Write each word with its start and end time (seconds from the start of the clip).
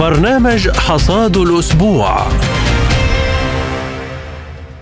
برنامج 0.00 0.68
حصاد 0.68 1.36
الأسبوع. 1.36 2.26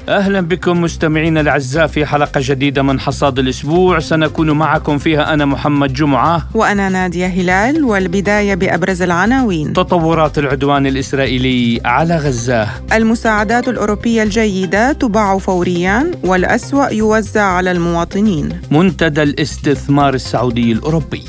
أهلا 0.09 0.41
بكم 0.41 0.81
مستمعينا 0.81 1.41
الأعزاء 1.41 1.87
في 1.87 2.07
حلقة 2.07 2.41
جديدة 2.45 2.83
من 2.83 3.01
حصاد 3.01 3.39
الأسبوع. 3.39 3.99
سنكون 3.99 4.51
معكم 4.51 4.99
فيها 4.99 5.35
أنا 5.35 5.45
محمد 5.45 5.93
جمعة. 5.93 6.49
وأنا 6.55 6.89
نادية 6.89 7.27
هلال 7.27 7.85
والبداية 7.85 8.55
بأبرز 8.55 9.03
العناوين. 9.03 9.73
تطورات 9.73 10.39
العدوان 10.39 10.87
الإسرائيلي 10.87 11.81
على 11.85 12.17
غزة. 12.17 12.69
المساعدات 12.93 13.69
الأوروبية 13.69 14.23
الجيدة 14.23 14.93
تباع 14.93 15.39
فوريا 15.39 16.11
والأسوأ 16.25 16.89
يوزع 16.89 17.43
على 17.43 17.73
المواطنين. 17.73 18.61
منتدى 18.71 19.23
الاستثمار 19.23 20.15
السعودي 20.15 20.73
الأوروبي. 20.73 21.25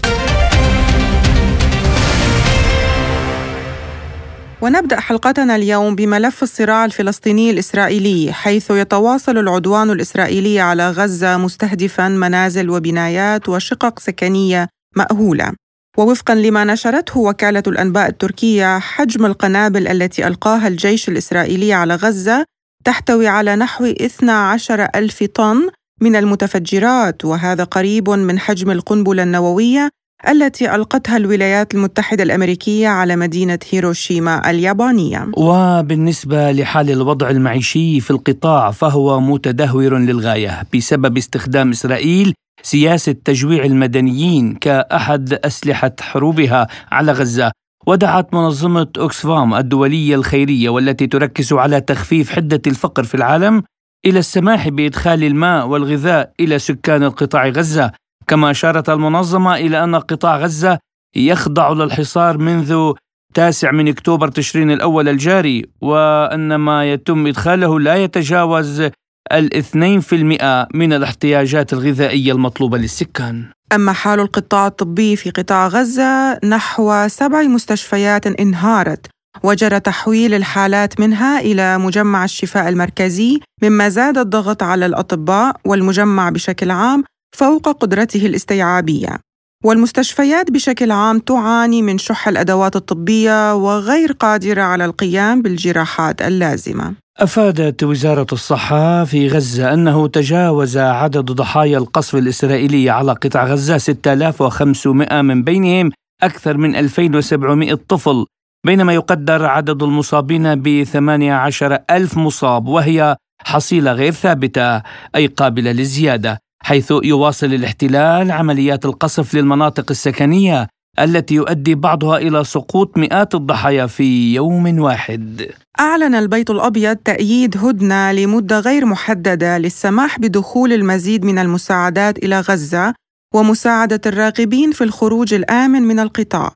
ونبدأ 4.64 5.00
حلقتنا 5.00 5.56
اليوم 5.56 5.96
بملف 5.96 6.44
الصراع 6.44 6.86
الفلسطيني 6.86 7.50
الإسرائيلي 7.52 8.34
حيث 8.34 8.72
يتواصل 8.72 9.38
العدوان 9.38 9.92
الإسرائيلي 9.92 10.60
على 10.60 10.92
غزة 10.92 11.38
مستهدفا 11.38 12.08
منازل 12.08 12.70
وبنايات 12.70 13.50
وشقق 13.50 14.00
سكنية 14.00 14.68
مأهولة. 14.96 15.54
ووفقا 15.98 16.36
لما 16.36 16.64
نشرته 16.64 17.20
وكالة 17.20 17.64
الأنباء 17.68 18.10
التركية 18.10 18.80
حجم 18.80 19.26
القنابل 19.26 19.88
التي 19.88 20.28
ألقاها 20.28 20.68
الجيش 20.68 21.10
الإسرائيلي 21.10 21.74
على 21.74 21.96
غزة 21.96 22.46
تحتوي 22.86 23.28
على 23.28 23.56
نحو 23.56 23.86
12 23.86 24.88
ألف 24.96 25.24
طن 25.24 25.70
من 26.02 26.16
المتفجرات 26.16 27.26
وهذا 27.26 27.64
قريب 27.64 28.10
من 28.10 28.40
حجم 28.40 28.72
القنبلة 28.72 29.24
النووية 29.24 29.90
التي 30.30 30.76
ألقتها 30.76 31.18
الولايات 31.18 31.76
المتحدة 31.76 32.24
الأمريكية 32.24 32.88
على 32.88 33.16
مدينة 33.16 33.60
هيروشيما 33.72 34.50
اليابانية. 34.50 35.28
وبالنسبة 35.38 36.52
لحال 36.52 36.90
الوضع 36.92 37.30
المعيشي 37.30 38.00
في 38.00 38.12
القطاع 38.12 38.72
فهو 38.72 39.20
متدهور 39.20 39.98
للغاية 39.98 40.64
بسبب 40.76 41.18
استخدام 41.18 41.70
إسرائيل 41.70 42.34
سياسة 42.62 43.16
تجويع 43.26 43.66
المدنيين 43.66 44.56
كأحد 44.56 45.34
أسلحة 45.34 45.92
حروبها 46.02 46.68
على 46.92 47.12
غزة. 47.12 47.52
ودعت 47.88 48.34
منظمة 48.34 48.88
أكسفام 48.98 49.54
الدولية 49.54 50.16
الخيرية 50.16 50.70
والتي 50.70 51.08
تركز 51.08 51.54
على 51.54 51.82
تخفيف 51.82 52.32
حدة 52.32 52.62
الفقر 52.68 53.04
في 53.04 53.16
العالم 53.16 53.64
إلى 54.06 54.20
السماح 54.20 54.70
بإدخال 54.70 55.24
الماء 55.24 55.68
والغذاء 55.68 56.32
إلى 56.40 56.60
سكان 56.60 57.04
القطاع 57.04 57.48
غزة 57.48 57.92
كما 58.28 58.52
أشارت 58.52 58.90
المنظمة 58.90 59.56
إلى 59.56 59.84
أن 59.84 59.96
قطاع 59.96 60.38
غزة 60.38 60.80
يخضع 61.16 61.74
للحصار 61.74 62.38
منذ 62.38 62.94
تاسع 63.34 63.72
من 63.72 63.88
أكتوبر 63.88 64.28
تشرين 64.28 64.72
الأول 64.72 65.10
الجاري 65.10 65.66
وأن 65.82 66.56
ما 66.56 66.92
يتم 66.92 67.28
إدخاله 67.28 67.80
لا 67.80 67.96
يتجاوز 67.96 68.90
الاثنين 69.32 70.00
في 70.00 70.16
المئة 70.16 70.68
من 70.74 70.94
الاحتياجات 70.94 71.74
الغذائية 71.74 72.32
المطلوبة 72.32 72.78
للسكان. 72.78 73.46
أما 73.74 73.94
حال 73.94 74.20
القطاع 74.20 74.68
الطبي 74.68 75.16
في 75.16 75.30
قطاع 75.30 75.68
غزة 75.68 76.40
نحو 76.46 77.08
سبع 77.08 77.42
مستشفيات 77.42 78.28
انهارت 78.28 79.08
وجرى 79.44 79.80
تحويل 79.80 80.34
الحالات 80.34 81.00
منها 81.00 81.40
إلى 81.40 81.78
مجمع 81.78 82.24
الشفاء 82.24 82.70
المركزي 82.70 83.40
مما 83.64 83.90
زاد 83.90 84.18
الضغط 84.18 84.64
على 84.64 84.86
الأطباء 84.86 85.56
والمجمع 85.66 86.30
بشكل 86.30 86.72
عام 86.72 87.04
فوق 87.34 87.70
قدرته 87.70 88.26
الاستيعابية. 88.26 89.20
والمستشفيات 89.64 90.52
بشكل 90.52 90.92
عام 90.92 91.20
تعاني 91.20 91.82
من 91.82 91.98
شح 91.98 92.28
الأدوات 92.28 92.76
الطبية 92.76 93.56
وغير 93.56 94.12
قادرة 94.12 94.62
على 94.62 94.86
القيام 94.86 95.42
بالجراحات 95.42 96.22
اللازمة. 96.22 96.94
أفادت 97.20 97.84
وزارة 97.84 98.28
الصحة 98.32 99.04
في 99.04 99.28
غزة 99.28 99.74
أنه 99.74 100.08
تجاوز 100.08 100.78
عدد 100.78 101.32
ضحايا 101.32 101.78
القصف 101.78 102.16
الإسرائيلي 102.16 102.90
على 102.90 103.14
قطاع 103.14 103.46
غزة 103.46 103.78
6500 103.78 105.22
من 105.22 105.44
بينهم 105.44 105.92
أكثر 106.24 106.58
من 106.58 106.76
2700 106.76 107.74
طفل 107.74 108.26
بينما 108.66 108.94
يقدر 108.94 109.46
عدد 109.46 109.84
المصابين 109.84 110.56
ب 110.56 110.84
18 110.84 111.80
ألف 111.92 112.18
مصاب 112.18 112.68
وهي 112.68 113.16
حصيلة 113.42 113.92
غير 113.92 114.12
ثابتة 114.12 114.82
أي 115.16 115.28
قابلة 115.28 115.72
للزيادة. 115.72 116.43
حيث 116.64 116.94
يواصل 117.04 117.54
الاحتلال 117.54 118.32
عمليات 118.32 118.86
القصف 118.86 119.34
للمناطق 119.34 119.86
السكنية 119.92 120.68
التي 121.00 121.36
يؤدي 121.36 121.76
بعضها 121.76 122.18
إلى 122.18 122.44
سقوط 122.44 122.98
مئات 122.98 123.36
الضحايا 123.36 123.86
في 123.88 124.34
يوم 124.34 124.80
واحد. 124.80 125.48
أعلن 125.80 126.16
البيت 126.16 126.50
الأبيض 126.50 126.96
تأييد 126.96 127.58
هدنة 127.58 128.12
لمدة 128.12 128.60
غير 128.60 128.86
محددة 128.86 129.58
للسماح 129.58 130.20
بدخول 130.20 130.74
المزيد 130.74 131.26
من 131.26 131.40
المساعدات 131.40 132.18
إلى 132.18 132.40
غزة 132.40 132.94
ومساعدة 133.36 134.02
الراغبين 134.06 134.72
في 134.72 134.84
الخروج 134.84 135.34
الآمن 135.34 135.82
من 135.82 136.00
القطاع. 136.00 136.52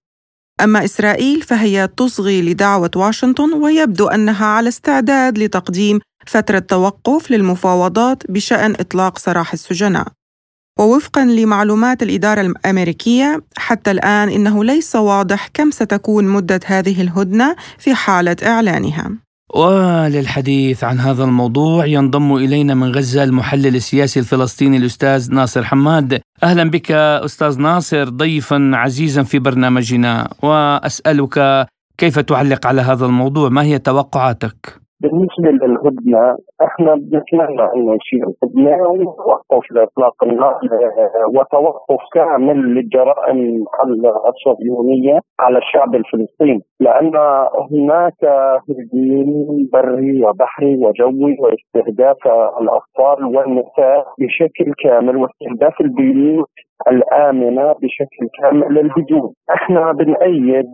أما 0.63 0.85
إسرائيل 0.85 1.41
فهي 1.41 1.89
تصغي 1.97 2.41
لدعوة 2.41 2.91
واشنطن 2.95 3.53
ويبدو 3.53 4.07
أنها 4.07 4.45
على 4.45 4.69
استعداد 4.69 5.37
لتقديم 5.37 5.99
فترة 6.27 6.59
توقف 6.59 7.31
للمفاوضات 7.31 8.31
بشأن 8.31 8.71
إطلاق 8.71 9.17
سراح 9.17 9.53
السجناء. 9.53 10.07
ووفقا 10.79 11.25
لمعلومات 11.25 12.03
الإدارة 12.03 12.41
الأمريكية 12.41 13.43
حتى 13.57 13.91
الآن 13.91 14.29
إنه 14.29 14.63
ليس 14.63 14.95
واضح 14.95 15.47
كم 15.53 15.71
ستكون 15.71 16.27
مدة 16.27 16.59
هذه 16.65 17.01
الهدنة 17.01 17.55
في 17.77 17.95
حالة 17.95 18.35
إعلانها. 18.43 19.11
وللحديث 19.55 20.83
عن 20.83 20.99
هذا 20.99 21.23
الموضوع 21.23 21.85
ينضم 21.85 22.35
إلينا 22.35 22.73
من 22.73 22.91
غزة 22.91 23.23
المحلل 23.23 23.75
السياسي 23.75 24.19
الفلسطيني 24.19 24.77
الأستاذ 24.77 25.31
ناصر 25.31 25.63
حماد 25.63 26.21
أهلا 26.43 26.69
بك 26.69 26.91
أستاذ 26.91 27.59
ناصر 27.59 28.09
ضيفا 28.09 28.71
عزيزا 28.73 29.23
في 29.23 29.39
برنامجنا 29.39 30.33
وأسألك 30.43 31.67
كيف 31.97 32.19
تعلق 32.19 32.67
على 32.67 32.81
هذا 32.81 33.05
الموضوع 33.05 33.49
ما 33.49 33.63
هي 33.63 33.79
توقعاتك؟ 33.79 34.86
بالنسبة 35.01 35.49
للهدنه 35.67 36.37
إحنا 36.61 36.95
بنتمنى 36.95 37.65
إنه 37.75 37.97
يصير 37.97 38.25
هدنه 38.43 38.87
وتوقف 38.91 39.71
لاطلاق 39.71 40.23
النار 40.23 40.59
وتوقف 41.35 41.99
كامل 42.13 42.57
للجرائم 42.75 43.63
الصهيونية 44.27 45.19
على 45.39 45.57
الشعب 45.57 45.95
الفلسطيني. 45.95 46.61
لأن 46.79 47.11
هناك 47.71 48.23
هجوم 48.69 49.69
بري 49.73 50.25
وبحري 50.25 50.75
وجوي 50.75 51.37
واستهداف 51.39 52.17
الأطفال 52.61 53.25
والنساء 53.25 54.05
بشكل 54.19 54.73
كامل 54.83 55.17
واستهداف 55.17 55.81
البيوت 55.81 56.49
الآمنة 56.87 57.71
بشكل 57.73 58.27
كامل 58.41 58.73
للهجوم 58.73 59.33
إحنا 59.53 59.91
بنأيد 59.91 60.65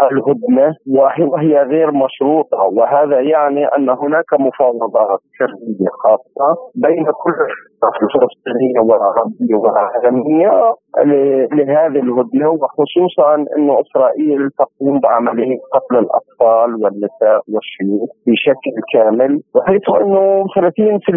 الهدنة 0.00 0.74
وهي 1.18 1.62
غير 1.62 1.90
مشروطة 1.92 2.58
وهذا 2.58 3.20
يعني 3.20 3.64
أن 3.66 3.90
هناك 3.90 4.32
مفاوضات 4.40 5.20
سرية 5.38 5.88
خاصة 6.02 6.56
بين 6.74 7.04
كل 7.04 7.32
الفلسطينية 8.02 8.80
والعربية 8.80 9.54
والعالمية 9.54 10.74
لهذه 11.52 12.00
الهدنة 12.06 12.50
وخصوصا 12.50 13.34
أن 13.34 13.70
إسرائيل 13.70 14.50
تقوم 14.50 15.00
بعملية 15.00 15.58
قتل 15.72 15.98
الأطفال 15.98 16.74
والنساء 16.84 17.40
والشيوخ 17.52 18.08
بشكل 18.26 18.74
كامل 18.92 19.40
وحيث 19.54 19.82
أنه 20.00 20.44
30% 20.54 21.12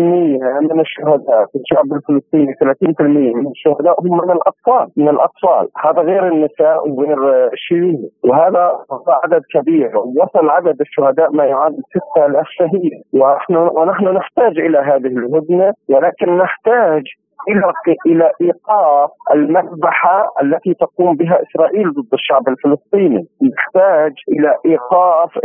من 0.71 0.79
الشهداء 0.79 1.45
في 1.45 1.59
الشعب 1.59 1.93
الفلسطيني 1.93 2.53
30% 2.53 3.01
من 3.35 3.47
الشهداء 3.47 4.01
هم 4.01 4.17
من 4.17 4.31
الأطفال 4.31 4.87
من 4.97 5.09
الأطفال. 5.09 5.67
هذا 5.85 6.01
غير 6.01 6.27
النساء 6.27 6.89
وغير 6.89 7.49
الشيوخ. 7.53 7.99
وهذا 8.23 8.79
عدد 9.23 9.41
كبير. 9.53 9.91
وصل 9.97 10.49
عدد 10.49 10.81
الشهداء 10.81 11.31
ما 11.31 11.45
يعادل 11.45 11.81
6000 12.15 12.47
شهيد. 12.49 12.91
ونحن 13.13 13.55
ونحن 13.55 14.05
نحتاج 14.07 14.59
إلى 14.59 14.77
هذه 14.77 15.07
الهدنة 15.07 15.73
ولكن 15.89 16.37
نحتاج 16.55 17.03
إلى 17.49 17.73
إلى 18.05 18.31
إيقاف 18.41 19.09
المذبحة 19.33 20.31
التي 20.41 20.73
تقوم 20.73 21.15
بها 21.15 21.39
إسرائيل 21.43 21.91
ضد 21.91 22.13
الشعب 22.13 22.47
الفلسطيني، 22.47 23.27
نحتاج 23.43 24.13
إلى 24.29 24.55
إيقاف 24.65 25.37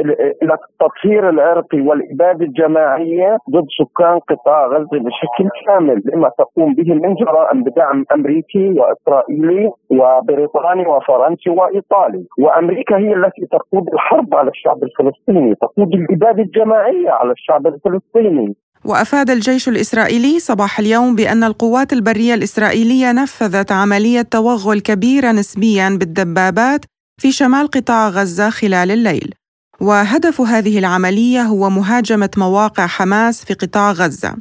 إلى 0.43 0.55
التطهير 0.55 1.29
العرقي 1.29 1.81
والإبادة 1.81 2.45
الجماعية 2.45 3.39
ضد 3.51 3.67
سكان 3.79 4.19
قطاع 4.19 4.67
غزة 4.67 4.99
بشكل 4.99 5.49
كامل 5.67 6.03
لما 6.05 6.31
تقوم 6.39 6.75
به 6.75 6.95
من 6.95 7.15
جرائم 7.15 7.65
بدعم 7.65 8.05
أمريكي 8.15 8.75
وإسرائيلي 8.81 9.71
وبريطاني 9.91 10.87
وفرنسي 10.87 11.51
وإيطالي، 11.51 12.25
وأمريكا 12.39 12.97
هي 12.97 13.15
التي 13.15 13.47
تقود 13.47 13.89
الحرب 13.93 14.35
على 14.35 14.51
الشعب 14.51 14.79
الفلسطيني، 14.83 15.55
تقود 15.55 15.95
الإبادة 15.95 16.43
الجماعية 16.43 17.11
على 17.11 17.33
الشعب 17.33 17.67
الفلسطيني، 17.67 18.55
وأفاد 18.85 19.31
الجيش 19.31 19.69
الإسرائيلي 19.69 20.41
صباح 20.41 20.79
اليوم 20.79 21.15
بأن 21.15 21.45
القوات 21.45 21.93
البرية 21.93 22.35
الإسرائيلية 22.35 23.13
نفذت 23.13 23.73
عملية 23.73 24.23
توغل 24.23 24.81
كبيرة 24.81 25.33
نسبيا 25.33 25.89
بالدبابات 25.89 26.85
في 27.21 27.33
شمال 27.33 27.67
قطاع 27.67 28.09
غزة 28.09 28.51
خلال 28.51 28.91
الليل 28.91 29.35
وهدف 29.81 30.41
هذه 30.41 30.79
العملية 30.79 31.43
هو 31.43 31.71
مهاجمة 31.71 32.31
مواقع 32.37 32.87
حماس 32.87 33.45
في 33.45 33.55
قطاع 33.55 33.93
غزة. 33.93 34.37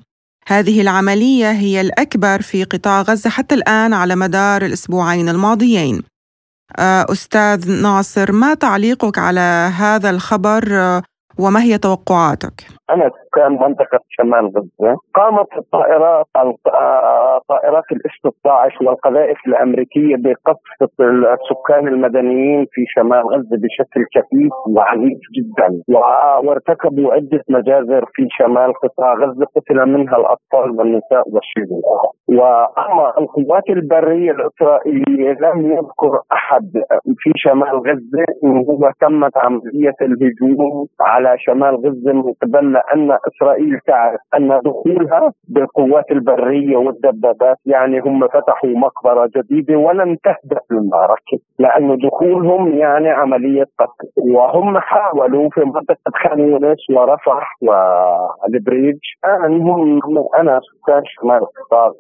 هذه 0.48 0.82
العملية 0.82 1.52
هي 1.52 1.82
الأكبر 1.82 2.42
في 2.42 2.64
قطاع 2.64 3.02
غزة 3.02 3.30
حتى 3.30 3.56
الآن 3.56 3.94
على 3.94 4.16
مدار 4.16 4.66
الأسبوعين 4.66 5.30
الماضيين. 5.30 6.02
آه، 6.78 7.06
أستاذ 7.12 7.72
ناصر 7.72 8.32
ما 8.32 8.54
تعليقك 8.54 9.18
على 9.18 9.72
هذا 9.76 10.10
الخبر 10.10 10.68
آه، 10.72 11.04
وما 11.38 11.62
هي 11.62 11.78
توقعاتك؟ 11.78 12.79
أنا 12.90 13.10
سكان 13.10 13.52
منطقة 13.52 14.00
شمال 14.10 14.46
غزة. 14.46 14.98
قامت 15.16 15.48
الطائرات 15.58 16.26
طائرات 17.50 17.84
الإف 17.92 18.12
16 18.42 18.86
والقذائف 18.86 19.38
الأمريكية 19.48 20.16
بقصف 20.16 21.02
السكان 21.02 21.88
المدنيين 21.88 22.66
في 22.72 22.86
شمال 22.96 23.24
غزة 23.34 23.58
بشكل 23.64 24.02
كثيف 24.16 24.52
وعنيف 24.76 25.20
جدا. 25.36 25.70
وارتكبوا 26.44 27.14
عدة 27.14 27.44
مجازر 27.50 28.06
في 28.14 28.28
شمال 28.38 28.74
قطاع 28.74 29.14
غزة 29.14 29.46
قتل 29.56 29.86
منها 29.86 30.18
الأطفال 30.18 30.80
والنساء 30.80 31.24
والشيوخ 31.34 32.06
وأما 32.30 33.14
القوات 33.18 33.70
البرية 33.70 34.32
الإسرائيلية 34.32 35.32
لم 35.32 35.72
يذكر 35.72 36.20
أحد 36.34 36.72
في 37.18 37.32
شمال 37.36 37.76
غزة 37.88 38.26
أنه 38.44 38.62
هو 38.70 38.92
تمت 39.02 39.38
عملية 39.38 39.96
الهجوم 40.02 40.88
على 41.02 41.36
شمال 41.40 41.76
غزة 41.76 42.14
من 42.14 42.34
قبل 42.42 42.79
أن 42.94 43.18
إسرائيل 43.28 43.80
تعرف 43.88 44.20
أن 44.38 44.60
دخولها 44.66 45.32
بالقوات 45.50 46.12
البرية 46.12 46.78
والدبابات 46.78 47.58
يعني 47.66 48.00
هم 48.00 48.28
فتحوا 48.28 48.70
مقبرة 48.70 49.30
جديدة 49.38 49.78
ولن 49.78 50.18
تهدأ 50.24 50.62
المعركه 50.72 51.38
لأنه 51.60 51.96
دخولهم 51.96 52.78
يعني 52.78 53.10
عملية 53.10 53.64
قتل. 53.80 54.32
وهم 54.34 54.78
حاولوا 54.78 55.50
في 55.50 55.62
منطقة 55.66 55.96
خان 56.24 56.40
يونس 56.40 56.90
ورفح 56.90 57.56
والبريج 57.62 58.98
الان 59.26 59.62
هم 59.62 60.00
أنا 60.40 60.60
سكان 60.60 61.02
شمال 61.06 61.42
قطاع 61.46 61.92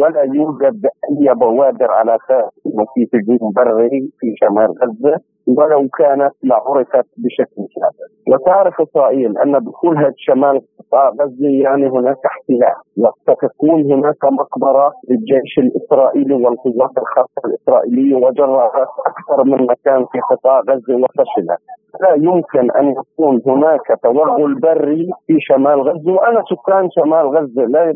ولا 0.00 0.22
يوجد 0.22 0.86
أي 0.86 1.34
بوادر 1.34 1.90
على 1.90 2.16
أساس 2.16 2.50
إنه 2.66 2.84
في 2.94 3.08
هجوم 3.14 3.52
بري 3.56 4.10
في 4.18 4.34
شمال 4.40 4.68
غزه 4.82 5.20
ولو 5.46 5.88
كانت 5.98 6.32
لعرفت 6.44 7.06
بشكل 7.16 7.62
كامل 7.74 8.10
وتعرف 8.34 8.80
إسرائيل 8.80 9.38
أن 9.38 9.58
دخولها 10.00 10.14
شمال 10.26 10.60
غزه 10.94 11.48
يعني 11.62 11.88
هناك 11.88 12.16
احتلال. 12.26 12.74
وستكون 12.98 13.92
هناك 13.92 14.24
مقبره 14.24 14.92
للجيش 15.08 15.58
الإسرائيلي 15.58 16.34
والقوات 16.34 16.90
الخاصة 16.98 17.42
الإسرائيلية 17.44 18.16
وجرت 18.16 18.88
أكثر 19.06 19.44
من 19.44 19.66
مكان 19.66 20.06
في 20.12 20.20
قطاع 20.30 20.60
غزة 20.60 20.94
وفشلت 20.96 21.58
لا 22.00 22.14
يمكن 22.14 22.70
أن 22.70 22.90
يكون 22.90 23.42
هناك 23.46 23.80
توغل 24.02 24.54
بري 24.54 25.10
في 25.26 25.36
شمال 25.40 25.80
غزة 25.80 26.12
وأنا 26.12 26.42
سكان 26.50 26.88
شمال 26.90 27.26
غزة. 27.26 27.64
لا 27.64 27.94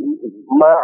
ما 0.60 0.76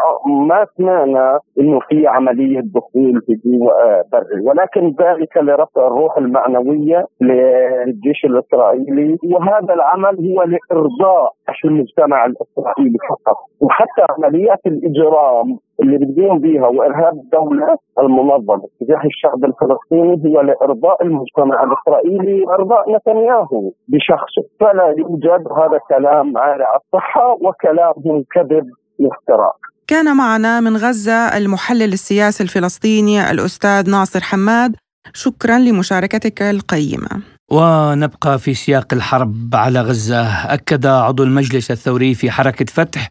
ما 0.49 0.67
سمعنا 0.77 1.39
إنه 1.61 1.81
في 1.89 2.07
عملية 2.07 2.61
دخول 2.61 3.23
هجوم 3.29 3.69
بري. 4.13 4.41
ولكن 4.47 4.95
ذلك 5.01 5.37
لرفع 5.37 5.87
الروح 5.87 6.19
المعنوية 6.19 7.07
للجيش 7.21 8.25
الإسرائيلي. 8.25 9.19
وهذا 9.25 9.75
العمل 9.75 10.33
هو 10.33 10.43
لإرضاء 10.43 11.33
المجتمع 11.65 12.00
الإسرائيلي 12.05 12.99
فقط. 13.11 13.37
وحتى 13.61 14.03
عمليات 14.11 14.61
الإجرام 14.67 15.59
اللي 15.83 15.99
بتقوم 15.99 16.39
بها 16.39 16.67
وإرهاب 16.67 17.15
الدولة 17.25 17.77
المنظمة 17.99 18.69
تجاه 18.81 19.03
الشعب 19.05 19.45
الفلسطيني 19.45 20.15
هو 20.27 20.41
لإرضاء 20.41 21.03
المجتمع 21.03 21.65
الإسرائيلي 21.65 22.43
وإرضاء 22.43 22.97
نتنياهو 22.97 23.71
بشخصه. 23.89 24.43
فلا 24.61 24.95
يوجد 24.99 25.43
هذا 25.59 25.79
كلام 25.89 26.39
على 26.39 26.65
الصحة 26.77 27.33
وكلام 27.33 28.25
كذب 28.35 28.67
وافتراء 29.01 29.57
كان 29.89 30.17
معنا 30.17 30.61
من 30.61 30.77
غزة 30.77 31.37
المحلل 31.39 31.93
السياسي 31.93 32.43
الفلسطيني 32.43 33.31
الأستاذ 33.31 33.91
ناصر 33.91 34.21
حماد. 34.21 34.77
شكرا 35.13 35.59
لمشاركتك 35.59 36.43
القيمة. 36.43 37.23
ونبقى 37.53 38.39
في 38.39 38.55
سياق 38.55 38.95
الحرب 38.95 39.55
على 39.55 39.81
غزة. 39.81 40.27
أكد 40.27 40.87
عضو 40.87 41.23
المجلس 41.23 41.71
الثوري 41.71 42.15
في 42.15 42.31
حركة 42.31 42.65
فتح 42.65 43.09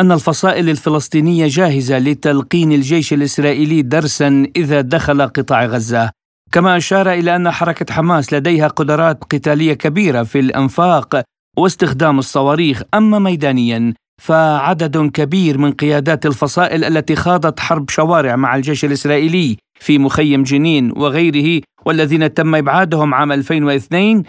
أن 0.00 0.12
الفصائل 0.12 0.70
الفلسطينية 0.70 1.46
جاهزة 1.48 1.98
لتلقين 1.98 2.72
الجيش 2.72 3.12
الإسرائيلي 3.12 3.82
درسا 3.82 4.46
إذا 4.56 4.80
دخل 4.80 5.22
قطاع 5.22 5.64
غزة. 5.64 6.10
كما 6.52 6.76
أشار 6.76 7.12
إلى 7.12 7.36
أن 7.36 7.50
حركة 7.50 7.94
حماس 7.94 8.32
لديها 8.32 8.68
قدرات 8.68 9.24
قتالية 9.24 9.74
كبيرة 9.74 10.22
في 10.22 10.38
الأنفاق 10.40 11.22
واستخدام 11.58 12.18
الصواريخ 12.18 12.82
اما 12.94 13.18
ميدانيا. 13.18 13.94
فعدد 14.22 15.10
كبير 15.10 15.58
من 15.58 15.72
قيادات 15.72 16.26
الفصائل 16.26 16.84
التي 16.84 17.16
خاضت 17.16 17.60
حرب 17.60 17.90
شوارع 17.90 18.36
مع 18.36 18.56
الجيش 18.56 18.84
الإسرائيلي 18.84 19.56
في 19.80 19.98
مخيم 19.98 20.42
جنين 20.42 20.92
وغيره 20.96 21.62
والذين 21.86 22.34
تم 22.34 22.54
إبعادهم 22.54 23.14
عام 23.14 23.32
2002 23.32 24.22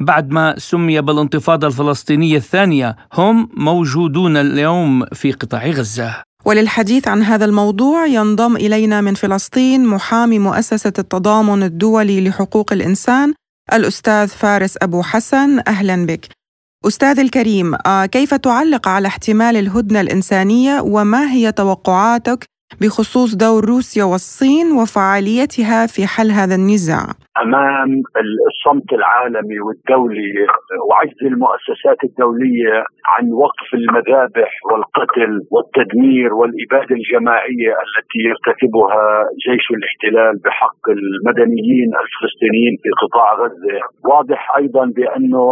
بعد 0.00 0.30
ما 0.30 0.54
سمي 0.58 1.00
بالانتفاضة 1.00 1.66
الفلسطينية 1.66 2.36
الثانية. 2.36 2.96
هم 3.14 3.48
موجودون 3.56 4.36
اليوم 4.36 5.04
في 5.12 5.32
قطاع 5.32 5.66
غزة. 5.66 6.14
وللحديث 6.44 7.08
عن 7.08 7.22
هذا 7.22 7.44
الموضوع 7.44 8.06
ينضم 8.06 8.56
إلينا 8.56 9.00
من 9.00 9.14
فلسطين 9.14 9.86
محامي 9.86 10.38
مؤسسة 10.38 10.92
التضامن 10.98 11.62
الدولي 11.62 12.28
لحقوق 12.28 12.72
الإنسان 12.72 13.34
الأستاذ 13.72 14.28
فارس 14.28 14.76
أبو 14.82 15.02
حسن. 15.02 15.60
أهلا 15.68 16.06
بك. 16.06 16.28
أستاذ 16.84 17.18
الكريم 17.18 17.74
آه، 17.86 18.06
كيف 18.06 18.34
تعلق 18.34 18.88
على 18.88 19.08
احتمال 19.08 19.56
الهدنة 19.56 20.00
الإنسانية 20.00 20.80
وما 20.80 21.32
هي 21.32 21.52
توقعاتك 21.52 22.44
بخصوص 22.80 23.30
دور 23.34 23.64
روسيا 23.64 24.04
والصين 24.04 24.66
وفعاليتها 24.78 25.86
في 25.94 26.02
حل 26.06 26.30
هذا 26.30 26.54
النزاع؟ 26.54 27.06
أمام 27.42 27.90
الصمت 28.48 28.92
العالمي 28.92 29.60
والدولي 29.60 30.32
وعجز 30.88 31.20
المؤسسات 31.22 31.98
الدولية 32.04 32.76
عن 33.12 33.24
وقف 33.32 33.68
المذابح 33.74 34.50
والقتل 34.70 35.32
والتدمير 35.52 36.34
والإبادة 36.34 36.94
الجماعية 37.00 37.72
التي 37.84 38.18
يرتكبها 38.28 39.04
جيش 39.46 39.64
الاحتلال 39.76 40.34
بحق 40.44 40.82
المدنيين 40.96 41.90
الفلسطينيين 42.02 42.74
في 42.82 42.90
قطاع 43.02 43.28
غزة، 43.34 43.80
واضح 44.10 44.56
أيضا 44.56 44.84
بأنه 44.96 45.46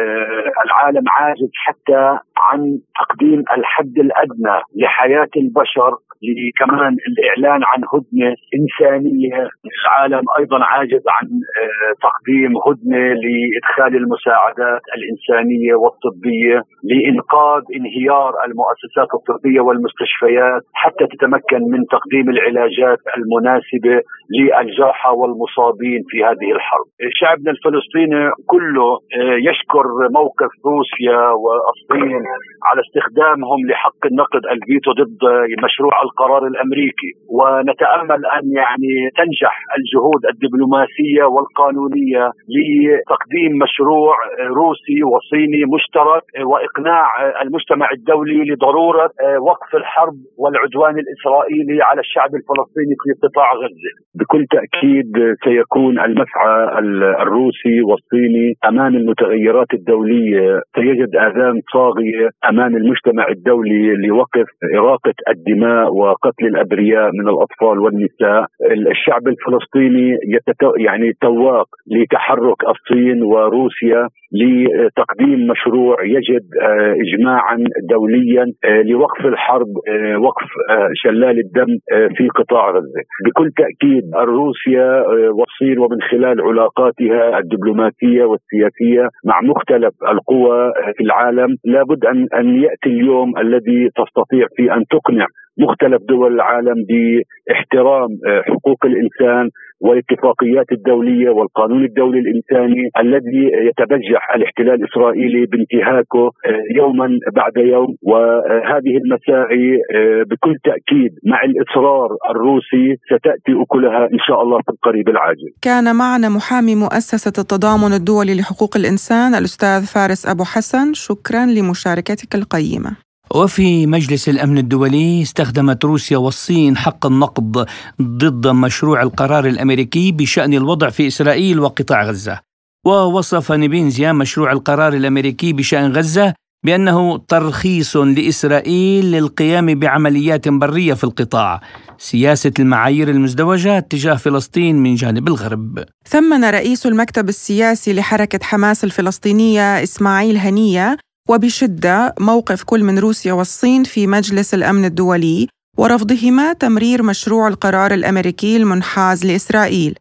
آه، 0.00 0.48
العالم 0.64 1.04
عاجز 1.08 1.50
حتى 1.54 2.18
عن 2.36 2.60
تقديم 3.00 3.40
الحد 3.56 3.98
الأدنى 3.98 4.56
لحياة 4.76 5.32
البشر 5.36 5.92
لكمان 6.22 6.96
الإعلان 7.08 7.60
عن 7.64 7.80
هدنة 7.92 8.34
إنسانية 8.58 9.48
العالم 9.84 10.24
أيضا 10.38 10.64
عاجز 10.64 11.02
عن 11.16 11.26
آه، 11.60 11.92
تقديم 12.06 12.52
هدنة 12.66 13.04
لإدخال 13.22 13.92
المساعدات 14.02 14.82
الإنسانية 14.96 15.74
والطبية 15.74 16.62
لإنقاذ 16.90 17.62
انهيار 17.76 18.32
المؤسسات 18.46 19.10
الطبية 19.18 19.60
والمستشفيات 19.60 20.62
حتى 20.74 21.04
تتمكن 21.12 21.60
من 21.72 21.80
تقديم 21.96 22.30
العلاجات 22.30 22.98
المناسبة 23.16 23.96
للجرحى 24.36 25.10
والمصابين 25.20 26.00
في 26.08 26.24
هذه 26.24 26.48
الحرب. 26.56 26.86
شعبنا 27.20 27.50
الفلسطيني 27.50 28.30
كله 28.46 28.88
آه، 29.18 29.38
يشكر 29.48 29.84
موقف 30.18 30.52
روسيا 30.66 31.20
والصين 31.42 32.22
على 32.68 32.80
استخدامهم 32.86 33.60
لحق 33.70 34.02
النقد 34.10 34.42
الفيتو 34.54 34.90
ضد 34.92 35.22
مشروع 35.64 35.94
القرار 36.08 36.42
الأمريكي 36.52 37.10
ونتأمل 37.38 38.20
أن 38.36 38.44
يعني 38.60 38.92
تنجح 39.18 39.54
الجهود 39.78 40.22
الدبلوماسية 40.32 41.24
والقانونية 41.34 42.24
لتقديم 42.56 43.52
مشروع 43.64 44.14
روسي 44.60 44.98
وصيني 45.12 45.62
مشترك 45.74 46.24
وإقناع 46.50 47.06
المجتمع 47.42 47.88
الدولي 47.96 48.40
لضرورة 48.50 49.10
وقف 49.48 49.70
الحرب 49.80 50.16
والعدوان 50.42 50.94
الإسرائيلي 51.04 51.82
على 51.88 52.00
الشعب 52.00 52.30
الفلسطيني 52.38 52.94
في 53.02 53.10
قطاع 53.22 53.48
غزة. 53.62 53.92
بكل 54.18 54.42
تأكيد 54.56 55.10
سيكون 55.44 55.94
المسعى 56.00 56.78
الروسي 57.22 57.76
والصيني 57.88 58.46
أمام 58.68 58.96
المتغيرات 58.96 59.70
الدولية 59.74 60.60
سيجد 60.76 61.16
آذان 61.16 61.60
صاغية 61.72 62.28
أمام 62.50 62.76
المجتمع 62.76 63.28
الدولي 63.28 64.06
لوقف 64.06 64.48
إراقة 64.78 65.14
الدماء 65.28 65.92
وقتل 66.00 66.46
الأبرياء 66.46 67.10
من 67.18 67.28
الأطفال 67.28 67.78
والنساء. 67.78 68.46
الشعب 68.90 69.28
الفلسطيني 69.28 70.08
يتتو 70.34 70.72
يعني 70.86 71.12
تواق 71.20 71.68
لتحرك 71.92 72.60
الصين 72.68 73.22
وروسيا 73.22 74.08
لتقديم 74.32 75.46
مشروع 75.46 76.04
يجد 76.04 76.44
آه، 76.62 76.94
اجماعا 77.04 77.56
دوليا 77.90 78.46
آه، 78.64 78.82
لوقف 78.82 79.26
الحرب 79.26 79.66
آه، 79.88 80.18
وقف 80.18 80.48
شلال 80.94 81.38
الدم 81.38 81.72
في 82.16 82.28
قطاع 82.28 82.70
غزة. 82.70 83.02
بكل 83.26 83.50
تأكيد 83.56 84.04
روسيا 84.16 85.02
والصين 85.08 85.78
ومن 85.78 86.00
خلال 86.10 86.40
علاقاتها 86.40 87.38
الدبلوماسيه 87.38 88.24
والسياسية 88.24 89.08
مع 89.24 89.40
مختلف 89.40 89.94
القوى 90.08 90.72
في 90.96 91.04
العالم 91.04 91.56
لابد 91.64 92.04
أن 92.04 92.26
أن 92.38 92.62
يأتي 92.62 92.88
اليوم 92.88 93.38
الذي 93.38 93.88
تستطيع 93.96 94.46
فيه 94.56 94.74
أن 94.74 94.84
تقنع 94.90 95.26
مختلف 95.58 96.02
دول 96.08 96.34
العالم 96.34 96.84
باحترام 96.88 98.08
حقوق 98.48 98.86
الإنسان 98.86 99.50
والاتفاقيات 99.80 100.66
الدولية 100.72 101.30
والقانون 101.30 101.84
الدولي 101.84 102.18
الإنساني 102.18 102.90
الذي 103.00 103.44
يتبجح 103.68 104.34
الاحتلال 104.36 104.74
الإسرائيلي 104.74 105.46
بانتهاكه 105.46 106.24
آه، 106.46 106.62
يوما 106.76 107.08
بعد 107.32 107.56
يوم 107.56 107.96
وهذه 108.02 108.94
المساعي 109.02 109.66
آه، 109.94 110.22
بكل 110.30 110.54
تأكيد 110.64 111.12
مع 111.26 111.42
الإصرار 111.44 112.08
الروسي 112.30 112.96
ستأتي 113.06 113.52
أكلها 113.62 114.04
إن 114.04 114.18
شاء 114.28 114.42
الله 114.42 114.58
في 114.58 114.72
القريب 114.72 115.08
العاجل. 115.08 115.48
كان 115.62 115.96
معنا 115.96 116.28
محامي 116.28 116.74
مؤسسة 116.74 117.42
التضامن 117.42 117.92
الدولي 117.92 118.34
لحقوق 118.40 118.76
الإنسان 118.76 119.34
الأستاذ 119.34 119.80
فارس 119.94 120.26
أبو 120.26 120.44
حسن 120.44 120.92
شكرا 120.94 121.46
لمشاركتك 121.46 122.34
القيمة. 122.34 123.07
وفي 123.34 123.86
مجلس 123.86 124.28
الأمن 124.28 124.58
الدولي 124.58 125.22
استخدمت 125.22 125.84
روسيا 125.84 126.18
والصين 126.18 126.76
حق 126.76 127.06
النقض 127.06 127.66
ضد 128.02 128.46
مشروع 128.46 129.02
القرار 129.02 129.46
الأمريكي 129.46 130.12
بشأن 130.12 130.54
الوضع 130.54 130.90
في 130.90 131.06
إسرائيل 131.06 131.60
وقطاع 131.60 132.04
غزة. 132.04 132.40
ووصف 132.86 133.52
نيبينزيا 133.52 134.12
مشروع 134.12 134.52
القرار 134.52 134.92
الأمريكي 134.92 135.52
بشأن 135.52 135.92
غزة 135.92 136.34
بأنه 136.64 137.18
ترخيص 137.18 137.96
لإسرائيل 137.96 139.10
للقيام 139.10 139.74
بعمليات 139.74 140.48
برية 140.48 140.94
في 140.94 141.04
القطاع. 141.04 141.60
سياسة 141.98 142.52
المعايير 142.58 143.10
المزدوجة 143.10 143.80
تجاه 143.80 144.14
فلسطين 144.14 144.76
من 144.76 144.94
جانب 144.94 145.28
الغرب. 145.28 145.84
ثمن 146.06 146.44
رئيس 146.44 146.86
المكتب 146.86 147.28
السياسي 147.28 147.92
لحركة 147.92 148.38
حماس 148.42 148.84
الفلسطينية 148.84 149.82
إسماعيل 149.82 150.36
هنية 150.36 150.96
وبشدة 151.28 152.14
موقف 152.20 152.62
كل 152.62 152.84
من 152.84 152.98
روسيا 152.98 153.32
والصين 153.32 153.84
في 153.84 154.06
مجلس 154.06 154.54
الأمن 154.54 154.84
الدولي 154.84 155.48
ورفضهما 155.78 156.52
تمرير 156.52 157.02
مشروع 157.02 157.48
القرار 157.48 157.94
الأمريكي 157.94 158.56
المنحاز 158.56 159.26
لإسرائيل 159.26 159.94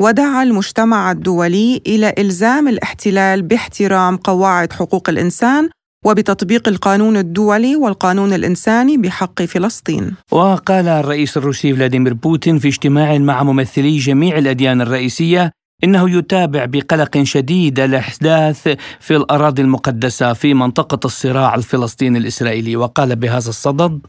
ودعا 0.00 0.42
المجتمع 0.42 1.10
الدولي 1.10 1.82
إلى 1.86 2.14
إلزام 2.18 2.68
الاحتلال 2.68 3.42
باحترام 3.42 4.16
قواعد 4.16 4.72
حقوق 4.72 5.08
الإنسان 5.10 5.68
وبتطبيق 6.04 6.68
القانون 6.68 7.16
الدولي 7.16 7.76
والقانون 7.76 8.32
الإنساني 8.32 8.96
بحق 8.96 9.42
فلسطين. 9.42 10.14
وقال 10.32 10.88
الرئيس 10.88 11.36
الروسي 11.36 11.74
فلاديمير 11.74 12.14
بوتين 12.14 12.58
في 12.58 12.68
اجتماع 12.68 13.18
مع 13.18 13.42
ممثلي 13.42 13.98
جميع 13.98 14.38
الأديان 14.38 14.80
الرئيسية 14.80 15.52
إنه 15.84 16.10
يتابع 16.18 16.64
بقلق 16.64 17.22
شديد 17.22 17.80
الأحداث 17.80 18.68
في 19.00 19.16
الأراضي 19.16 19.62
المقدسة 19.62 20.32
في 20.32 20.54
منطقة 20.54 21.06
الصراع 21.06 21.54
الفلسطيني 21.54 22.18
الإسرائيلي. 22.18 22.76
وقال 22.76 23.16
بهذا 23.16 23.48
الصدد 23.48 24.00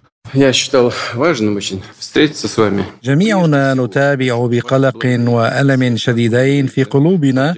جميعنا 3.03 3.73
نتابع 3.73 4.47
بقلق 4.47 5.05
وألم 5.05 5.97
شديدين 5.97 6.67
في 6.67 6.83
قلوبنا. 6.83 7.55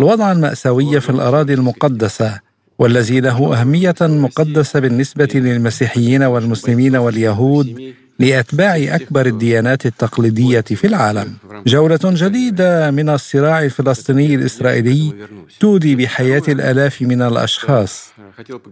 الوضع 0.00 0.32
المأساوي 0.32 1.00
في 1.00 1.10
الأراضي 1.10 1.54
المقدسة 1.54 2.40
والذي 2.78 3.20
له 3.20 3.60
أهمية 3.60 3.94
مقدسة 4.00 4.80
بالنسبة 4.80 5.28
للمسيحيين 5.34 6.22
والمسلمين 6.22 6.96
واليهود 6.96 7.94
لأتباع 8.18 8.76
أكبر 8.76 9.26
الديانات 9.26 9.86
التقليدية 9.86 10.60
في 10.60 10.86
العالم. 10.86 11.34
جولة 11.66 12.00
جديدة 12.04 12.90
من 12.90 13.08
الصراع 13.08 13.62
الفلسطيني 13.62 14.34
الإسرائيلي 14.34 15.14
تودي 15.60 15.96
بحياة 15.96 16.42
الآلاف 16.48 17.02
من 17.02 17.22
الأشخاص. 17.22 18.12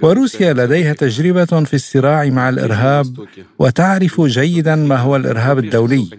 وروسيا 0.02 0.52
لديها 0.52 0.92
تجربة 0.92 1.64
في 1.64 1.74
الصراع 1.74 2.24
مع 2.24 2.48
الإرهاب 2.48 3.26
وتعرف 3.58 4.20
جيدا 4.20 4.76
ما 4.76 4.96
هو 4.96 5.16
الإرهاب 5.16 5.58
الدولي. 5.58 6.10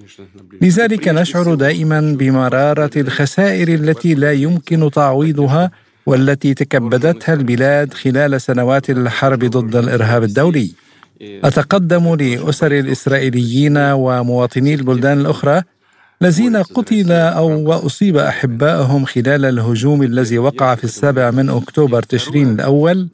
لذلك 0.62 1.07
نشعر 1.07 1.55
دائما 1.55 2.15
بمرارة 2.19 2.91
الخسائر 2.96 3.67
التي 3.67 4.13
لا 4.13 4.34
يمكن 4.34 4.91
تعويضها 4.91 5.72
والتي 6.05 6.53
تكبدتها 6.53 7.34
البلاد 7.34 7.93
خلال 7.93 8.41
سنوات 8.41 8.89
الحرب 8.89 9.39
ضد 9.39 9.75
الإرهاب 9.75 10.24
الدولي. 10.24 10.72
أتقدم 11.21 12.15
لأسر 12.15 12.71
الإسرائيليين 12.71 13.77
ومواطني 13.77 14.74
البلدان 14.74 15.19
الأخرى 15.19 15.62
الذين 16.21 16.57
قتل 16.57 17.12
أو 17.12 17.69
وأصيب 17.69 18.17
أحبائهم 18.17 19.05
خلال 19.05 19.45
الهجوم 19.45 20.03
الذي 20.03 20.38
وقع 20.38 20.75
في 20.75 20.83
السابع 20.83 21.31
من 21.31 21.50
أكتوبر 21.50 22.03
تشرين 22.03 22.50
الأول 22.50 23.07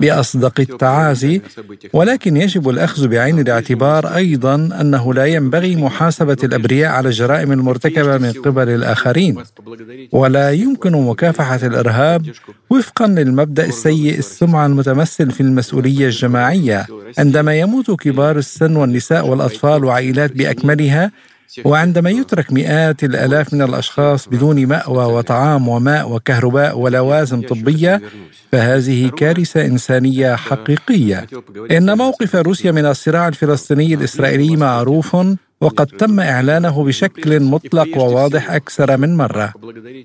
بأصدق 0.00 0.60
التعازي. 0.60 1.42
ولكن 1.92 2.36
يجب 2.36 2.68
الأخذ 2.68 3.08
بعين 3.08 3.38
الاعتبار 3.38 4.16
أيضا 4.16 4.54
أنه 4.54 5.14
لا 5.14 5.26
ينبغي 5.26 5.76
محاسبة 5.76 6.36
الأبرياء 6.44 6.92
على 6.92 7.08
الجرائم 7.08 7.52
المرتكبة 7.52 8.18
من 8.18 8.32
قبل 8.32 8.68
الآخرين. 8.68 9.36
ولا 10.12 10.50
يمكن 10.50 10.92
مكافحة 10.92 11.60
الإرهاب 11.62 12.26
وفقا 12.70 13.06
للمبدأ 13.06 13.66
السيء 13.66 14.18
السمعة 14.18 14.66
المتمثل 14.66 15.30
في 15.30 15.40
المسؤولية 15.40 16.06
الجماعية. 16.06 16.86
عندما 17.18 17.58
يموت 17.60 17.90
كبار 17.90 18.38
السن 18.38 18.76
والنساء 18.76 19.26
والأطفال 19.26 19.84
وعائلات 19.84 20.32
بأكملها 20.32 21.10
وعندما 21.64 22.10
يترك 22.10 22.52
مئات 22.52 23.04
الآلاف 23.04 23.54
من 23.54 23.62
الأشخاص 23.62 24.28
بدون 24.28 24.66
مأوى 24.66 25.04
وطعام 25.04 25.68
وماء 25.68 26.12
وكهرباء 26.12 26.78
ولوازم 26.78 27.42
طبية 27.42 28.00
فهذه 28.52 29.08
كارثة 29.08 29.64
إنسانية 29.66 30.34
حقيقية. 30.36 31.26
إن 31.70 31.98
موقف 31.98 32.36
روسيا 32.36 32.72
من 32.72 32.86
الصراع 32.86 33.28
الفلسطيني 33.28 33.94
الإسرائيلي 33.94 34.56
معروف 34.56 35.16
وقد 35.60 35.86
تم 35.86 36.20
إعلانه 36.20 36.84
بشكل 36.84 37.40
مطلق 37.42 37.98
وواضح 37.98 38.50
أكثر 38.50 38.96
من 38.96 39.16
مرة. 39.16 39.52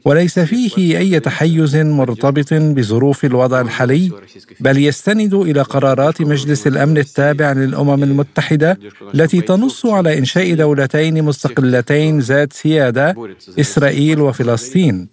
وليس 0.06 0.40
فيه 0.40 0.98
أي 0.98 1.20
تحيز 1.20 1.76
مرتبط 1.76 2.54
بظروف 2.54 3.26
الوضع 3.26 3.62
الحالي 3.62 4.12
بل 4.60 4.78
يستند 4.78 5.34
إلى 5.34 5.62
قرارات 5.62 6.22
مجلس 6.22 6.68
الأمن 6.68 6.98
التابع 6.98 7.52
للأمم 7.52 8.04
المتحدة 8.04 8.80
التي 9.16 9.42
تنص 9.42 9.86
على 9.86 10.18
إنشاء 10.18 10.54
دولتين 10.54 11.24
مستقلتين 11.24 12.20
ذات 12.20 12.54
سيادة 12.54 13.16
إسرائيل 13.60 14.20
وفلسطين. 14.22 15.08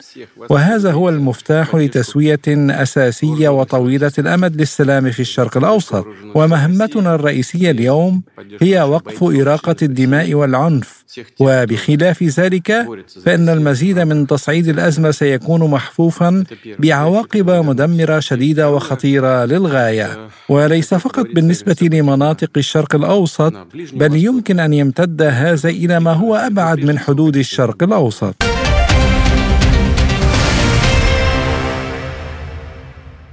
وهذا 0.50 0.92
هو 0.92 1.08
المفتاح 1.08 1.74
لتسوية 1.74 2.40
أساسية 2.48 3.48
وطويلة 3.48 4.12
الأمد 4.18 4.60
للسلام 4.60 5.10
في 5.10 5.20
الشرق 5.20 5.56
الأوسط. 5.56 6.06
ومهمتنا 6.34 7.14
الرئيسية 7.14 7.70
اليوم 7.70 8.22
هي 8.60 8.82
وقف 8.82 9.22
إراقة 9.24 9.76
الدماء 9.82 10.31
والعنف. 10.34 11.04
وبخلاف 11.40 12.22
ذلك 12.22 12.86
فإن 13.24 13.48
المزيد 13.48 13.98
من 13.98 14.26
تصعيد 14.26 14.68
الأزمة 14.68 15.10
سيكون 15.10 15.70
محفوفا 15.70 16.44
بعواقب 16.78 17.50
مدمرة 17.50 18.20
شديدة 18.20 18.70
وخطيرة 18.70 19.44
للغاية. 19.44 20.28
وليس 20.48 20.94
فقط 20.94 21.26
بالنسبة 21.34 21.76
لمناطق 21.82 22.50
الشرق 22.56 22.94
الأوسط 22.94 23.52
بل 23.92 24.16
يمكن 24.16 24.60
أن 24.60 24.72
يمتد 24.72 25.22
هذا 25.22 25.68
إلى 25.68 26.00
ما 26.00 26.12
هو 26.12 26.36
أبعد 26.36 26.78
من 26.78 26.98
حدود 26.98 27.36
الشرق 27.36 27.82
الأوسط. 27.82 28.34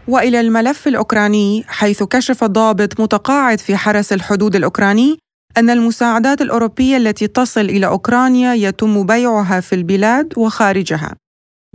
وإلى 0.07 0.39
الملف 0.39 0.87
الأوكراني 0.87 1.63
حيث 1.67 2.03
كشف 2.03 2.43
ضابط 2.43 2.99
متقاعد 2.99 3.59
في 3.59 3.75
حرس 3.75 4.13
الحدود 4.13 4.55
الأوكراني 4.55 5.19
أن 5.59 5.69
المساعدات 5.69 6.41
الأوروبية 6.41 6.97
التي 6.97 7.27
تصل 7.27 7.61
إلى 7.61 7.87
أوكرانيا 7.87 8.53
يتم 8.53 9.05
بيعها 9.05 9.59
في 9.59 9.75
البلاد 9.75 10.33
وخارجها، 10.37 11.15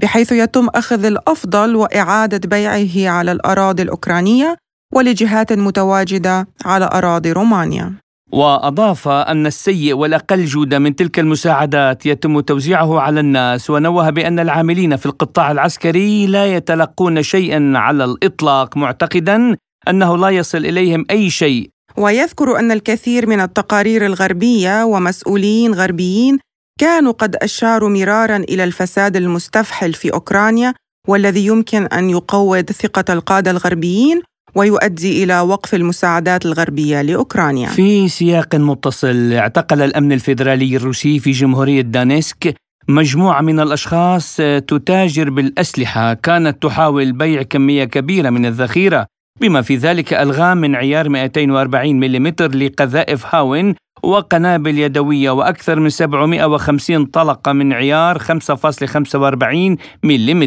بحيث 0.03 0.33
يتم 0.33 0.69
أخذ 0.69 1.05
الأفضل 1.05 1.77
وإعادة 1.77 2.49
بيعه 2.49 3.13
على 3.13 3.33
الأراضي 3.33 3.83
الأوكرانية 3.83 4.57
ولجهات 4.95 5.53
متواجدة 5.53 6.49
على 6.65 6.91
أراضي 6.93 7.33
رومانيا. 7.33 7.95
وأضاف 8.33 9.09
أن 9.09 9.47
السيء 9.47 9.95
والأقل 9.95 10.45
جودة 10.45 10.79
من 10.79 10.97
تلك 10.97 11.19
المساعدات 11.19 12.07
يتم 12.07 12.41
توزيعه 12.41 13.01
على 13.01 13.21
الناس 13.21 13.71
ونوه 13.71 14.11
بأن 14.11 14.39
العاملين 14.39 14.97
في 14.97 15.07
القطاع 15.07 15.51
العسكري 15.51 16.27
لا 16.27 16.47
يتلقون 16.47 17.23
شيئا 17.23 17.73
على 17.77 18.05
الإطلاق 18.05 18.77
معتقدا 18.77 19.57
أنه 19.89 20.17
لا 20.19 20.29
يصل 20.29 20.59
إليهم 20.59 21.05
أي 21.11 21.31
شيء 21.31 21.74
ويذكر 21.97 22.59
أن 22.59 22.73
الكثير 22.73 23.27
من 23.27 23.41
التقارير 23.41 24.07
الغربية 24.07 24.85
ومسؤولين 24.85 25.75
غربيين 25.75 26.39
كانوا 26.81 27.13
قد 27.13 27.37
أشاروا 27.37 27.89
مرارا 27.89 28.37
إلى 28.37 28.65
الفساد 28.65 29.17
المستفحل 29.17 29.93
في 29.93 30.13
أوكرانيا 30.13 30.75
والذي 31.09 31.47
يمكن 31.47 31.87
أن 31.87 32.11
يقوض 32.11 32.71
ثقة 32.71 33.13
القادة 33.13 33.51
الغربيين 33.51 34.23
ويؤدي 34.55 35.25
إلى 35.25 35.41
وقف 35.41 35.75
المساعدات 35.75 36.47
الغربية 36.47 37.03
لأوكرانيا. 37.03 37.69
في 37.69 38.09
سياق 38.09 38.55
متصل 38.55 39.33
اعتقل 39.33 39.83
الأمن 39.83 40.13
الفيدرالي 40.13 40.77
الروسي 40.77 41.19
في 41.19 41.31
جمهورية 41.31 41.81
دانيسك 41.81 42.55
مجموعة 42.89 43.41
من 43.41 43.61
الأشخاص 43.61 44.37
تتاجر 44.69 45.31
بالأسلحة 45.31 46.15
كانت 46.15 46.63
تحاول 46.63 47.13
بيع 47.13 47.43
كمية 47.43 47.85
كبيرة 47.85 48.31
من 48.31 48.47
الذخيرة. 48.47 49.07
بما 49.41 49.63
في 49.63 49.77
ذلك 49.77 50.13
ألغام 50.13 50.57
من 50.57 50.75
عيار 50.75 51.09
240 51.09 52.01
ملم 52.01 52.35
لقذائف 52.41 53.35
هاون 53.35 53.75
وقنابل 54.03 54.79
يدوية 54.79 55.31
وأكثر 55.31 55.81
من 55.81 55.89
750 55.89 57.07
طلقة 57.07 57.53
من 57.53 57.73
عيار 57.73 58.19
5.45 58.19 58.27
ملم 60.03 60.43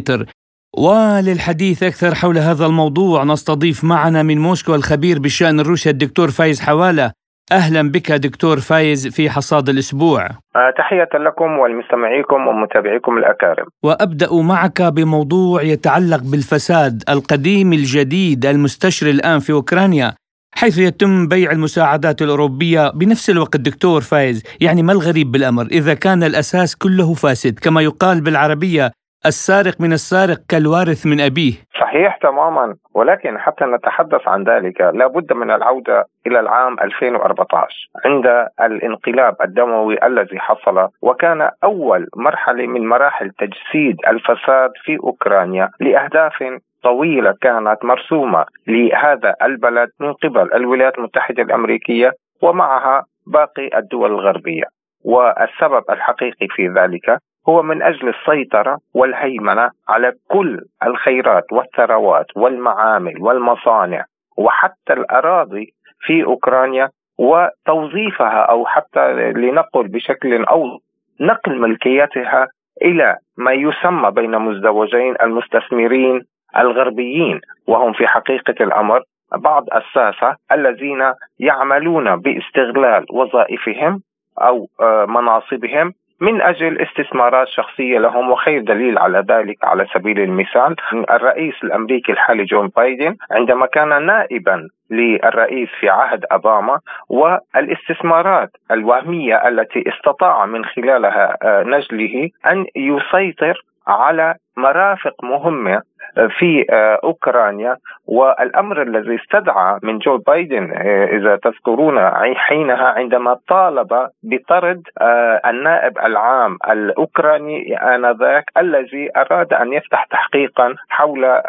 وللحديث 0.78 1.84
أكثر 1.84 2.16
حول 2.16 2.38
هذا 2.38 2.66
الموضوع 2.66 3.24
نستضيف 3.24 3.84
معنا 3.84 4.24
من 4.24 4.38
موسكو 4.38 4.76
الخبير 4.76 5.20
بالشأن 5.20 5.60
الروسي 5.60 5.90
الدكتور 5.90 6.32
فايز 6.32 6.62
حوالة. 6.62 7.12
أهلا 7.52 7.92
بك 7.92 8.12
دكتور 8.12 8.60
فايز 8.60 9.08
في 9.08 9.30
حصاد 9.30 9.70
الأسبوع. 9.70 10.26
آه، 10.26 10.74
تحية 10.78 11.10
لكم 11.14 11.60
ولمستمعيكم 11.60 12.48
ومتابعيكم 12.48 13.18
الأكارم. 13.18 13.66
وأبدأ 13.84 14.34
معك 14.34 14.82
بموضوع 14.82 15.62
يتعلق 15.62 16.22
بالفساد 16.32 17.04
القديم 17.10 17.74
الجديد 17.74 18.46
المستشري 18.46 19.12
الآن 19.12 19.40
في 19.40 19.52
أوكرانيا 19.54 20.14
حيث 20.56 20.78
يتم 20.78 21.28
بيع 21.28 21.52
المساعدات 21.52 22.22
الأوروبية 22.22 22.92
بنفس 22.92 23.30
الوقت 23.30 23.58
دكتور 23.58 24.02
فايز. 24.02 24.44
يعني 24.62 24.84
ما 24.84 24.92
الغريب 24.92 25.32
بالأمر؟ 25.32 25.66
إذا 25.66 25.94
كان 25.94 26.24
الأساس 26.24 26.76
كله 26.76 27.14
فاسد 27.14 27.60
كما 27.60 27.82
يقال 27.82 28.22
بالعربية 28.22 28.92
السارق 29.28 29.82
من 29.82 29.94
السارق 29.94 30.38
كالوارث 30.50 31.06
من 31.06 31.20
أبيه. 31.20 31.54
صحيح 31.82 32.18
تماما 32.18 32.76
ولكن 32.94 33.38
حتى 33.38 33.66
نتحدث 33.66 34.28
عن 34.28 34.44
ذلك 34.44 34.82
لابد 34.82 35.34
من 35.34 35.52
العودة 35.52 36.06
إلى 36.28 36.40
العام 36.40 36.80
2014 36.80 37.90
عند 38.06 38.48
الانقلاب 38.62 39.36
الدموي 39.44 40.06
الذي 40.06 40.40
حصل 40.40 40.88
وكان 41.02 41.50
أول 41.64 42.08
مرحلة 42.16 42.68
من 42.68 42.88
مراحل 42.88 43.32
تجسيد 43.32 43.98
الفساد 44.08 44.72
في 44.84 44.98
أوكرانيا 45.04 45.70
لأهداف 45.80 46.44
طويلة 46.84 47.34
كانت 47.42 47.86
مرسومة 47.86 48.46
لهذا 48.68 49.36
البلد 49.44 49.90
من 50.00 50.14
قبل 50.14 50.54
الولايات 50.54 50.98
المتحدة 50.98 51.44
الأمريكية 51.44 52.12
ومعها 52.42 53.06
باقي 53.28 53.78
الدول 53.78 54.12
الغربية. 54.12 54.78
والسبب 55.04 55.84
الحقيقي 55.90 56.48
في 56.56 56.68
ذلك 56.68 57.20
هو 57.50 57.62
من 57.64 57.82
أجل 57.82 58.10
السيطرة 58.10 58.78
والهيمنة 58.94 59.70
على 59.90 60.14
كل 60.28 60.62
الخيرات 60.84 61.54
والثروات 61.54 62.26
والمعامل 62.36 63.22
والمصانع 63.22 64.06
وحتى 64.38 64.94
الأراضي 64.94 65.74
في 66.00 66.24
أوكرانيا 66.24 66.90
وتوظيفها 67.18 68.42
أو 68.42 68.66
حتى 68.66 69.14
لنقل 69.14 69.88
بشكل 69.88 70.46
أو 70.46 70.80
نقل 71.22 71.60
ملكيتها 71.60 72.48
إلى 72.82 73.18
ما 73.38 73.52
يسمى 73.52 74.12
بين 74.12 74.38
مزدوجين 74.40 75.16
المستثمرين 75.22 76.22
الغربيين 76.58 77.42
وهم 77.68 77.94
في 77.94 78.08
حقيقة 78.08 78.56
الأمر 78.62 79.02
بعض 79.36 79.64
الساسة 79.76 80.36
الذين 80.52 81.12
يعملون 81.40 82.16
باستغلال 82.16 83.06
وظائفهم 83.12 84.02
أو 84.42 84.68
آه، 84.82 85.06
مناصبهم 85.06 85.94
من 86.22 86.42
أجل 86.42 86.82
استثمارات 86.82 87.48
شخصية 87.48 88.00
لهم 88.00 88.32
وخير 88.32 88.62
دليل 88.62 88.98
على 88.98 89.24
ذلك 89.30 89.58
على 89.64 89.86
سبيل 89.94 90.20
المثال 90.20 90.76
الرئيس 90.94 91.54
الأمريكي 91.64 92.12
الحالي 92.12 92.44
جون 92.44 92.68
بايدن 92.68 93.16
عندما 93.32 93.66
كان 93.66 94.06
نائبا 94.06 94.68
للرئيس 94.92 95.70
في 95.80 95.90
عهد 95.90 96.26
أوباما 96.32 96.80
والاستثمارات 97.10 98.50
الوهمية 98.72 99.48
التي 99.48 99.84
استطاع 99.90 100.46
من 100.46 100.66
خلالها 100.66 101.38
آه، 101.44 101.64
نجله 101.64 102.30
أن 102.46 102.66
يسيطر 102.76 103.62
على 103.88 104.36
مرافق 104.58 105.24
مهمة 105.24 105.82
في 106.26 106.66
آه، 106.70 107.00
أوكرانيا 107.04 107.78
والأمر 108.08 108.82
الذي 108.82 109.16
استدعى 109.16 109.80
من 109.84 109.98
جو 109.98 110.18
بايدن 110.18 110.72
آه، 110.72 111.06
إذا 111.06 111.36
تذكرون 111.36 112.00
حينها 112.36 112.88
عندما 112.88 113.38
طالب 113.48 114.10
بطرد 114.24 114.82
آه، 115.02 115.42
النائب 115.46 115.98
العام 115.98 116.58
الأوكراني 116.72 117.78
آنذاك 117.78 118.44
الذي 118.58 119.10
أراد 119.18 119.54
أن 119.54 119.74
يفتح 119.74 120.06
تحقيقا 120.06 120.76
حول 120.90 121.42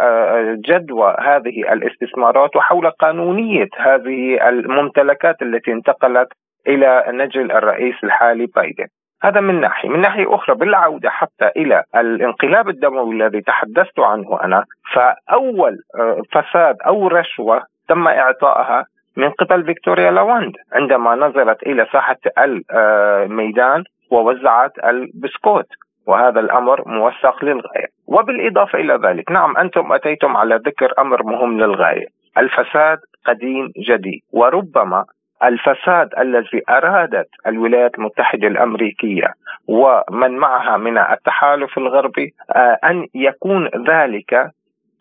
جدوى 0.68 1.16
هذه 1.20 1.72
الاستثمارات 1.72 2.56
وحول 2.56 2.90
قانونية 2.90 3.68
هذه 3.76 4.48
الممتلكات 4.48 5.42
التي 5.42 5.72
انتقلت 5.72 6.28
إلى 6.66 7.04
نجل 7.08 7.52
الرئيس 7.52 7.94
الحالي 8.04 8.46
بايدن. 8.46 8.86
هذا 9.22 9.40
من 9.40 9.60
ناحية. 9.60 9.88
من 9.88 10.00
ناحية 10.00 10.34
أخرى 10.34 10.56
بالعودة 10.56 11.10
حتى 11.10 11.50
إلى 11.56 11.82
الانقلاب 11.96 12.68
الدموي 12.68 13.14
الذي 13.14 13.40
تحدثت 13.40 14.00
عنه 14.00 14.38
أنا 14.44 14.64
فأول 14.94 15.78
آه، 16.00 16.22
فساد 16.32 16.76
أو 16.86 17.08
رشوة 17.08 17.62
تم 17.88 18.08
إعطائها 18.08 18.86
من 19.16 19.30
قبل 19.30 19.64
فيكتوريا 19.64 20.10
لاواند 20.10 20.52
عندما 20.72 21.14
نزلت 21.14 21.62
إلى 21.62 21.86
ساحة 21.92 22.18
الميدان 22.38 23.84
ووزعت 24.10 24.72
البسكوت 24.84 25.66
وهذا 26.06 26.40
الأمر 26.40 26.88
موثق 26.88 27.44
للغاية. 27.44 27.86
وبالإضافة 28.06 28.78
إلى 28.78 28.94
ذلك 28.94 29.30
نعم 29.30 29.56
أنتم 29.56 29.92
أتيتم 29.92 30.36
على 30.36 30.54
ذكر 30.66 30.92
أمر 30.98 31.22
مهم 31.22 31.60
للغاية 31.60 32.06
الفساد 32.38 32.98
قديم 33.26 33.72
جديد 33.88 34.20
وربما 34.32 35.04
الفساد 35.44 36.08
الذي 36.18 36.62
أرادت 36.70 37.28
الولايات 37.46 37.98
المتحدة 37.98 38.48
الأمريكية 38.48 39.34
ومن 39.68 40.30
معها 40.30 40.76
من 40.76 40.98
التحالف 40.98 41.78
الغربي 41.78 42.34
آه، 42.50 42.78
أن 42.84 43.06
يكون 43.14 43.68
ذلك 43.88 44.50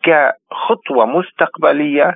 كخطوة 0.02 1.06
مستقبلية 1.06 2.14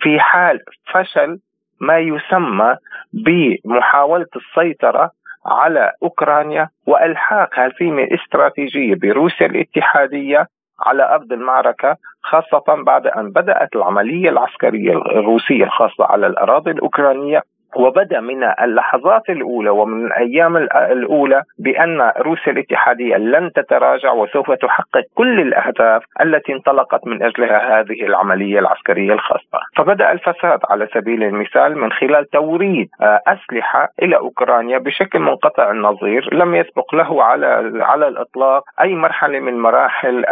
في 0.00 0.20
حال 0.20 0.60
فشل 0.92 1.38
ما 1.80 1.98
يسمى 1.98 2.76
بمحاولة 3.12 4.26
السيطرة 4.36 5.10
على 5.46 5.92
أوكرانيا 6.02 6.68
وإلحاق 6.86 7.48
هزيمة 7.52 8.08
استراتيجية 8.14 8.94
بروسيا 8.94 9.46
الاتحادية 9.46 10.46
على 10.86 11.14
أرض 11.14 11.32
المعركة 11.32 11.96
خاصة 12.22 12.82
بعد 12.86 13.06
أن 13.06 13.30
بدأت 13.30 13.76
العملية 13.76 14.30
العسكرية 14.30 14.92
الروسية 14.92 15.64
الخاصة 15.64 16.04
على 16.04 16.26
الأراضي 16.26 16.70
الأوكرانية 16.70 17.42
وبدأ 17.76 18.20
من 18.20 18.44
اللحظات 18.44 19.30
الأولى 19.30 19.70
ومن 19.70 20.06
الأيام 20.06 20.56
الأولى 20.56 21.42
بأن 21.58 22.12
روسيا 22.18 22.52
الاتحادية 22.52 23.16
لن 23.16 23.52
تتراجع 23.52 24.12
وسوف 24.12 24.50
تحقق 24.50 25.04
كل 25.14 25.40
الأهداف 25.40 26.02
التي 26.20 26.52
انطلقت 26.52 27.06
من 27.06 27.22
أجلها 27.22 27.80
هذه 27.80 28.02
العملية 28.06 28.58
العسكرية 28.58 29.12
الخاصة، 29.12 29.58
فبدأ 29.76 30.12
الفساد 30.12 30.60
على 30.70 30.88
سبيل 30.94 31.22
المثال 31.22 31.78
من 31.78 31.92
خلال 31.92 32.30
توريد 32.30 32.88
آه، 33.02 33.20
أسلحة 33.26 33.88
إلى 34.02 34.16
أوكرانيا 34.16 34.78
بشكل 34.78 35.18
منقطع 35.18 35.70
النظير 35.70 36.34
لم 36.34 36.54
يسبق 36.54 36.94
له 36.94 37.22
على 37.22 37.72
على 37.82 38.08
الإطلاق 38.08 38.62
أي 38.80 38.94
مرحلة 38.94 39.40
من 39.40 39.58
مراحل 39.58 40.24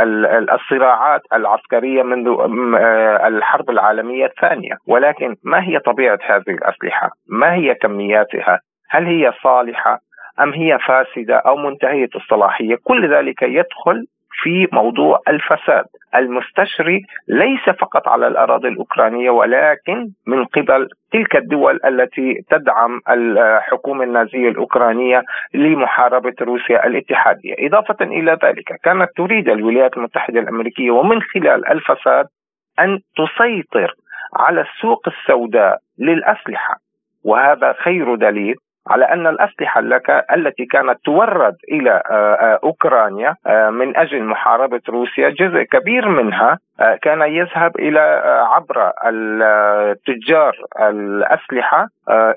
الصراعات 0.52 1.20
العسكرية 1.32 2.02
منذ 2.02 2.28
آه، 2.28 3.28
الحرب 3.28 3.70
العالمية 3.70 4.26
الثانية، 4.26 4.72
ولكن 4.86 5.36
ما 5.44 5.62
هي 5.62 5.78
طبيعة 5.78 6.18
هذه 6.26 6.50
الأسلحة؟ 6.50 7.10
ما 7.30 7.54
هي 7.54 7.74
كمياتها؟ 7.74 8.60
هل 8.90 9.06
هي 9.06 9.32
صالحة 9.42 9.98
أم 10.40 10.52
هي 10.52 10.78
فاسدة 10.78 11.36
أو 11.36 11.56
منتهية 11.56 12.08
الصلاحية؟ 12.16 12.76
كل 12.84 13.14
ذلك 13.14 13.42
يدخل 13.42 14.06
في 14.42 14.68
موضوع 14.72 15.20
الفساد. 15.28 15.84
المستشري 16.14 17.02
ليس 17.28 17.64
فقط 17.80 18.08
على 18.08 18.26
الأراضي 18.26 18.68
الأوكرانية 18.68 19.30
ولكن 19.30 20.08
من 20.26 20.44
قبل 20.44 20.88
تلك 21.12 21.36
الدول 21.36 21.80
التي 21.84 22.34
تدعم 22.50 23.00
الحكومة 23.10 24.04
النازية 24.04 24.48
الأوكرانية 24.48 25.22
لمحاربة 25.54 26.34
روسيا 26.40 26.86
الاتحادية، 26.86 27.54
إضافة 27.58 27.96
إلى 28.04 28.38
ذلك 28.44 28.72
كانت 28.82 29.08
تريد 29.16 29.48
الولايات 29.48 29.96
المتحدة 29.96 30.40
الأمريكية 30.40 30.90
ومن 30.90 31.22
خلال 31.22 31.68
الفساد 31.68 32.26
أن 32.80 32.98
تسيطر 33.16 33.94
على 34.36 34.60
السوق 34.60 35.08
السوداء 35.08 35.78
للأسلحة. 35.98 36.89
وهذا 37.24 37.72
خير 37.72 38.14
دليل 38.14 38.56
على 38.88 39.04
أن 39.04 39.26
الأسلحة 39.26 39.80
لك 39.80 40.24
التي 40.36 40.64
كانت 40.64 40.98
تورد 41.04 41.56
إلى 41.72 41.90
آه، 41.90 42.34
آه، 42.34 42.60
أوكرانيا 42.64 43.34
آه، 43.46 43.70
من 43.70 43.96
أجل 43.96 44.24
محاربة 44.24 44.80
روسيا 44.88 45.28
جزء 45.28 45.62
كبير 45.62 46.08
منها 46.08 46.58
كان 47.02 47.22
يذهب 47.22 47.78
إلى 47.78 48.00
عبر 48.52 48.92
التجار 49.06 50.56
الأسلحة 50.80 51.86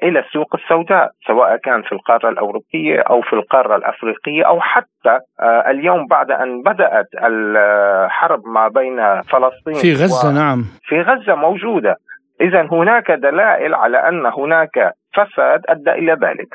إلى 0.04 0.20
السوق 0.20 0.56
السوداء 0.56 1.12
سواء 1.28 1.58
كان 1.58 1.82
في 1.82 1.92
القارة 1.92 2.30
الأوروبية 2.30 3.00
أو 3.00 3.22
في 3.22 3.34
القارة 3.34 3.76
الأفريقية 3.76 4.44
أو 4.48 4.62
حتى 4.62 5.20
اليوم 5.44 6.08
بعد 6.08 6.32
أن 6.32 6.62
بدأت 6.62 7.08
الحرب 7.24 8.48
ما 8.48 8.68
بين 8.68 9.22
فلسطين 9.22 9.74
في 9.74 9.94
غزة 9.94 10.30
و... 10.30 10.32
نعم. 10.32 10.66
في 10.84 11.02
غزة 11.02 11.36
موجودة. 11.36 11.96
اذا 12.44 12.68
هناك 12.72 13.12
دلائل 13.12 13.76
على 13.76 13.98
أن 13.98 14.26
هناك 14.26 14.94
فساد 15.14 15.62
أدى 15.70 15.92
إلى 15.92 16.14
ذلك 16.14 16.48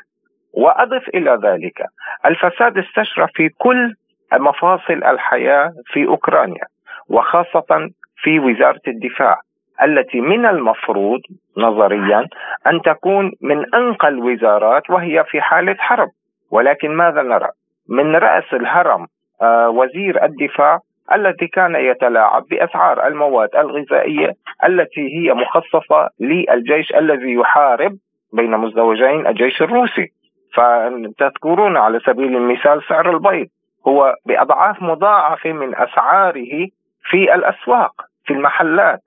وأضف 0.55 1.09
إلى 1.09 1.39
ذلك 1.43 1.83
الفساد 2.27 2.79
استشرف 2.79 3.31
في 3.35 3.49
كل 3.49 3.95
مفاصل 4.33 5.05
الحياة 5.05 5.73
في 5.87 6.07
أوكرانيا 6.07 6.65
وخاصة 7.09 7.91
في 8.17 8.41
وزارة 8.41 8.81
الدفاع 8.89 9.41
التي 9.83 10.21
من 10.21 10.47
المفروض 10.47 11.21
نظريا 11.57 12.27
أن 12.67 12.83
تكون 12.83 13.33
من 13.41 13.75
أنقى 13.75 14.09
الوزارات 14.09 14.91
وهي 14.91 15.25
في 15.25 15.41
حالة 15.41 15.77
حرب 15.79 16.09
ولكن 16.51 16.91
ماذا 16.91 17.23
نرى؟ 17.23 17.49
من 17.89 18.17
رأس 18.17 18.45
الهرم 18.53 19.07
آه، 19.43 19.69
وزير 19.69 20.25
الدفاع 20.25 20.79
الذي 21.15 21.47
كان 21.47 21.75
يتلاعب 21.75 22.45
بأسعار 22.51 23.07
المواد 23.07 23.57
الغذائية 23.57 24.33
التي 24.65 25.01
هي 25.01 25.35
مخصصة 25.35 26.09
للجيش 26.21 26.95
الذي 26.95 27.33
يحارب 27.33 27.97
بين 28.33 28.51
مزدوجين 28.51 29.27
الجيش 29.27 29.63
الروسي. 29.63 30.09
فتذكرون 30.55 31.77
على 31.77 32.01
سبيل 32.01 32.37
المثال 32.37 32.83
سعر 32.89 33.11
البيض 33.11 33.47
هو 33.89 34.15
بأضعاف 34.27 34.83
مضاعفه 34.83 35.53
من 35.53 35.75
أسعاره 35.75 36.69
في 37.03 37.35
الأسواق 37.35 37.93
في 38.25 38.33
المحلات. 38.33 39.01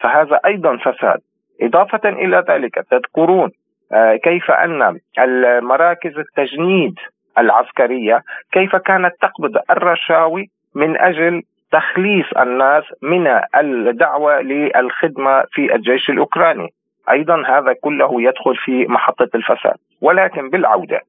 فهذا 0.00 0.40
أيضا 0.46 0.76
فساد. 0.76 1.20
إضافة 1.62 2.08
إلى 2.08 2.44
ذلك 2.48 2.74
تذكرون 2.90 3.50
آه، 3.92 4.16
كيف 4.16 4.50
أن 4.50 4.98
المراكز 5.18 6.18
التجنيد 6.18 6.94
العسكرية 7.38 8.22
كيف 8.52 8.76
كانت 8.76 9.12
تقبض 9.20 9.58
الرشاوي 9.70 10.50
من 10.74 11.00
أجل 11.00 11.42
تخليص 11.72 12.26
الناس 12.40 12.84
من 13.02 13.26
الدعوة 13.56 14.40
للخدمة 14.40 15.44
في 15.52 15.74
الجيش 15.74 16.10
الأوكراني. 16.10 16.68
أيضا 17.10 17.42
هذا 17.46 17.72
كله 17.72 18.22
يدخل 18.22 18.56
في 18.56 18.86
محطة 18.86 19.28
الفساد. 19.34 19.76
ولكن 20.00 20.50
بالعودة 20.50 21.00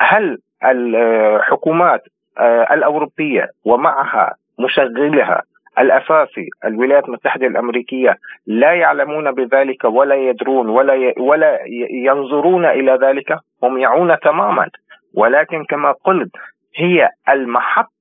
هل 0.00 0.38
الحكومات 0.64 2.02
آه، 2.38 2.74
الأوروبية 2.74 3.48
ومعها 3.64 4.34
مشغلها 4.58 5.42
الأساسي 5.78 6.48
الولايات 6.64 7.04
المتحدة 7.04 7.46
الأمريكية 7.46 8.16
لا 8.46 8.72
يعلمون 8.72 9.32
بذلك 9.32 9.84
ولا 9.84 10.14
يدرون 10.14 10.68
ولا 10.68 11.14
ولا 11.18 11.58
ينظرون 11.90 12.66
إلى 12.66 12.98
ذلك؟ 13.02 13.38
هم 13.62 13.78
يعون 13.78 14.18
تماما. 14.18 14.68
ولكن 15.14 15.64
كما 15.64 15.92
قلت 15.92 16.30
هي 16.76 17.08
المحطة 17.28 17.93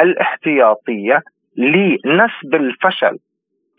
الاحتياطية 0.00 1.22
لنسب 1.56 2.54
الفشل. 2.54 3.18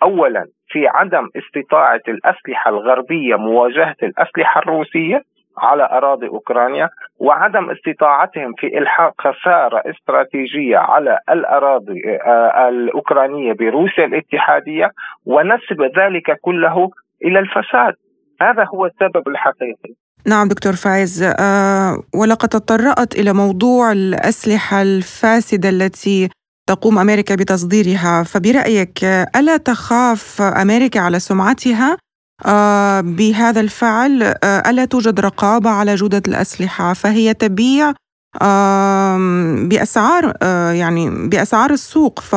اولا 0.03 0.45
في 0.67 0.87
عدم 0.87 1.29
استطاعة 1.35 2.01
الأسلحة 2.07 2.69
الغربية 2.69 3.35
مواجهة 3.35 3.95
الأسلحة 4.03 4.61
الروسية 4.61 5.21
على 5.57 5.83
أراضي 5.91 6.27
أوكرانيا 6.27 6.89
وعدم 7.19 7.69
استطاعتهم 7.69 8.53
في 8.57 8.77
إلحاق 8.77 9.13
خسارة 9.21 9.83
استراتيجية 9.89 10.77
على 10.77 11.19
الأراضي 11.29 12.01
آه، 12.25 12.69
الأوكرانية 12.69 13.53
بروسيا 13.53 14.05
الاتحادية 14.05 14.91
ونسب 15.25 15.81
ذلك 15.97 16.39
كله 16.41 16.89
إلى 17.25 17.39
الفساد. 17.39 17.93
هذا 18.41 18.63
هو 18.63 18.85
السبب 18.85 19.27
الحقيقي. 19.27 19.93
نعم 20.25 20.47
دكتور 20.47 20.75
فايز. 20.75 21.23
أه 21.23 22.03
ولقد 22.13 22.49
تطرأت 22.49 23.15
إلى 23.15 23.33
موضوع 23.33 23.91
الأسلحة 23.91 24.81
الفاسدة 24.81 25.69
التي 25.69 26.29
تقوم 26.69 26.99
أمريكا 26.99 27.35
بتصديرها. 27.35 28.23
فبرأيك 28.23 29.03
ألا 29.35 29.57
تخاف 29.57 30.41
أمريكا 30.41 30.99
على 30.99 31.19
سمعتها؟ 31.19 31.97
أه 32.45 33.01
بهذا 33.01 33.59
الفعل 33.59 34.23
أه 34.23 34.69
ألا 34.69 34.85
توجد 34.85 35.19
رقابة 35.19 35.69
على 35.69 35.95
جودة 35.95 36.23
الأسلحة؟ 36.27 36.93
فهي 36.93 37.33
تبيع 37.33 37.93
أه 38.41 39.17
بأسعار 39.63 40.33
يعني 40.73 41.27
بأسعار 41.27 41.71
السوق. 41.71 42.19
ف 42.19 42.35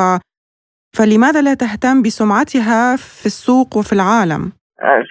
فلماذا 0.97 1.43
لا 1.43 1.55
تهتم 1.55 2.03
بسمعتها 2.03 2.97
في 2.97 3.27
السوق 3.27 3.77
وفي 3.77 3.93
العالم؟ 3.93 4.53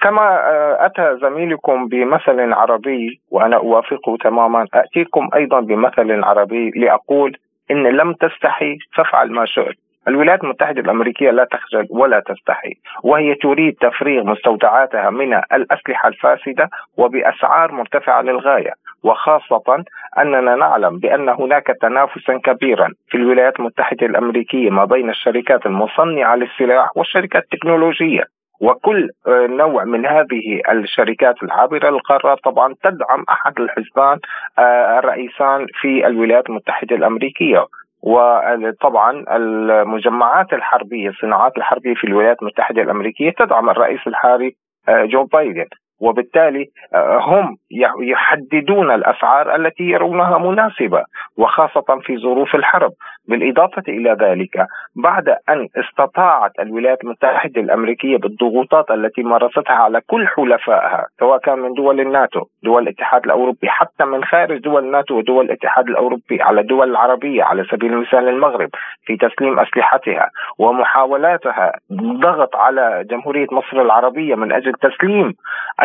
كما 0.01 0.21
آه، 0.21 0.85
أتى 0.85 1.17
زميلكم 1.21 1.87
بمثل 1.87 2.53
عربي 2.53 3.21
وأنا 3.31 3.55
أوافقه 3.55 4.17
تماما 4.17 4.65
أتيكم 4.73 5.29
أيضا 5.35 5.59
بمثل 5.59 6.23
عربي 6.23 6.69
لأقول 6.69 7.37
إن 7.71 7.87
لم 7.87 8.13
تستحي 8.13 8.77
فافعل 8.95 9.31
ما 9.31 9.45
شئت. 9.45 9.75
الولايات 10.07 10.43
المتحدة 10.43 10.81
الأمريكية 10.81 11.31
لا 11.31 11.43
تخجل 11.51 11.87
ولا 11.89 12.19
تستحي 12.19 12.73
وهي 13.03 13.35
تريد 13.35 13.75
تفريغ 13.81 14.23
مستودعاتها 14.23 15.09
من 15.09 15.33
الأسلحة 15.53 16.09
الفاسدة 16.09 16.69
وبأسعار 16.97 17.71
مرتفعة 17.71 18.21
للغاية 18.21 18.73
وخاصة 19.03 19.83
أننا 20.17 20.55
نعلم 20.55 20.99
بأن 20.99 21.29
هناك 21.29 21.67
تنافسا 21.81 22.37
كبيرا 22.37 22.89
في 23.09 23.17
الولايات 23.17 23.59
المتحدة 23.59 24.05
الأمريكية 24.05 24.69
ما 24.69 24.85
بين 24.85 25.09
الشركات 25.09 25.65
المصنعة 25.65 26.35
للسلاح 26.35 26.97
والشركات 26.97 27.43
التكنولوجية. 27.43 28.38
وكل 28.59 29.09
آه، 29.27 29.47
نوع 29.47 29.83
من 29.83 30.05
هذه 30.05 30.61
الشركات 30.71 31.43
العابرة 31.43 31.89
للقارات 31.89 32.37
طبعا 32.43 32.75
تدعم 32.83 33.23
أحد 33.29 33.59
الحزبان 33.59 34.19
آه، 34.59 34.99
الرئيسان 34.99 35.65
في 35.81 36.07
الولايات 36.07 36.49
المتحدة 36.49 36.95
الأمريكية. 36.95 37.65
وطبعا 38.01 39.25
المجمعات 39.35 40.53
الحربية 40.53 41.09
الصناعات 41.09 41.57
الحربية 41.57 41.93
في 41.93 42.03
الولايات 42.03 42.41
المتحدة 42.41 42.81
الأمريكية 42.81 43.31
تدعم 43.31 43.69
الرئيس 43.69 43.99
الحالي 44.07 44.55
آه، 44.89 45.05
جو 45.05 45.23
بايدن. 45.23 45.65
وبالتالي 45.99 46.65
آه، 46.93 47.19
هم 47.21 47.57
يحددون 48.01 48.91
الأسعار 48.91 49.55
التي 49.55 49.83
يرونها 49.83 50.37
مناسبة 50.37 51.03
وخاصة 51.37 51.99
في 52.01 52.17
ظروف 52.17 52.55
الحرب، 52.55 52.91
بالإضافة 53.27 53.83
إلى 53.87 54.17
ذلك 54.21 54.65
بعد 54.95 55.29
أن 55.29 55.67
استطاعت 55.75 56.51
الولايات 56.59 57.03
المتحدة 57.03 57.61
الأمريكية 57.61 58.17
بالضغوطات 58.17 58.91
التي 58.91 59.23
مارستها 59.23 59.73
على 59.73 60.01
كل 60.07 60.27
حلفائها 60.27 61.05
سواء 61.19 61.39
كان 61.39 61.59
من 61.59 61.73
دول 61.73 61.99
الناتو، 61.99 62.45
دول 62.63 62.83
الاتحاد 62.83 63.25
الأوروبي، 63.25 63.69
حتى 63.69 64.05
من 64.05 64.23
خارج 64.23 64.61
دول 64.61 64.85
الناتو 64.85 65.17
ودول 65.17 65.45
الاتحاد 65.45 65.87
الأوروبي 65.89 66.41
على 66.41 66.61
الدول 66.61 66.89
العربية 66.89 67.43
على 67.43 67.63
سبيل 67.71 67.93
المثال 67.93 68.29
المغرب 68.29 68.69
في 69.05 69.17
تسليم 69.17 69.59
أسلحتها 69.59 70.29
ومحاولاتها 70.59 71.71
ضغط 71.93 72.55
على 72.55 73.05
جمهورية 73.09 73.47
مصر 73.51 73.81
العربية 73.81 74.35
من 74.35 74.51
أجل 74.51 74.73
تسليم 74.73 75.33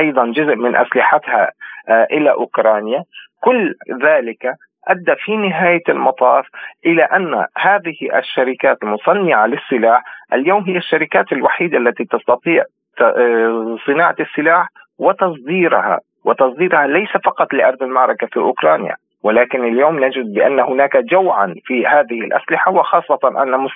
أيضا 0.05 0.27
جزء 0.27 0.55
من 0.57 0.77
أسلحتها 0.77 1.51
آه، 1.89 2.07
إلى 2.11 2.31
أوكرانيا. 2.31 3.05
كل 3.41 3.75
ذلك 4.03 4.55
أدى 4.89 5.15
في 5.25 5.37
نهاية 5.37 5.83
المطاف 5.89 6.47
إلى 6.87 7.03
أن 7.03 7.47
هذه 7.59 8.19
الشركات 8.19 8.83
المصنعة 8.83 9.47
للسلاح 9.47 10.03
اليوم 10.33 10.65
هي 10.65 10.77
الشركات 10.77 11.33
الوحيدة 11.33 11.79
التي 11.79 12.05
تستطيع 12.05 12.65
آه، 13.01 13.77
صناعة 13.87 14.17
السلاح 14.21 14.69
وتصديرها. 14.99 15.99
وتصديرها 16.25 16.87
ليس 16.87 17.11
فقط 17.25 17.55
لأرض 17.55 17.83
المعركة 17.83 18.27
في 18.27 18.37
أوكرانيا 18.37 18.97
ولكن 19.25 19.65
اليوم 19.65 20.05
نجد 20.05 20.35
بأن 20.35 20.61
هناك 20.61 20.97
جوعا 20.97 21.55
في 21.65 21.87
هذه 21.87 22.21
الأسلحة 22.21 22.73
وخاصة 22.73 23.43
أن 23.43 23.69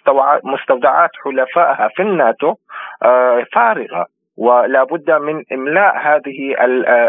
مستودعات 0.45 1.11
حلفائها 1.25 1.89
في 1.97 2.03
الناتو 2.03 2.55
آه، 3.03 3.45
فارغة. 3.53 4.07
ولا 4.39 4.85
بد 4.85 5.11
من 5.11 5.43
إملاء 5.53 5.97
هذه 5.99 6.55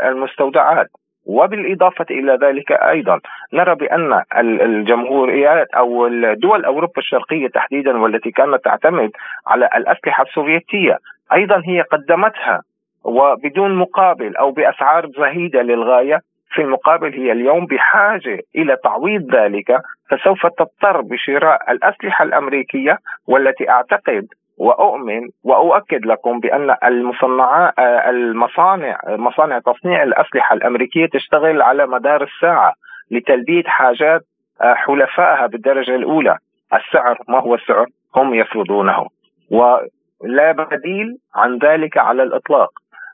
المستودعات. 0.09 0.87
وبالإضافة 1.25 2.05
إلى 2.11 2.37
ذلك 2.41 2.71
أيضا 2.71 3.19
نرى 3.53 3.75
بأن 3.75 4.21
الجمهوريات 4.39 5.67
أو 5.77 6.07
الدول 6.07 6.65
أوروبا 6.65 6.93
الشرقية 6.97 7.47
تحديدا 7.47 7.97
والتي 7.97 8.31
كانت 8.31 8.63
تعتمد 8.65 9.11
على 9.47 9.69
الأسلحة 9.75 10.23
السوفيتية 10.23 10.97
أيضا 11.33 11.61
هي 11.65 11.81
قدمتها. 11.81 12.61
وبدون 13.03 13.75
مقابل 13.75 14.35
أو 14.35 14.51
بأسعار 14.51 15.07
زهيدة 15.17 15.61
للغاية 15.61 16.21
في 16.51 16.61
المقابل 16.61 17.13
هي 17.13 17.31
اليوم 17.31 17.65
بحاجة 17.65 18.39
إلى 18.55 18.77
تعويض 18.83 19.35
ذلك 19.35 19.81
فسوف 20.09 20.47
تضطر 20.47 21.01
بشراء 21.01 21.71
الأسلحة 21.71 22.23
الأمريكية 22.25 22.97
والتي 23.27 23.69
أعتقد 23.69 24.27
وأؤمن 24.59 25.29
وأؤكد 25.43 26.05
لكم 26.05 26.39
بأن 26.39 26.75
المصنعات 26.83 27.73
المصانع 28.07 28.99
مصانع 29.07 29.59
تصنيع 29.59 30.03
الأسلحة 30.03 30.55
الأمريكية 30.55 31.05
تشتغل 31.05 31.61
على 31.61 31.87
مدار 31.87 32.23
الساعة 32.23 32.73
لتلبية 33.11 33.63
حاجات 33.63 34.21
حلفائها 34.61 35.47
بالدرجة 35.47 35.95
الأولى. 35.95 36.37
السعر 36.73 37.17
ما 37.27 37.39
هو 37.39 37.55
السعر؟ 37.55 37.85
هم 38.15 38.33
يفرضونه. 38.33 39.07
ولا 39.51 40.51
بديل 40.51 41.17
عن 41.35 41.57
ذلك 41.57 41.97
على 41.97 42.23
الإطلاق. 42.23 42.69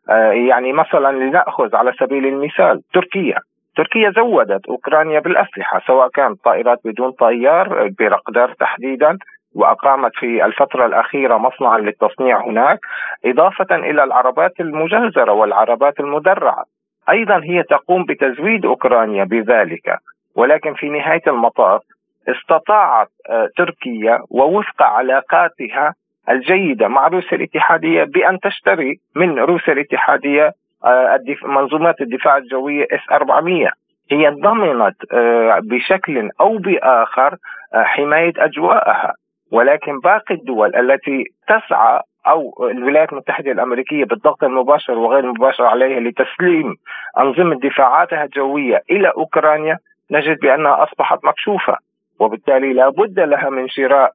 آه، 0.09 0.31
يعني 0.31 0.73
مثلا 0.73 1.11
لنأخذ 1.11 1.75
على 1.75 1.93
سبيل 1.99 2.25
المثال 2.25 2.81
تركيا. 2.93 3.39
تركيا 3.75 4.11
زودت 4.11 4.65
أوكرانيا 4.65 5.19
بالأسلحة 5.19 5.81
سواء 5.87 6.09
كانت 6.09 6.43
طائرات 6.43 6.79
بدون 6.85 7.11
طيار 7.11 7.89
برقدر 7.99 8.53
تحديدا. 8.59 9.17
وأقامت 9.55 10.11
في 10.15 10.45
الفترة 10.45 10.85
الأخيرة 10.85 11.37
مصنعا 11.37 11.77
للتصنيع 11.79 12.45
هناك 12.47 12.79
إضافة 13.25 13.75
إلى 13.75 14.03
العربات 14.03 14.59
المجهزرة 14.59 15.31
والعربات 15.31 15.99
المدرعة. 15.99 16.63
أيضا 17.09 17.41
هي 17.43 17.63
تقوم 17.63 18.05
بتزويد 18.05 18.65
أوكرانيا 18.65 19.23
بذلك. 19.23 19.99
ولكن 20.35 20.73
في 20.73 20.89
نهاية 20.89 21.21
المطاف 21.27 21.81
استطاعت 22.27 23.07
آه، 23.29 23.49
تركيا 23.57 24.19
ووفق 24.29 24.83
علاقاتها 24.83 25.93
الجيدة 26.29 26.87
مع 26.87 27.07
روسيا 27.07 27.37
الاتحادية 27.37 28.03
بأن 28.03 28.39
تشتري 28.39 28.99
من 29.15 29.39
روسيا 29.39 29.73
الاتحادية 29.73 30.51
آه، 30.85 31.19
منظومات 31.43 32.01
الدفاع 32.01 32.37
الجوية 32.37 32.83
إس 32.91 33.11
400 33.11 33.69
هي 34.11 34.29
ضمنت 34.29 34.95
آه، 35.13 35.59
بشكل 35.63 36.29
أو 36.41 36.57
بآخر 36.57 37.35
حماية 37.73 38.33
أجواءها. 38.37 39.13
ولكن 39.51 39.99
باقي 39.99 40.35
الدول 40.35 40.75
التي 40.75 41.23
تسعى 41.47 41.99
أو 42.27 42.67
الولايات 42.71 43.13
المتحدة 43.13 43.51
الأمريكية 43.51 44.05
بالضغط 44.05 44.43
المباشر 44.43 44.93
وغير 44.97 45.19
المباشر 45.19 45.65
عليها 45.65 45.99
لتسليم 45.99 46.75
أنظمة 47.19 47.55
دفاعاتها 47.55 48.23
الجوية 48.23 48.81
إلى 48.91 49.07
أوكرانيا 49.17 49.77
نجد 50.11 50.39
بأنها 50.39 50.83
أصبحت 50.83 51.25
مكشوفة 51.25 51.77
وبالتالي 52.19 52.73
لا 52.73 52.89
بد 52.89 53.19
لها 53.19 53.49
من 53.49 53.67
شراء 53.67 54.11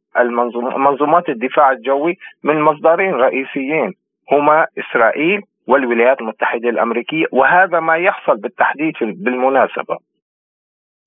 منظومات 0.76 1.28
الدفاع 1.28 1.70
الجوي 1.72 2.16
من 2.44 2.60
مصدرين 2.60 3.14
رئيسيين 3.14 3.92
هما 4.32 4.66
إسرائيل 4.78 5.40
والولايات 5.68 6.20
المتحدة 6.20 6.68
الأمريكية 6.68 7.24
وهذا 7.32 7.80
ما 7.80 7.96
يحصل 7.96 8.36
بالتحديد 8.36 8.94
بالمناسبة. 9.00 9.96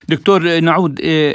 دكتور 0.09 0.39
نعود 0.63 0.91
آه، 0.91 1.33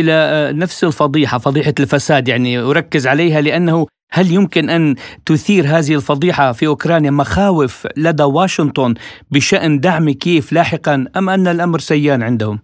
إلى 0.00 0.12
آه، 0.12 0.52
نفس 0.52 0.84
الفضيحة 0.84 1.38
فضيحة 1.38 1.74
الفساد 1.80 2.28
يعني 2.28 2.58
أركز 2.58 3.06
عليها 3.06 3.40
لأنه 3.40 3.86
هل 4.12 4.26
يمكن 4.32 4.70
أن 4.70 4.94
تثير 5.26 5.64
هذه 5.64 5.94
الفضيحة 5.94 6.52
في 6.52 6.66
أوكرانيا 6.66 7.10
مخاوف 7.10 7.86
لدى 7.96 8.22
واشنطن 8.22 8.94
بشأن 9.32 9.80
دعم 9.80 10.10
كييف 10.10 10.52
لاحقا 10.52 10.94
أم 11.16 11.28
أن 11.28 11.46
الأمر 11.46 11.78
سيان 11.78 12.22
عندهم؟ 12.22 12.58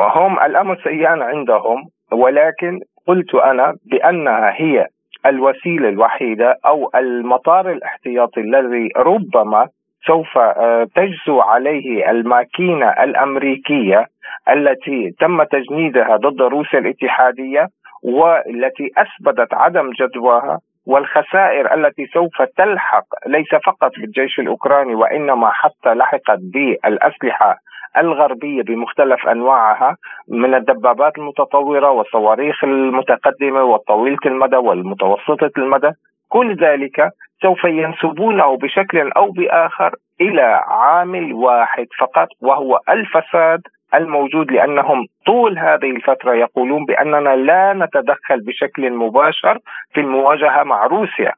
هم 0.00 0.38
الأمر 0.46 0.76
سيان 0.84 1.22
عندهم 1.22 1.84
ولكن 2.12 2.80
قلت 3.06 3.34
أنا 3.34 3.74
بأنها 3.90 4.52
هي 4.56 4.86
الوسيلة 5.26 5.88
الوحيدة 5.88 6.56
أو 6.66 6.90
المطار 6.94 7.72
الاحتياطي 7.72 8.40
الذي 8.40 8.88
ربما 8.96 9.68
سوف 10.06 10.38
آه، 10.38 10.86
تجزو 10.96 11.40
عليه 11.40 12.10
الماكينة 12.10 12.88
الأمريكية 12.88 14.06
التي 14.48 15.10
تم 15.20 15.42
تجنيدها 15.42 16.16
ضد 16.16 16.42
روسيا 16.42 16.78
الاتحادية 16.78 17.66
والتي 18.04 18.90
أثبتت 18.96 19.54
عدم 19.54 19.90
جدواها 20.00 20.58
والخسائر 20.86 21.74
التي 21.74 22.06
سوف 22.06 22.42
تلحق 22.56 23.04
ليس 23.26 23.54
فقط 23.66 23.90
بالجيش 23.98 24.38
الأوكراني 24.38 24.94
وإنما 24.94 25.50
حتى 25.50 25.94
لحقت 25.94 26.38
بالأسلحة 26.54 27.56
الغربية 27.98 28.62
بمختلف 28.62 29.26
أنواعها 29.28 29.96
من 30.28 30.54
الدبابات 30.54 31.18
المتطورة 31.18 31.90
والصواريخ 31.90 32.64
المتقدمة 32.64 33.62
والطويلة 33.62 34.18
المدى 34.26 34.56
والمتوسطة 34.56 35.50
المدى. 35.58 35.90
كل 36.28 36.56
ذلك 36.56 37.10
سوف 37.42 37.64
ينسبونه 37.64 38.56
بشكل 38.56 39.10
أو 39.12 39.30
بآخر 39.30 39.94
إلى 40.20 40.60
عامل 40.68 41.32
واحد 41.32 41.86
فقط 42.00 42.28
وهو 42.40 42.78
الفساد 42.88 43.60
الموجود 43.94 44.52
لأنهم 44.52 45.06
طول 45.26 45.58
هذه 45.58 45.90
الفترة 45.90 46.34
يقولون 46.34 46.84
بأننا 46.84 47.36
لا 47.36 47.72
نتدخل 47.72 48.40
بشكل 48.46 48.90
مباشر 48.92 49.58
في 49.94 50.00
المواجهة 50.00 50.62
مع 50.62 50.86
روسيا. 50.86 51.32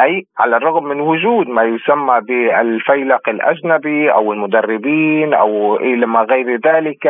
أي 0.00 0.22
على 0.38 0.56
الرغم 0.56 0.84
من 0.84 1.00
وجود 1.00 1.48
ما 1.48 1.62
يسمى 1.62 2.20
بالفيلق 2.20 3.28
الأجنبي 3.28 4.12
أو 4.12 4.32
المدربين 4.32 5.34
أو 5.34 5.76
إلى 5.76 6.06
ما 6.06 6.20
غير 6.20 6.56
ذلك 6.66 7.06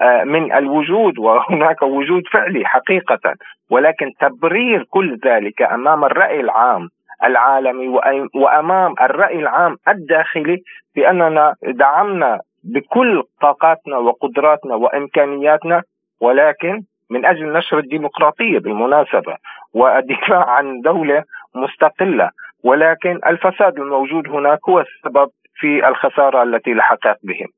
آه، 0.00 0.24
من 0.24 0.52
الوجود 0.52 1.18
وهناك 1.18 1.82
وجود 1.82 2.22
فعلي 2.32 2.64
حقيقة. 2.66 3.34
ولكن 3.70 4.10
تبرير 4.20 4.84
كل 4.90 5.18
ذلك 5.24 5.62
أمام 5.62 6.04
الرأي 6.04 6.40
العام 6.40 6.88
العالمي 7.24 7.88
وأمام 8.34 8.94
الرأي 9.00 9.38
العام 9.38 9.76
الداخلي 9.88 10.58
بأننا 10.96 11.54
دعمنا 11.62 12.40
بكل 12.64 13.22
طاقاتنا 13.42 13.96
وقدراتنا 13.96 14.74
وإمكانياتنا 14.74 15.82
ولكن 16.20 16.82
من 17.10 17.26
أجل 17.26 17.52
نشر 17.52 17.78
الديمقراطية 17.78 18.58
بالمناسبة 18.58 19.36
والدفاع 19.74 20.50
عن 20.50 20.80
دولة 20.80 21.22
مستقلة 21.54 22.30
ولكن 22.64 23.20
الفساد 23.26 23.78
الموجود 23.78 24.28
هناك 24.28 24.58
هو 24.68 24.80
السبب 24.80 25.30
في 25.54 25.88
الخسارة 25.88 26.42
التي 26.42 26.70
لحقت 26.74 27.18
بهم. 27.22 27.48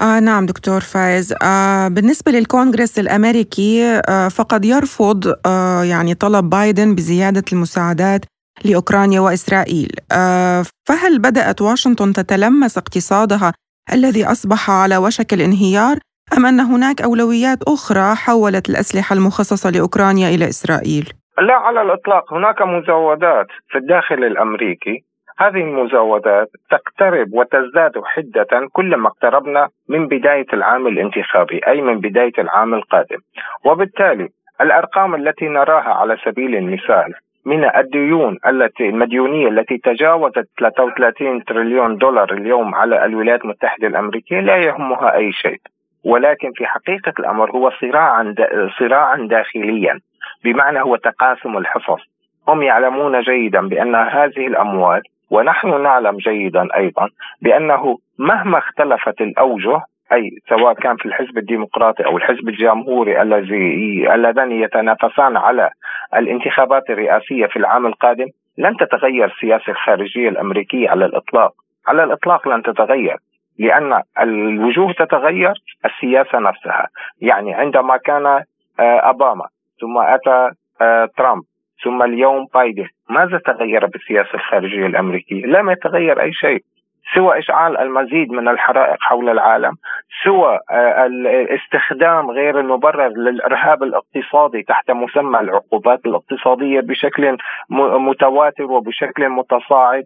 آه 0.00 0.20
نعم 0.20 0.46
دكتور 0.46 0.80
فايز 0.80 1.34
آه 1.42 1.88
بالنسبة 1.88 2.32
للكونغرس 2.32 2.98
الأمريكي 2.98 4.00
آه 4.08 4.28
فقد 4.28 4.64
يرفض 4.64 5.26
آه 5.46 5.82
يعني 5.82 6.14
طلب 6.14 6.50
بايدن 6.50 6.94
بزيادة 6.94 7.42
المساعدات 7.52 8.20
لأوكرانيا 8.64 9.20
وإسرائيل 9.20 9.90
آه 10.12 10.62
فهل 10.88 11.18
بدأت 11.18 11.62
واشنطن 11.62 12.12
تتلمس 12.12 12.78
اقتصادها 12.78 13.52
الذي 13.92 14.24
أصبح 14.24 14.70
على 14.70 14.96
وشك 14.96 15.32
الانهيار 15.32 15.96
أم 16.36 16.46
أن 16.46 16.60
هناك 16.60 17.02
أولويات 17.02 17.58
أخرى 17.68 18.14
حولت 18.16 18.68
الأسلحة 18.70 19.14
المخصصة 19.14 19.70
لأوكرانيا 19.70 20.28
إلى 20.28 20.44
إسرائيل؟ 20.44 21.04
لا 21.38 21.54
على 21.54 21.82
الإطلاق 21.82 22.34
هناك 22.34 22.62
مزودات 22.62 23.46
في 23.68 23.78
الداخل 23.78 24.24
الأمريكي 24.24 25.04
هذه 25.38 25.60
المزودات 25.60 26.48
تقترب 26.70 27.28
وتزداد 27.32 27.92
حدة 28.04 28.68
كلما 28.72 29.08
اقتربنا 29.08 29.68
من 29.88 30.08
بداية 30.08 30.46
العام 30.52 30.86
الانتخابي 30.86 31.60
أي 31.66 31.80
من 31.80 32.00
بداية 32.00 32.32
العام 32.38 32.74
القادم 32.74 33.18
وبالتالي 33.64 34.28
الأرقام 34.60 35.14
التي 35.14 35.48
نراها 35.48 35.94
على 35.94 36.16
سبيل 36.24 36.54
المثال 36.56 37.14
من 37.46 37.64
الديون 37.76 38.38
التي 38.46 38.88
المديونية 38.88 39.48
التي 39.48 39.78
تجاوزت 39.78 40.48
33 40.58 41.44
تريليون 41.44 41.96
دولار 41.96 42.32
اليوم 42.32 42.74
على 42.74 43.04
الولايات 43.04 43.44
المتحدة 43.44 43.88
الأمريكية 43.88 44.40
لا 44.40 44.56
يهمها 44.56 45.14
أي 45.16 45.32
شيء. 45.32 45.60
ولكن 46.04 46.52
في 46.54 46.66
حقيقة 46.66 47.12
الأمر 47.18 47.50
هو 47.50 47.70
صراعا 47.80 48.34
صراعا 48.78 49.16
داخليا. 49.16 50.00
بمعنى 50.44 50.82
هو 50.82 50.96
تقاسم 50.96 51.56
الحصص. 51.56 52.02
هم 52.48 52.62
يعلمون 52.62 53.20
جيدا 53.20 53.68
بأن 53.68 53.94
هذه 53.94 54.46
الأموال 54.46 55.02
ونحن 55.30 55.82
نعلم 55.82 56.16
جيدا 56.16 56.68
أيضا 56.76 57.08
بأنه 57.42 57.98
مهما 58.18 58.58
اختلفت 58.58 59.20
الأوجه 59.20 59.80
أي 60.12 60.30
سواء 60.48 60.74
كان 60.74 60.96
في 60.96 61.06
الحزب 61.06 61.38
الديمقراطي 61.38 62.04
أو 62.04 62.16
الحزب 62.16 62.48
الجمهوري 62.48 63.22
الذي 63.22 64.14
اللذان 64.14 64.52
يتنافسان 64.52 65.36
على 65.36 65.70
الانتخابات 66.16 66.90
الرئاسية 66.90 67.46
في 67.46 67.56
العام 67.56 67.86
القادم 67.86 68.26
لن 68.58 68.76
تتغير 68.76 69.24
السياسة 69.24 69.70
الخارجية 69.70 70.28
الأمريكية 70.28 70.90
على 70.90 71.04
الإطلاق. 71.04 71.52
على 71.88 72.04
الإطلاق 72.04 72.48
لن 72.48 72.62
تتغير 72.62 73.16
لأن 73.58 74.02
الوجوه 74.20 74.92
تتغير 74.92 75.52
السياسة 75.84 76.38
نفسها. 76.38 76.88
يعني 77.20 77.54
عندما 77.54 77.96
كان 77.96 78.26
آه، 78.26 78.98
أوباما 78.98 79.44
ثم 79.80 79.98
أتى 79.98 80.50
آه، 80.80 81.08
ترامب 81.16 81.42
ثم 81.84 82.02
اليوم 82.02 82.46
بايدن 82.54 82.88
ماذا 83.10 83.38
تغير 83.38 83.86
بالسياسة 83.86 84.34
الخارجية 84.34 84.86
الأمريكية؟ 84.86 85.46
لم 85.46 85.70
يتغير 85.70 86.22
أي 86.22 86.32
شيء. 86.32 86.62
سوى 87.14 87.38
إشعال 87.38 87.78
المزيد 87.78 88.30
من 88.30 88.48
الحرائق 88.48 88.96
حول 89.00 89.28
العالم 89.28 89.72
سوى 90.24 90.58
آه، 90.70 91.06
الاستخدام 91.06 92.30
غير 92.30 92.60
المبرر 92.60 93.08
للإرهاب 93.08 93.82
الاقتصادي 93.82 94.62
تحت 94.62 94.90
مسمى 94.90 95.40
العقوبات 95.40 96.06
الاقتصادية 96.06 96.80
بشكل 96.80 97.36
متواتر 97.70 98.64
وبشكل 98.64 99.28
متصاعد. 99.28 100.04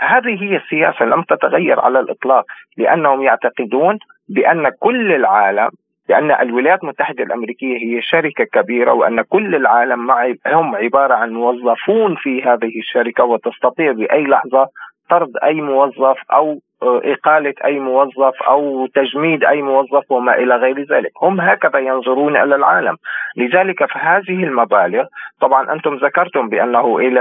هذه 0.00 0.42
هي 0.42 0.56
السياسة 0.56 1.04
لم 1.04 1.22
تتغير 1.22 1.80
على 1.80 2.00
الإطلاق 2.00 2.44
لأنهم 2.76 3.22
يعتقدون 3.22 3.98
بأن 4.28 4.68
كل 4.80 5.12
العالم 5.12 5.70
بأن 6.08 6.30
الولايات 6.30 6.82
المتحدة 6.82 7.24
الأمريكية 7.24 7.76
هي 7.76 8.02
شركة 8.02 8.44
كبيرة 8.44 8.92
وأن 8.92 9.22
كل 9.22 9.54
العالم 9.54 10.10
هم 10.46 10.76
عبارة 10.76 11.14
عن 11.14 11.30
موظفون 11.30 12.16
في 12.16 12.42
هذه 12.42 12.78
الشركة 12.78 13.24
وتستطيع 13.24 13.92
بأي 13.92 14.24
لحظة 14.24 14.68
طرد 15.10 15.32
أي 15.44 15.54
موظف 15.54 16.16
أو 16.32 16.58
إقالة 16.82 17.54
أي 17.64 17.78
موظف 17.78 18.42
أو 18.42 18.86
تجميد 18.86 19.44
أي 19.44 19.62
موظف 19.62 20.12
وما 20.12 20.34
إلى 20.34 20.56
غير 20.56 20.80
ذلك. 20.82 21.10
هم 21.22 21.40
هكذا 21.40 21.78
ينظرون 21.78 22.36
إلى 22.36 22.54
العالم. 22.54 22.96
لذلك 23.36 23.84
فهذه 23.92 24.44
المبالغ 24.44 25.04
طبعا 25.40 25.72
أنتم 25.72 25.94
ذكرتم 25.94 26.48
بأنه 26.48 26.98
إلى 26.98 27.20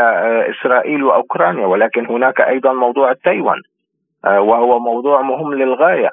إسرائيل 0.50 1.04
وأوكرانيا 1.04 1.66
ولكن 1.68 2.06
هناك 2.06 2.42
أيضا 2.42 2.74
موضوع 2.74 3.14
تايوان 3.14 3.62
وهو 4.26 4.80
موضوع 4.80 5.22
مهم 5.22 5.54
للغاية. 5.54 6.10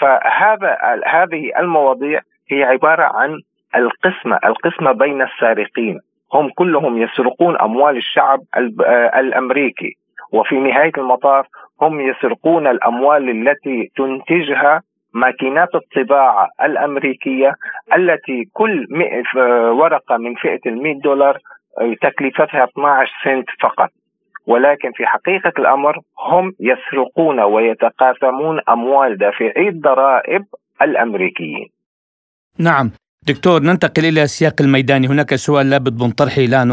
فهذا 0.00 0.78
هذه 1.06 1.52
المواضيع 1.58 2.20
هي 2.50 2.64
عبارة 2.64 3.02
عن 3.02 3.40
القسمة 3.76 4.38
القسمة 4.44 4.92
بين 4.92 5.22
السارقين. 5.22 6.00
هم 6.34 6.50
كلهم 6.56 7.02
يسرقون 7.02 7.60
أموال 7.60 7.96
الشعب 7.96 8.40
الأمريكي. 9.18 9.96
وفي 10.32 10.54
نهاية 10.54 10.92
المطاف 10.98 11.46
هم 11.82 12.00
يسرقون 12.00 12.66
الأموال 12.66 13.30
التي 13.30 13.90
تنتجها 13.96 14.82
ماكينات 15.14 15.68
الطباعة 15.74 16.48
الأمريكية 16.62 17.54
التي 17.96 18.44
كل 18.52 18.86
ورقة 19.80 20.16
من 20.16 20.34
فئة 20.34 20.60
ال 20.66 20.82
100 20.82 21.00
دولار 21.04 21.38
تكلفتها 22.02 22.64
12 22.64 23.12
سنت 23.24 23.46
فقط. 23.62 23.90
ولكن 24.46 24.92
في 24.92 25.06
حقيقة 25.06 25.52
الأمر 25.58 25.98
هم 26.18 26.52
يسرقون 26.60 27.40
ويتقاسمون 27.40 28.60
أموال 28.68 29.18
دافعي 29.18 29.68
الضرائب 29.68 30.44
الأمريكيين. 30.82 31.68
نعم. 32.58 32.90
دكتور 33.28 33.60
ننتقل 33.62 34.04
إلى 34.04 34.22
السياق 34.22 34.54
الميداني 34.60 35.06
هناك 35.06 35.34
سؤال 35.34 35.70
لابد 35.70 36.02
من 36.02 36.10
طرحه 36.10 36.42
الآن 36.42 36.70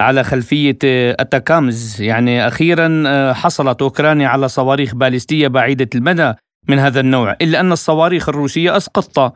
على 0.00 0.22
خلفية 0.24 0.78
أتاكامز 1.20 2.02
يعني 2.02 2.46
أخيرا 2.46 3.02
آه، 3.06 3.32
حصلت 3.32 3.82
أوكرانيا 3.82 4.28
على 4.28 4.48
صواريخ 4.48 4.94
باليستية 4.94 5.48
بعيدة 5.48 5.88
المدى 5.94 6.32
من 6.68 6.78
هذا 6.78 7.00
النوع 7.00 7.36
إلا 7.42 7.60
أن 7.60 7.72
الصواريخ 7.72 8.28
الروسية 8.28 8.76
أسقطت. 8.76 9.32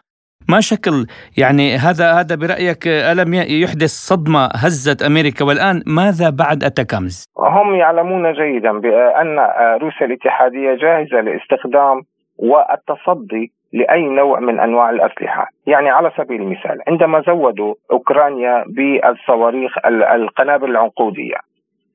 ما 0.48 0.60
شكل؟ 0.60 1.06
يعني 1.38 1.76
هذا 1.76 2.12
هذا 2.12 2.34
برأيك 2.34 2.86
ألم 2.86 3.34
يحدث 3.34 3.90
صدمة 3.90 4.48
هزت 4.54 5.02
أمريكا 5.02 5.44
والآن؟ 5.44 5.82
ماذا 5.86 6.30
بعد 6.30 6.64
أتاكامز؟ 6.64 7.24
هم 7.38 7.74
يعلمون 7.74 8.32
جيدا 8.32 8.72
بأن 8.72 9.38
روسيا 9.82 10.06
الاتحادية 10.06 10.74
جاهزة 10.74 11.20
لاستخدام 11.20 12.02
والتصدي 12.38 13.52
لأي 13.72 14.02
نوع 14.02 14.40
من 14.40 14.60
أنواع 14.60 14.90
الأسلحة، 14.90 15.48
يعني 15.66 15.90
على 15.90 16.12
سبيل 16.16 16.42
المثال 16.42 16.82
عندما 16.88 17.20
زودوا 17.20 17.74
أوكرانيا 17.92 18.64
بالصواريخ 18.66 19.78
القنابل 19.86 20.70
العنقودية 20.70 21.36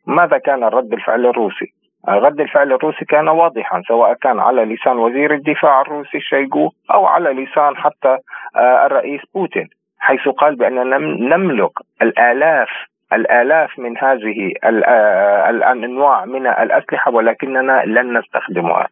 ماذا 0.08 0.38
كان 0.38 0.64
رد 0.64 0.94
الفعل 0.94 1.26
الروسي؟ 1.26 1.74
رد 2.08 2.42
الفعل 2.42 2.74
الروسي 2.74 3.06
كان 3.06 3.28
واضحا 3.28 3.82
سواء 3.88 4.14
كان 4.14 4.40
على 4.40 4.66
لسان 4.66 4.98
وزير 4.98 5.34
الدفاع 5.34 5.82
الروسي 5.82 6.20
شيغو 6.20 6.72
أو 6.94 7.06
على 7.06 7.30
لسان 7.30 7.78
حتى 7.78 8.18
آه، 8.56 8.86
الرئيس 8.86 9.22
بوتين 9.36 9.68
حيث 10.00 10.28
قال 10.30 10.56
بأننا 10.56 10.98
نملك 11.38 11.72
الآلاف 12.02 12.70
الآلاف 13.14 13.80
من 13.80 13.98
هذه 13.98 14.54
آه، 14.64 15.50
الأنواع 15.50 16.26
من 16.26 16.48
الأسلحة 16.48 17.12
ولكننا 17.12 17.84
لن 17.86 18.18
نستخدمها. 18.18 18.88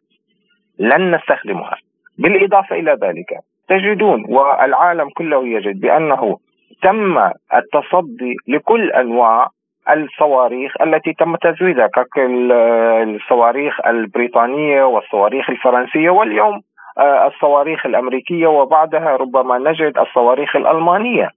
لن 0.79 1.15
نستخدمها. 1.15 1.77
بالإضافة 2.19 2.75
إلى 2.75 2.97
ذلك 3.01 3.39
تجدون 3.67 4.25
والعالم 4.29 5.09
كله 5.09 5.47
يجد 5.47 5.79
بأنه 5.79 6.37
تم 6.81 7.17
التصدي 7.53 8.35
لكل 8.47 8.91
أنواع 8.91 9.47
الصواريخ 9.89 10.81
التي 10.81 11.13
تم 11.13 11.35
تزويدها 11.35 11.89
كالصواريخ 12.15 13.85
البريطانية 13.87 14.83
والصواريخ 14.83 15.49
الفرنسية 15.49 16.09
واليوم 16.09 16.61
آه، 16.97 17.27
الصواريخ 17.27 17.85
الأمريكية 17.85 18.47
وبعدها 18.47 19.15
ربما 19.15 19.57
نجد 19.57 19.97
الصواريخ 19.97 20.55
الألمانية. 20.55 21.29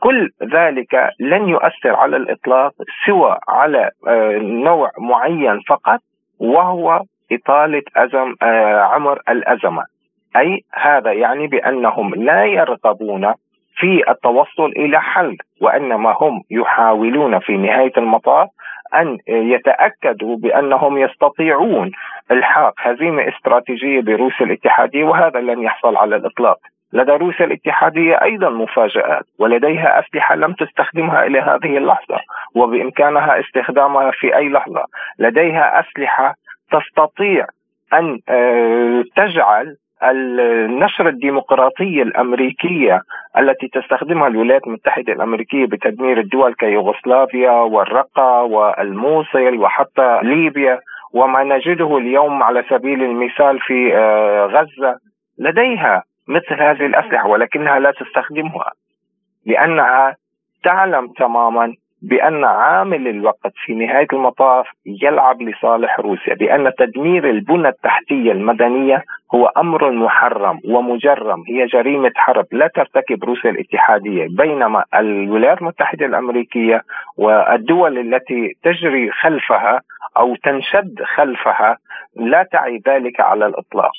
كل 0.00 0.30
ذلك 0.42 1.10
لن 1.20 1.48
يؤثر 1.48 1.94
على 1.94 2.16
الإطلاق 2.16 2.72
سوى 3.06 3.38
على 3.48 3.90
آه، 4.08 4.38
نوع 4.38 4.90
معين 4.98 5.60
فقط 5.68 6.00
وهو 6.40 7.00
إطالة 7.32 7.82
أزم 7.96 8.34
آه، 8.42 8.80
عمر 8.80 9.20
الأزمة. 9.28 9.91
أي 10.36 10.64
هذا 10.74 11.12
يعني 11.12 11.46
بأنهم 11.46 12.14
لا 12.14 12.44
يرغبون 12.44 13.34
في 13.76 14.10
التوصل 14.10 14.66
إلى 14.76 15.00
حل 15.00 15.36
وإنما 15.60 16.16
هم 16.20 16.42
يحاولون 16.50 17.38
في 17.38 17.56
نهاية 17.56 17.92
المطاف 17.96 18.48
أن 18.94 19.18
يتأكدوا 19.28 20.36
بأنهم 20.36 20.98
يستطيعون 20.98 21.90
إلحاق 22.30 22.74
هزيمة 22.78 23.28
استراتيجية 23.28 24.00
بروسيا 24.00 24.46
الاتحادية 24.46 25.04
وهذا 25.04 25.40
لن 25.40 25.62
يحصل 25.62 25.96
على 25.96 26.16
الإطلاق. 26.16 26.56
لدى 26.92 27.12
روسيا 27.12 27.44
الاتحادية 27.44 28.22
أيضا 28.22 28.50
مفاجآت 28.50 29.24
ولديها 29.38 30.00
أسلحة 30.00 30.34
لم 30.34 30.52
تستخدمها 30.52 31.26
إلى 31.26 31.40
هذه 31.40 31.76
اللحظة 31.76 32.20
وبإمكانها 32.54 33.40
استخدامها 33.40 34.10
في 34.10 34.36
أي 34.36 34.48
لحظة. 34.48 34.84
لديها 35.18 35.80
أسلحة 35.80 36.34
تستطيع 36.72 37.46
أن 37.94 38.18
آه، 38.28 39.04
تجعل 39.16 39.76
النشر 40.10 41.08
الديمقراطية 41.08 42.02
الأمريكية 42.02 43.02
التي 43.38 43.68
تستخدمها 43.68 44.28
الولايات 44.28 44.66
المتحدة 44.66 45.12
الأمريكية 45.12 45.66
بتدمير 45.66 46.20
الدول 46.20 46.54
كيوغوسلافيا 46.54 47.50
والرقة 47.50 48.42
والموصل 48.42 49.58
وحتى 49.58 50.20
ليبيا 50.22 50.80
وما 51.14 51.44
نجده 51.44 51.98
اليوم 51.98 52.42
على 52.42 52.64
سبيل 52.70 53.02
المثال 53.02 53.60
في 53.60 53.96
آه، 53.96 54.46
غزة. 54.46 54.98
لديها 55.38 56.02
مثل 56.28 56.62
هذه 56.62 56.86
الأسلحة 56.86 57.28
ولكنها 57.28 57.78
لا 57.78 57.90
تستخدمها 57.90 58.72
لأنها 59.46 60.16
تعلم 60.64 61.08
تماما 61.08 61.74
بأن 62.02 62.44
عامل 62.44 63.08
الوقت 63.08 63.52
في 63.64 63.74
نهاية 63.74 64.06
المطاف 64.12 64.66
يلعب 64.86 65.42
لصالح 65.42 66.00
روسيا 66.00 66.34
بأن 66.34 66.72
تدمير 66.78 67.30
البنى 67.30 67.68
التحتية 67.68 68.32
المدنية 68.32 69.04
هو 69.34 69.46
أمر 69.46 69.90
محرم 69.90 70.60
ومجرم. 70.64 71.42
هي 71.48 71.66
جريمة 71.66 72.12
حرب 72.16 72.46
لا 72.52 72.66
ترتكب 72.74 73.24
روسيا 73.24 73.50
الاتحادية 73.50 74.26
بينما 74.30 74.84
الولايات 74.94 75.58
المتحدة 75.60 76.06
الأمريكية 76.06 76.82
والدول 77.18 77.98
التي 77.98 78.52
تجري 78.62 79.10
خلفها 79.10 79.80
أو 80.16 80.36
تنشد 80.36 81.02
خلفها 81.14 81.76
لا 82.16 82.42
تعي 82.52 82.82
ذلك 82.88 83.20
على 83.20 83.46
الإطلاق. 83.46 83.92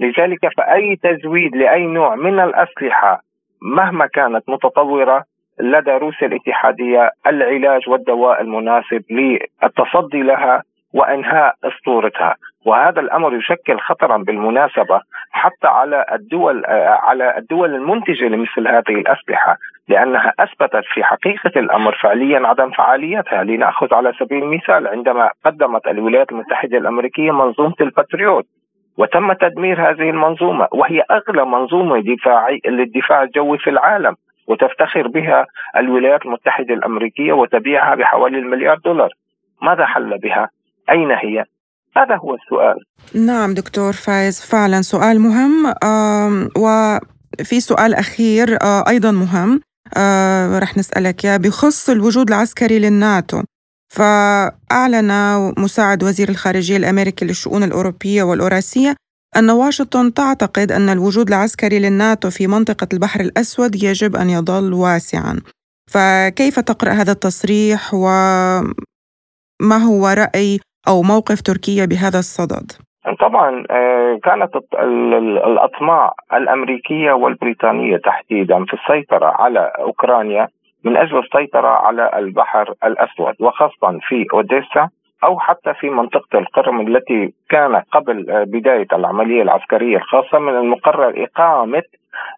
لذلك 0.00 0.48
فأي 0.56 0.96
تزويد 0.96 1.56
لأي 1.56 1.86
نوع 1.86 2.14
من 2.14 2.40
الأسلحة 2.40 3.20
مهما 3.62 4.06
كانت 4.06 4.48
متطورة 4.48 5.24
لدى 5.60 5.90
روسيا 5.90 6.26
الاتحادية 6.26 7.10
العلاج 7.26 7.88
والدواء 7.88 8.40
المناسب 8.40 9.02
للتصدي 9.10 10.22
لها 10.22 10.62
وإنهاء 10.94 11.54
أسطورتها. 11.64 12.36
وهذا 12.66 13.00
الأمر 13.00 13.34
يشكل 13.34 13.78
خطرا 13.78 14.16
بالمناسبة 14.16 15.00
حتى 15.30 15.66
على 15.66 16.04
الدول 16.12 16.64
على 17.08 17.38
الدول 17.38 17.74
المنتجة 17.74 18.24
لمثل 18.24 18.68
هذه 18.68 19.00
الأسلحة 19.00 19.56
لأنها 19.88 20.32
أثبتت 20.40 20.84
في 20.94 21.04
حقيقة 21.04 21.50
الأمر 21.56 21.98
فعليا 22.02 22.46
عدم 22.46 22.70
فعاليتها. 22.70 23.44
لنأخذ 23.44 23.94
على 23.94 24.12
سبيل 24.18 24.42
المثال 24.42 24.88
عندما 24.88 25.30
قدمت 25.44 25.86
الولايات 25.86 26.32
المتحدة 26.32 26.78
الأمريكية 26.78 27.30
منظومة 27.30 27.74
الباتريوت 27.80 28.44
وتم 28.98 29.32
تدمير 29.32 29.90
هذه 29.90 30.10
المنظومة 30.10 30.68
وهي 30.72 31.02
أغلى 31.10 31.44
منظومة 31.44 32.00
دفاعي 32.00 32.60
للدفاع 32.66 33.22
الجوي 33.22 33.58
في 33.58 33.70
العالم. 33.70 34.14
وتفتخر 34.48 35.08
بها 35.08 35.46
الولايات 35.76 36.26
المتحدة 36.26 36.74
الأمريكية 36.74 37.32
وتبيعها 37.32 37.94
بحوالي 37.94 38.38
المليار 38.38 38.78
دولار. 38.84 39.10
ماذا 39.62 39.86
حل 39.86 40.18
بها؟ 40.18 40.48
أين 40.90 41.10
هي؟ 41.10 41.44
هذا 41.96 42.16
هو 42.16 42.34
السؤال. 42.34 42.76
نعم 43.26 43.54
دكتور 43.54 43.92
فايز 43.92 44.40
فعلا 44.50 44.82
سؤال 44.82 45.20
مهم. 45.20 45.74
وفي 46.56 47.60
سؤال 47.60 47.94
أخير 47.94 48.58
أيضا 48.88 49.10
مهم. 49.10 49.60
رح 50.62 50.76
نسألك 50.78 51.24
يا 51.24 51.36
بخص 51.36 51.90
الوجود 51.90 52.28
العسكري 52.28 52.78
للناتو 52.78 53.42
فأعلن 53.88 55.12
مساعد 55.58 56.02
وزير 56.02 56.28
الخارجية 56.28 56.76
الأمريكي 56.76 57.24
للشؤون 57.24 57.62
الأوروبية 57.62 58.22
والأوراسية 58.22 58.96
أن 59.36 59.50
واشنطن 59.50 60.14
تعتقد 60.14 60.72
أن 60.72 60.88
الوجود 60.88 61.28
العسكري 61.28 61.78
للناتو 61.78 62.30
في 62.30 62.46
منطقة 62.46 62.88
البحر 62.92 63.20
الأسود 63.20 63.74
يجب 63.74 64.16
أن 64.16 64.30
يظل 64.30 64.72
واسعا. 64.72 65.34
فكيف 65.92 66.60
تقرأ 66.60 66.90
هذا 66.90 67.12
التصريح؟ 67.12 67.94
وما 67.94 69.76
هو 69.88 70.08
رأي 70.08 70.58
أو 70.88 71.02
موقف 71.02 71.40
تركيا 71.42 71.84
بهذا 71.84 72.18
الصدد؟ 72.18 72.72
طبعا 73.20 73.64
آه، 73.70 74.18
كانت 74.24 74.50
الأطماع 75.46 76.12
الأمريكية 76.32 77.12
والبريطانية 77.12 77.96
تحديدا 77.96 78.64
في 78.64 78.72
السيطرة 78.74 79.26
على 79.26 79.72
أوكرانيا 79.78 80.48
من 80.84 80.96
أجل 80.96 81.18
السيطرة 81.18 81.68
على 81.68 82.10
البحر 82.18 82.74
الأسود 82.84 83.34
وخاصة 83.40 83.98
في 84.08 84.26
أوديسا. 84.34 84.88
أو 85.24 85.38
حتى 85.38 85.74
في 85.74 85.90
منطقة 85.90 86.38
القرم 86.38 86.80
التي 86.80 87.32
كان 87.50 87.76
قبل 87.76 88.30
آه، 88.30 88.44
بداية 88.44 88.86
العملية 88.92 89.42
العسكرية 89.42 89.96
الخاصة 89.96 90.38
من 90.38 90.56
المقرر 90.56 91.24
إقامة 91.24 91.82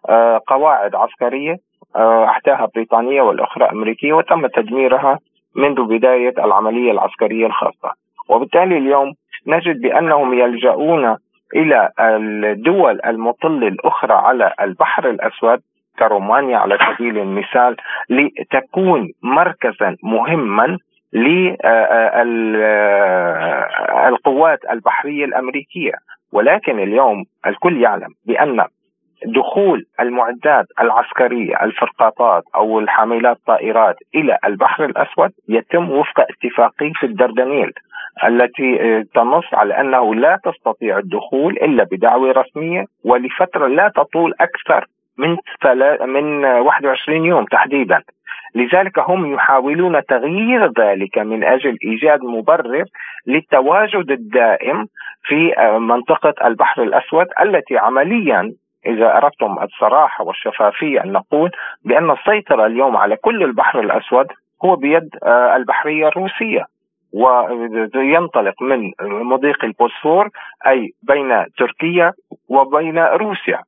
آه، 0.09 0.41
قواعد 0.47 0.95
عسكرية 0.95 1.55
أحداها 1.95 2.67
بريطانية 2.75 3.21
والأخرى 3.21 3.65
أمريكية 3.71 4.13
وتم 4.13 4.47
تدميرها 4.47 5.19
منذ 5.55 5.83
بداية 5.83 6.33
العملية 6.45 6.91
العسكرية 6.91 7.45
الخاصة. 7.45 7.91
وبالتالي 8.29 8.77
اليوم 8.77 9.13
نجد 9.47 9.81
بأنهم 9.81 10.33
يلجؤون 10.33 11.17
إلى 11.55 11.89
الدول 11.99 12.99
المطله 13.05 13.67
الأخرى 13.67 14.13
على 14.13 14.53
البحر 14.61 15.09
الأسود 15.09 15.59
كرومانيا 15.99 16.57
على 16.57 16.77
سبيل 16.77 17.17
المثال 17.17 17.75
لتكون 18.09 19.11
مركزا 19.23 19.95
مهما 20.03 20.77
للقوات 24.07 24.59
البحرية 24.71 25.25
الأمريكية. 25.25 25.93
ولكن 26.31 26.79
اليوم 26.79 27.25
الكل 27.47 27.81
يعلم 27.81 28.09
بأن 28.25 28.65
دخول 29.25 29.85
المعدات 29.99 30.65
العسكرية 30.79 31.63
الفرقاطات 31.63 32.43
أو 32.55 32.79
الحاملات 32.79 33.37
طائرات 33.47 33.95
إلى 34.15 34.37
البحر 34.45 34.85
الأسود 34.85 35.31
يتم 35.49 35.91
وفق 35.91 36.19
اتفاقية 36.19 36.91
الدردنيل 37.03 37.71
التي 38.27 38.81
آه، 38.81 39.05
تنص 39.15 39.53
على 39.53 39.79
أنه 39.79 40.15
لا 40.15 40.39
تستطيع 40.43 40.97
الدخول 40.97 41.53
إلا 41.53 41.83
بدعوه 41.83 42.31
رسمية 42.31 42.85
ولفترة 43.05 43.67
لا 43.67 43.91
تطول 43.95 44.33
أكثر 44.39 44.85
من 45.17 45.37
من 46.07 46.45
21 46.45 47.25
يوم 47.25 47.45
تحديدا. 47.45 48.01
لذلك 48.55 48.99
هم 48.99 49.33
يحاولون 49.33 50.05
تغيير 50.05 50.71
ذلك 50.79 51.17
من 51.17 51.43
أجل 51.43 51.77
إيجاد 51.83 52.23
مبرر 52.23 52.85
للتواجد 53.27 54.11
الدائم 54.11 54.85
في 55.23 55.57
آه، 55.57 55.77
منطقة 55.77 56.33
البحر 56.47 56.83
الأسود 56.83 57.27
التي 57.41 57.77
عمليا 57.77 58.53
إذا 58.85 59.17
أردتم 59.17 59.59
الصراحة 59.63 60.23
والشفافية 60.23 61.03
أن 61.03 61.11
نقول 61.11 61.51
بأن 61.85 62.11
السيطرة 62.11 62.65
اليوم 62.65 62.97
على 62.97 63.15
كل 63.15 63.43
البحر 63.43 63.79
الأسود 63.79 64.27
هو 64.65 64.75
بيد 64.75 65.09
آه، 65.23 65.55
البحرية 65.55 66.07
الروسية 66.07 66.65
وينطلق 67.13 68.61
من 68.61 68.91
مضيق 69.01 69.65
البوسفور 69.65 70.29
أي 70.67 70.89
بين 71.03 71.45
تركيا 71.57 72.13
وبين 72.49 72.99
روسيا. 72.99 73.59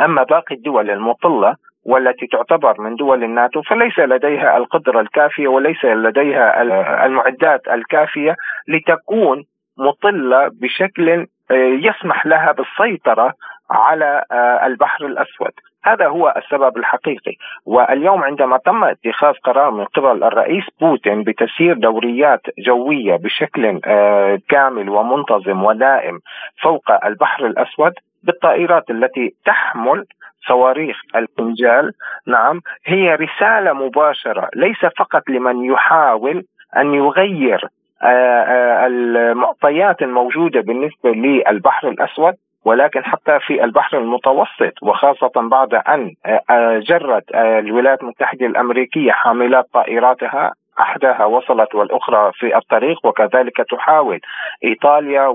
أما 0.00 0.22
باقي 0.22 0.54
الدول 0.54 0.90
المطلة 0.90 1.56
والتي 1.86 2.26
تعتبر 2.26 2.80
من 2.80 2.94
دول 2.94 3.24
الناتو 3.24 3.62
فليس 3.62 3.98
لديها 3.98 4.56
القدرة 4.56 5.00
الكافية 5.00 5.48
وليس 5.48 5.84
لديها 5.84 6.62
المعدات 7.06 7.68
الكافية 7.68 8.36
لتكون 8.68 9.44
مطلة 9.78 10.50
بشكل 10.60 11.26
آه، 11.50 11.54
يسمح 11.54 12.26
لها 12.26 12.52
بالسيطرة 12.52 13.32
على 13.70 14.24
آه، 14.32 14.66
البحر 14.66 15.06
الأسود. 15.06 15.52
هذا 15.84 16.06
هو 16.06 16.34
السبب 16.36 16.76
الحقيقي. 16.76 17.32
واليوم 17.66 18.24
عندما 18.24 18.58
تم 18.58 18.84
اتخاذ 18.84 19.34
قرار 19.44 19.70
من 19.70 19.84
قبل 19.84 20.24
الرئيس 20.24 20.64
بوتين 20.80 21.22
بتسيير 21.22 21.78
دوريات 21.78 22.40
جوية 22.58 23.16
بشكل 23.16 23.80
آه، 23.84 24.38
كامل 24.48 24.88
ومنتظم 24.88 25.64
ودائم 25.64 26.18
فوق 26.62 27.04
البحر 27.06 27.46
الأسود 27.46 27.92
بالطائرات 28.22 28.90
التي 28.90 29.34
تحمل 29.44 30.04
صواريخ 30.48 30.96
الفنجال 31.16 31.92
نعم 32.26 32.60
هي 32.86 33.14
رسالة 33.14 33.72
مباشرة 33.72 34.48
ليس 34.54 34.86
فقط 34.98 35.22
لمن 35.28 35.64
يحاول 35.64 36.44
أن 36.76 36.94
يغير 36.94 37.68
آه، 38.02 38.86
المعطيات 38.86 40.02
الموجودة 40.02 40.60
بالنسبة 40.60 41.10
للبحر 41.10 41.88
الأسود 41.88 42.34
ولكن 42.64 43.04
حتى 43.04 43.38
في 43.40 43.64
البحر 43.64 43.98
المتوسط 43.98 44.82
وخاصة 44.82 45.32
بعد 45.36 45.74
أن 45.74 46.14
آه، 46.26 46.40
آه، 46.50 46.78
جرت 46.78 47.24
آه، 47.34 47.58
الولايات 47.58 48.02
المتحدة 48.02 48.46
الأمريكية 48.46 49.12
حاملات 49.12 49.64
طائراتها. 49.72 50.52
أحداها 50.80 51.24
وصلت 51.24 51.74
والأخرى 51.74 52.32
في 52.34 52.56
الطريق 52.56 53.06
وكذلك 53.06 53.56
تحاول 53.70 54.20
إيطاليا 54.64 55.26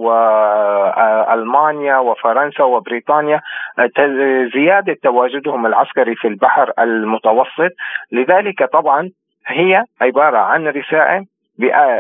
والمانيا 0.94 1.98
وفرنسا 1.98 2.64
وبريطانيا 2.64 3.42
زيادة 4.54 4.98
تواجدهم 5.04 5.66
العسكري 5.66 6.16
في 6.16 6.28
البحر 6.28 6.72
المتوسط. 6.80 7.72
لذلك 8.12 8.64
طبعا 8.74 9.10
هي 9.48 9.84
عبارة 10.02 10.38
عن 10.38 10.68
رسائل 10.68 11.26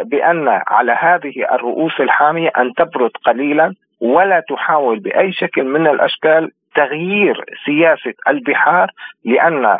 بأن 0.03 0.61
على 0.67 0.91
هذه 0.91 1.33
الرؤوس 1.51 1.99
الحامية 1.99 2.51
أن 2.57 2.73
تبرد 2.73 3.11
قليلا 3.25 3.73
ولا 4.01 4.43
تحاول 4.49 4.99
بأي 4.99 5.31
شكل 5.31 5.63
من 5.63 5.87
الأشكال 5.87 6.51
تغيير 6.75 7.45
سياسة 7.65 8.13
البحار 8.27 8.91
لأن 9.25 9.77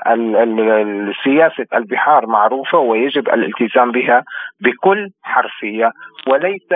سياسة 1.23 1.65
البحار 1.73 2.25
معروفة 2.25 2.77
ويجب 2.77 3.29
الالتزام 3.29 3.91
بها 3.91 4.23
بكل 4.59 5.09
حرفية. 5.23 5.91
وليس 6.27 6.67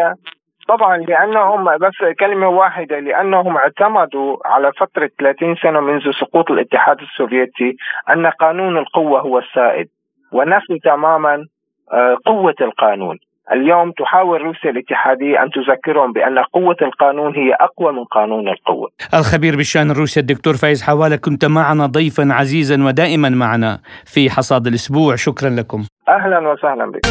طبعا 0.68 0.98
لأنهم 0.98 1.78
بس 1.78 2.16
كلمة 2.20 2.48
واحدة 2.48 3.00
لأنهم 3.00 3.58
اعتمدوا 3.58 4.38
على 4.46 4.72
فترة 4.80 5.10
30 5.20 5.56
سنة 5.56 5.80
منذ 5.80 6.12
سقوط 6.12 6.52
الاتحاد 6.52 7.02
السوفيتي 7.02 7.76
أن 8.10 8.28
قانون 8.28 8.78
القوة 8.78 9.20
هو 9.22 9.40
السائد. 9.40 9.88
ونفوا 10.32 10.78
تماما 10.84 11.46
آه، 11.94 12.18
قوة 12.26 12.56
القانون. 12.62 13.18
اليوم 13.54 13.92
تحاول 13.92 14.42
روسيا 14.42 14.70
الاتحادية 14.70 15.44
أن 15.44 15.50
تذكرهم 15.50 16.14
بأن 16.14 16.40
قوة 16.54 16.76
القانون 16.82 17.36
هي 17.36 17.54
أقوى 17.54 17.94
من 17.94 18.04
قانون 18.04 18.48
القوة. 18.48 18.90
الخبير 19.14 19.56
بالشأن 19.56 19.92
الروسي 19.92 20.20
الدكتور 20.20 20.54
فايز 20.54 20.84
حوالة 20.84 21.16
كنت 21.16 21.46
معنا 21.46 21.86
ضيفا 21.86 22.28
عزيزا 22.32 22.84
ودائما 22.84 23.30
معنا 23.30 23.80
في 24.06 24.30
حصاد 24.30 24.68
الأسبوع. 24.68 25.16
شكرا 25.16 25.50
لكم. 25.50 25.84
أهلا 26.10 26.50
وسهلا 26.50 26.92
بك. 26.92 27.06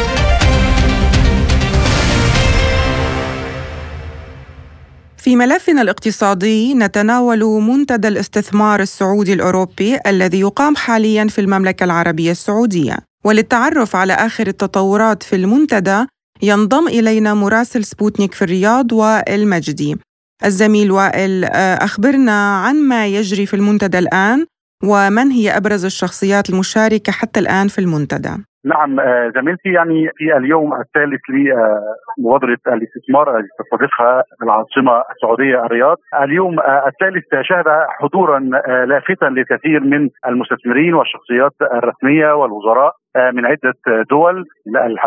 في 5.18 5.36
ملفنا 5.36 5.82
الاقتصادي 5.82 6.74
نتناول 6.74 7.44
منتدى 7.68 8.08
الاستثمار 8.08 8.80
السعودي 8.80 9.32
الأوروبي 9.32 9.98
الذي 10.06 10.40
يقام 10.40 10.76
حاليا 10.76 11.26
في 11.28 11.40
المملكة 11.40 11.84
العربية 11.84 12.30
السعودية. 12.30 12.96
وللتعرف 13.24 13.96
على 13.96 14.12
آخر 14.12 14.46
التطورات 14.46 15.22
في 15.22 15.36
المنتدى 15.36 16.06
ينضم 16.42 16.86
إلينا 16.88 17.34
مراسل 17.34 17.84
سبوتنيك 17.84 18.32
في 18.34 18.42
الرياض 18.42 18.92
وائل 18.92 19.48
مجدي. 19.48 19.96
الزميل 20.44 20.90
وائل 20.90 21.44
آه، 21.44 21.76
أخبرنا 21.84 22.56
عن 22.64 22.76
ما 22.88 23.06
يجري 23.06 23.46
في 23.46 23.54
المنتدى 23.54 23.98
الآن 23.98 24.46
ومن 24.84 25.30
هي 25.30 25.56
أبرز 25.56 25.84
الشخصيات 25.84 26.50
المشاركة 26.50 27.12
حتى 27.12 27.40
الآن 27.40 27.68
في 27.68 27.78
المنتدى. 27.78 28.34
نعم 28.64 29.00
آه، 29.00 29.32
زميلتي 29.36 29.68
يعني 29.68 30.08
في 30.16 30.36
اليوم 30.36 30.72
الثالث 30.72 31.20
لمبادرة 31.28 32.58
الاستثمار 32.66 33.38
التي 33.38 33.48
تستضيفها 33.58 34.22
العاصمة 34.42 35.04
السعودية 35.12 35.64
الرياض. 35.66 35.96
اليوم 36.22 36.60
آه، 36.60 36.88
الثالث 36.88 37.24
شهد 37.42 37.64
حضورا 38.00 38.38
لافتا 38.86 39.24
لكثير 39.24 39.80
من 39.80 40.08
المستثمرين 40.26 40.94
والشخصيات 40.94 41.52
الرسمية 41.62 42.32
والوزراء. 42.34 42.92
آه، 42.92 43.05
من 43.16 43.46
عدة 43.46 43.74
دول. 44.10 44.44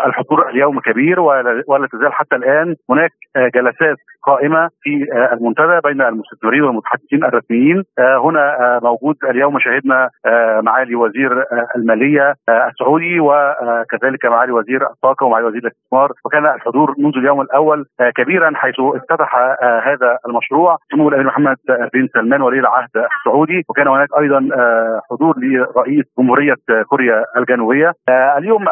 الحضور 0.05 0.49
اليوم 0.49 0.80
كبير 0.80 1.20
ولا 1.20 1.88
تزال 1.91 2.14
حتى 2.14 2.36
الآن 2.36 2.76
هناك 2.89 3.12
آه، 3.36 3.51
جلسات 3.55 3.97
قائمة 4.24 4.70
في 4.82 5.05
آه، 5.14 5.34
المنتدى 5.34 5.80
بين 5.84 6.01
المستثمرين 6.01 6.64
والمتحدثين 6.64 7.24
الرسميين. 7.24 7.84
هنا 7.99 8.80
موجود 8.84 9.16
اليوم 9.24 9.60
شاهدنا 9.60 10.10
معالي 10.62 10.95
وزير 10.95 11.45
المالية 11.76 12.36
السعودي 12.49 13.20
وكذلك 13.20 14.26
معالي 14.26 14.51
وزير 14.51 14.82
الطاقة 14.89 15.26
ومعالي 15.26 15.45
وزير 15.47 15.62
الاستثمار. 15.62 16.12
وكان 16.26 16.45
الحضور 16.45 16.95
منذ 16.97 17.18
اليوم 17.18 17.41
الأول 17.41 17.86
كبيرا 18.16 18.51
حيث 18.55 18.76
افتتح 18.80 19.36
هذا 19.62 20.18
المشروع. 20.28 20.78
سمو 20.91 21.10
الأمير 21.10 21.28
محمد 21.28 21.57
بن 21.93 22.07
سلمان 22.14 22.41
ولي 22.41 22.60
العهد 22.60 22.89
السعودي. 22.95 23.64
وكان 23.70 23.88
هناك 23.88 24.10
أيضا 24.20 24.47
حضور 25.12 25.36
لرئيس 25.38 26.05
جمهورية 26.20 26.55
كوريا 26.89 27.24
الجنوبية. 27.38 27.93
اليوم 28.37 28.65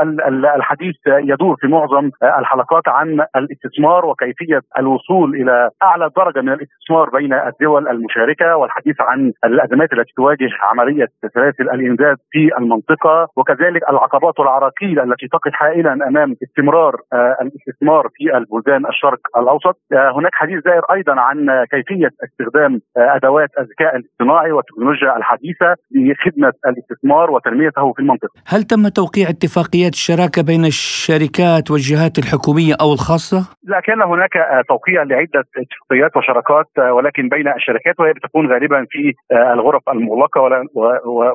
الحديث 0.55 0.95
يدور 1.07 1.55
في 1.61 1.67
معظم 1.67 2.09
الحلقات 2.23 2.87
عن 2.87 3.19
الاستثمار 3.35 4.05
وكيفية 4.05 4.61
الوصول 4.79 5.35
إلى 5.35 5.69
أعلى 5.83 6.09
درجة 6.17 6.41
من 6.41 6.53
الاستثمار 6.53 7.09
بين 7.09 7.33
الدول 7.33 7.87
المشاركة 7.87 8.55
والحديث 8.55 8.95
عن 9.01 9.31
الأزمات 9.45 9.93
التي 9.93 10.13
تواجه 10.15 10.49
عملية 10.61 11.07
سلاسل 11.33 11.63
الامداد 11.63 12.17
في 12.31 12.57
المنطقة 12.57 13.27
وكذلك 13.37 13.89
العقبات 13.89 14.39
والعراقيل 14.39 14.99
التي 14.99 15.27
تقف 15.27 15.53
حائلا 15.53 15.93
أمام 15.93 16.35
استمرار 16.43 16.95
الاستثمار 17.41 18.07
في 18.13 18.37
البلدان 18.37 18.85
الشرق 18.85 19.19
الأوسط 19.37 19.77
هناك 19.93 20.31
حديث 20.33 20.63
دائر 20.63 20.81
أيضا 20.93 21.13
عن 21.19 21.65
كيفية 21.71 22.09
استخدام 22.23 22.81
أدوات 22.97 23.49
الذكاء 23.59 23.95
الاصطناعي 23.95 24.51
والتكنولوجيا 24.51 25.17
الحديثة 25.17 25.75
لخدمة 25.95 26.53
الاستثمار 26.67 27.31
وتنميته 27.31 27.93
في 27.93 27.99
المنطقة. 27.99 28.33
هل 28.47 28.63
تم 28.63 28.87
توقيع 28.87 29.16
اتفاقيات 29.25 29.93
الشراكة 29.93 30.41
بين 30.43 30.65
الشركات 30.65 31.71
والجهات 31.71 32.17
الحكومية 32.19 32.73
أو 32.81 32.93
الخاصة؟ 32.93 33.39
لا 33.63 33.79
كان 33.79 34.01
هناك 34.01 34.33
توقيع 34.67 35.03
لعدة 35.03 35.43
اتفاقيات 35.63 36.17
وشراكات 36.17 36.69
ولكن 36.77 37.29
بين 37.29 37.47
الشركات 37.47 37.99
وهي 37.99 38.13
بتكون 38.13 38.51
غالبا 38.53 38.85
في 38.89 39.13
الغرف 39.53 39.81
المغلقة 39.89 40.41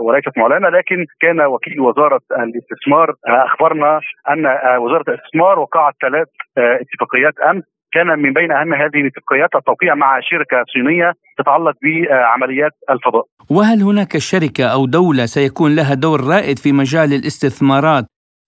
وليست 0.01 0.39
معلنة 0.39 0.69
لكن 0.69 1.07
كان 1.21 1.41
وكيل 1.41 1.81
وزارة 1.81 2.21
الاستثمار 2.33 3.15
أخبرنا 3.27 4.01
أن 4.31 4.47
وزارة 4.79 5.05
الاستثمار 5.09 5.59
وقعت 5.59 5.95
ثلاث 6.03 6.29
اتفاقيات 6.59 7.35
أمس 7.51 7.65
كان 7.93 8.19
من 8.19 8.33
بين 8.33 8.53
أهم 8.53 8.75
هذه 8.75 9.01
الاتفاقيات 9.01 9.55
التوقيع 9.55 9.95
مع 9.95 10.21
شركة 10.21 10.65
صينية 10.73 11.13
تتعلق 11.39 11.75
بعمليات 11.83 12.73
الفضاء. 12.91 13.25
وهل 13.51 13.83
هناك 13.83 14.19
شركة 14.19 14.65
أو 14.65 14.87
دولة 14.87 15.27
سيكون 15.27 15.77
لها 15.77 15.95
دور 15.95 16.21
رائد 16.35 16.59
في 16.59 16.73
مجال 16.73 17.13
الاستثمارات 17.13 18.05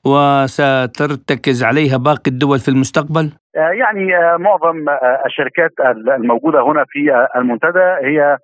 وسترتكز 0.07 1.65
عليها 1.65 1.97
باقي 1.97 2.29
الدول 2.29 2.59
في 2.59 2.69
المستقبل؟ 2.69 3.33
يعني 3.55 4.07
معظم 4.39 4.77
الشركات 5.27 5.71
الموجودة 6.19 6.61
هنا 6.63 6.85
في 6.89 7.29
المنتدى 7.37 7.89
هي 8.09 8.39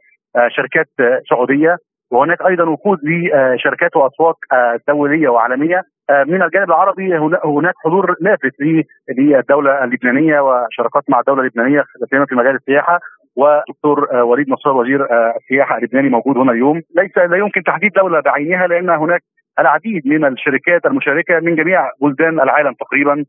شركات 0.57 0.89
سعودية 1.31 1.77
وهناك 2.11 2.43
أيضا 2.43 2.65
وقود 2.65 2.99
لشركات 3.03 3.97
وأسواق 3.97 4.37
دولية 4.89 5.29
وعالمية 5.29 5.83
من 6.27 6.43
الجانب 6.43 6.69
العربي 6.69 7.17
هناك 7.45 7.75
حضور 7.85 8.17
لافت 8.21 8.55
للدوله 9.19 9.85
اللبنانية 9.85 10.41
وشراكات 10.41 11.03
مع 11.09 11.19
الدولة 11.21 11.41
اللبنانية 11.41 11.85
في 12.29 12.35
مجال 12.35 12.55
السياحة 12.55 13.01
ودكتور 13.37 14.17
وليد 14.17 14.49
نصار 14.49 14.77
وزير 14.77 15.07
السياحة 15.37 15.79
اللبناني 15.79 16.09
موجود 16.09 16.37
هنا 16.37 16.53
اليوم 16.53 16.77
ليس 16.97 17.19
لا 17.31 17.37
يمكن 17.37 17.63
تحديد 17.63 17.93
دولة 17.93 18.21
بعينها 18.21 18.67
لأن 18.67 18.91
هناك 18.91 19.23
العديد 19.59 20.07
من 20.07 20.25
الشركات 20.25 20.87
المشاركة 20.87 21.41
من 21.41 21.57
جميع 21.57 21.91
بلدان 22.03 22.41
العالم 22.41 22.75
تقريبا 22.81 23.25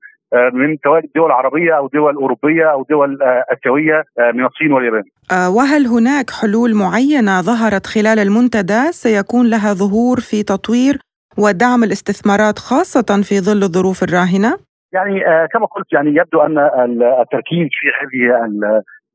من 0.53 0.77
سواء 0.83 1.05
الدول 1.05 1.25
العربية 1.25 1.77
أو 1.77 1.87
دول 1.87 2.15
اوروبيه 2.15 2.71
أو 2.71 2.85
دول 2.89 3.17
آسيوية 3.53 4.03
من 4.33 4.45
الصين 4.45 4.71
واليابان. 4.73 5.03
وهل 5.31 5.87
هناك 5.87 6.29
حلول 6.41 6.75
معينة 6.75 7.41
ظهرت 7.41 7.87
خلال 7.87 8.19
المنتدى 8.19 8.91
سيكون 8.91 9.49
لها 9.49 9.73
ظهور 9.73 10.17
في 10.19 10.43
تطوير 10.43 10.97
ودعم 11.37 11.83
الاستثمارات 11.83 12.59
خاصة 12.59 13.21
في 13.27 13.35
ظل 13.39 13.63
الظروف 13.63 14.03
الراهنة؟ 14.03 14.57
يعني 14.93 15.47
كما 15.53 15.65
قلت 15.65 15.93
يعني 15.93 16.09
يبدو 16.09 16.41
أن 16.41 16.57
التركيز 17.21 17.69
في 17.71 17.87
هذه 17.99 18.49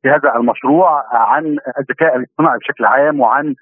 في 0.03 0.09
هذا 0.09 0.37
المشروع 0.37 1.05
عن 1.12 1.45
الذكاء 1.81 2.17
الاصطناعي 2.17 2.59
بشكل 2.59 2.85
عام 2.85 3.21
وعن 3.21 3.55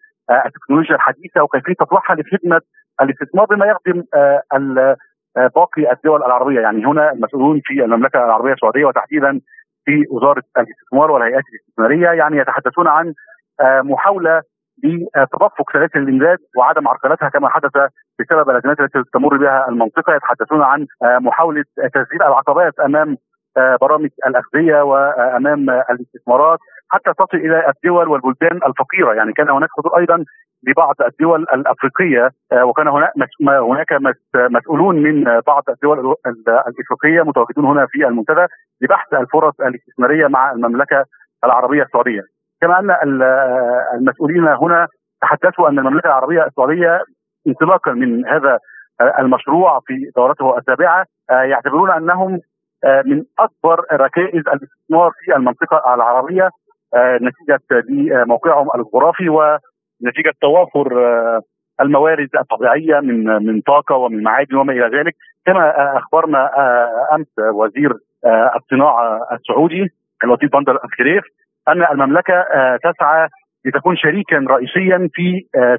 التكنولوجيا 0.47 0.95
الحديثة 0.95 1.43
وكيفية 1.43 1.75
تطويرها 1.75 2.15
لخدمة 2.15 2.61
الاستثمار 3.03 3.45
بما 3.45 3.67
يخدم 3.67 4.03
باقي 5.37 5.93
الدول 5.93 6.23
العربية 6.23 6.61
يعني 6.61 6.87
هنا 6.87 7.13
المسؤولون 7.13 7.61
في 7.65 7.85
المملكة 7.85 8.25
العربية 8.25 8.53
السعودية 8.53 8.85
وتحديدا 8.85 9.41
في 9.85 10.05
وزارة 10.11 10.43
الاستثمار 10.59 11.11
والهيئات 11.11 11.43
الاستثمارية 11.53 12.09
يعني 12.09 12.39
يتحدثون 12.39 12.89
عن 12.89 13.15
محاولة 13.63 14.43
لتدفق 14.83 15.72
سلاسل 15.72 15.99
الامداد 15.99 16.39
وعدم 16.57 16.89
عرقلتها 16.89 17.29
كما 17.29 17.49
حدث 17.49 17.72
بسبب 18.20 18.51
الازمات 18.51 18.81
التي 18.81 19.03
تمر 19.12 19.37
بها 19.37 19.68
المنطقة 19.68 20.14
يتحدثون 20.14 20.62
عن 20.62 20.87
محاولة 21.03 21.64
تسجيل 21.95 22.22
العقبات 22.22 22.81
أمام 22.81 23.16
برامج 23.81 24.11
الاغذيه 24.27 24.83
وأمام 24.83 25.70
الاستثمارات 25.70 26.59
حتى 26.89 27.12
تصل 27.18 27.37
إلى 27.37 27.68
الدول 27.68 28.09
والبلدان 28.09 28.61
الفقيرة. 28.66 29.14
يعني 29.14 29.33
كان 29.33 29.51
هناك 29.51 29.68
حضور 29.79 29.99
أيضا 29.99 30.25
لبعض 30.68 30.95
الدول 31.01 31.43
الأفريقية 31.43 32.31
وكان 32.62 32.89
هناك 32.89 33.12
هناك 33.41 33.87
مسؤولون 34.37 35.03
من 35.03 35.41
بعض 35.47 35.62
الدول 35.68 36.14
الإفريقية 36.66 37.22
متواجدون 37.22 37.64
هنا 37.64 37.87
في 37.87 38.07
المنتدى 38.07 38.47
لبحث 38.81 39.14
الفرص 39.14 39.61
الاستثمارية 39.61 40.27
مع 40.27 40.53
المملكة 40.53 41.05
العربية 41.45 41.83
السعودية. 41.83 42.34
كما 42.65 42.79
أن 42.79 43.23
المسؤولين 43.95 44.49
هنا 44.49 44.89
تحدثوا 45.23 45.69
أن 45.69 45.79
المملكة 45.79 46.07
العربية 46.07 46.47
السعودية 46.47 47.01
انطلاقا 47.47 47.93
من 47.93 48.27
هذا 48.27 48.59
المشروع 49.19 49.81
في 49.87 50.11
دورته 50.17 50.59
السابعة 50.59 51.05
يعتبرون 51.31 51.91
أنهم 51.91 52.41
من 53.05 53.23
أكبر 53.39 53.85
ركائز 53.93 54.43
الاستثمار 54.49 55.11
في 55.25 55.37
المنطقة 55.37 55.95
العربية 55.95 56.51
نتيجة 56.97 57.85
لموقعهم 57.89 58.69
الجغرافي 58.75 59.29
ونتيجة 59.29 60.33
توافر 60.41 60.89
الموارد 61.81 62.29
الطبيعية 62.41 63.01
من 63.01 63.25
من 63.47 63.61
طاقة 63.61 63.95
ومن 63.95 64.23
معادن 64.23 64.57
وما 64.57 64.73
إلى 64.73 64.99
ذلك. 64.99 65.15
كما 65.47 65.97
أخبرنا 65.99 66.51
أمس 67.15 67.39
وزير 67.39 67.93
الصناعة 68.57 69.21
السعودي 69.33 69.93
اللطيف 70.25 70.53
بندر 70.53 70.79
الخريف 70.85 71.25
أن 71.69 71.83
المملكة 71.93 72.35
تسعى 72.85 73.29
لتكون 73.67 73.97
شريكا 73.97 74.37
رئيسيا 74.37 75.09
في 75.15 75.27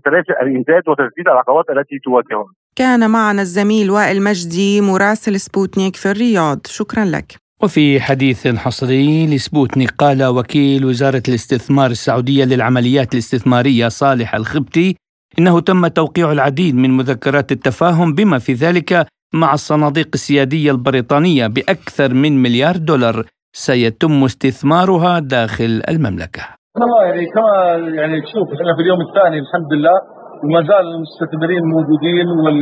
سلاسل 0.06 0.34
الامداد 0.42 0.84
وتسديد 0.90 1.28
العقبات 1.28 1.66
التي 1.70 2.00
تواجهها. 2.04 2.46
كان 2.76 3.10
معنا 3.10 3.42
الزميل 3.42 3.92
وائل 3.92 4.24
مجدي 4.24 4.82
مراسل 4.82 5.40
سبوتنيك 5.40 5.96
في 5.96 6.12
الرياض، 6.12 6.60
شكرا 6.68 7.06
لك. 7.06 7.36
وفي 7.64 8.00
حديث 8.00 8.48
حصري 8.48 9.36
لسبوتنيك 9.36 9.92
قال 9.98 10.24
وكيل 10.24 10.86
وزارة 10.86 11.24
الاستثمار 11.28 11.90
السعودية 11.90 12.46
للعمليات 12.46 13.14
الاستثمارية 13.14 13.88
صالح 13.88 14.36
الخبتي 14.36 14.96
إنه 15.40 15.60
تم 15.60 15.88
توقيع 15.88 16.32
العديد 16.32 16.76
من 16.76 16.90
مذكرات 16.90 17.52
التفاهم 17.52 18.14
بما 18.14 18.40
في 18.40 18.54
ذلك 18.54 19.08
مع 19.34 19.54
الصناديق 19.54 20.10
السيادية 20.14 20.72
البريطانية 20.72 21.48
بأكثر 21.48 22.14
من 22.14 22.42
مليار 22.42 22.78
دولار 22.78 23.26
سيتم 23.56 24.24
استثمارها 24.24 25.20
داخل 25.20 25.82
المملكة. 25.92 26.44
والله 26.80 27.04
يعني 27.10 27.26
كما 27.36 27.52
يعني 28.00 28.22
تشوف 28.22 28.48
إحنا 28.56 28.72
في 28.76 28.82
اليوم 28.82 29.00
الثاني 29.08 29.38
الحمد 29.46 29.74
لله 29.74 29.98
وما 30.44 30.62
زال 30.70 30.86
المستثمرين 30.96 31.64
موجودين 31.76 32.28
وال 32.44 32.60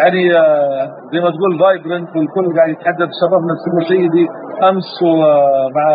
يعني 0.00 0.22
زي 1.12 1.20
ما 1.24 1.30
تقول 1.34 1.58
فايبرنت 1.60 2.10
والكل 2.16 2.56
قاعد 2.56 2.70
يتحدث. 2.74 3.08
شرفنا 3.20 3.52
السمو 3.56 3.80
سيدي 3.88 4.26
أمس 4.68 4.90
ومع 5.02 5.86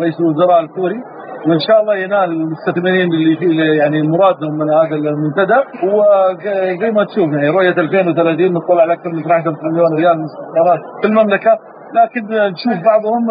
رئيس 0.00 0.20
الوزراء 0.20 0.60
الكوري. 0.60 1.00
وإن 1.46 1.60
شاء 1.66 1.80
الله 1.80 1.96
ينال 1.96 2.30
المستثمرين 2.38 3.08
اللي 3.12 3.76
يعني 3.76 4.02
مرادهم 4.02 4.54
من 4.60 4.68
هذا 4.78 4.94
المنتدى. 5.12 5.60
وزي 5.94 6.90
ما 6.90 7.04
تشوف 7.04 7.28
يعني 7.34 7.48
رؤية 7.48 7.76
2030 7.78 8.52
نطلع 8.52 8.82
على 8.82 8.92
أكثر 8.92 9.10
من 9.10 9.20
12 9.20 9.56
مليون 9.72 9.94
ريال 10.00 10.16
مستثمرات 10.24 10.80
في 11.00 11.06
المملكة. 11.08 11.52
لكن 11.98 12.22
نشوف 12.52 12.84
بعضهم 12.90 13.22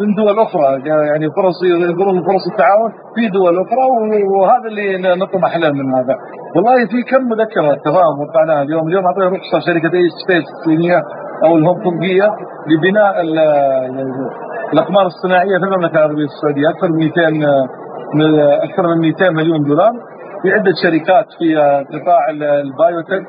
من 0.00 0.14
دول 0.14 0.38
أخرى. 0.38 0.68
يعني 1.10 1.26
فرص 1.36 1.58
يقولون 1.90 2.16
فرص 2.28 2.44
التعاون 2.52 2.90
في 3.14 3.28
دول 3.28 3.54
أخرى 3.64 3.84
وهذا 4.34 4.68
اللي 4.68 5.14
نطمح 5.22 5.56
له 5.56 5.70
من 5.70 5.94
هذا. 5.94 6.14
والله 6.56 6.86
في 6.92 7.02
كم 7.10 7.22
مذكرة 7.28 7.74
تفاهم 7.84 8.16
وقعناها 8.20 8.62
اليوم، 8.62 8.88
اليوم 8.88 9.04
اعطينا 9.06 9.26
رخصه 9.26 9.58
شركة 9.66 9.92
أي 9.96 10.08
سبيس 10.22 10.44
الصينية 10.56 11.00
أو 11.44 11.56
الهونغ 11.56 11.82
كونغية 11.82 12.28
لبناء 12.70 13.14
الأقمار 14.72 15.06
الصناعية 15.06 15.58
في 15.58 15.64
المملكة 15.64 15.96
العربية 15.96 16.24
السعودية. 16.24 16.70
أكثر 16.70 16.88
من 16.88 16.98
200 16.98 17.22
أكثر 18.66 18.82
من 18.86 18.98
200 19.00 19.30
مليون 19.30 19.62
دولار. 19.64 19.92
في 20.42 20.52
عدة 20.52 20.72
شركات 20.82 21.26
في 21.38 21.54
قطاع 21.92 22.30
البايوتك 22.30 23.24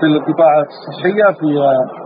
في 0.00 0.06
القطاع 0.06 0.52
الصحية 0.60 1.24
في 1.24 1.48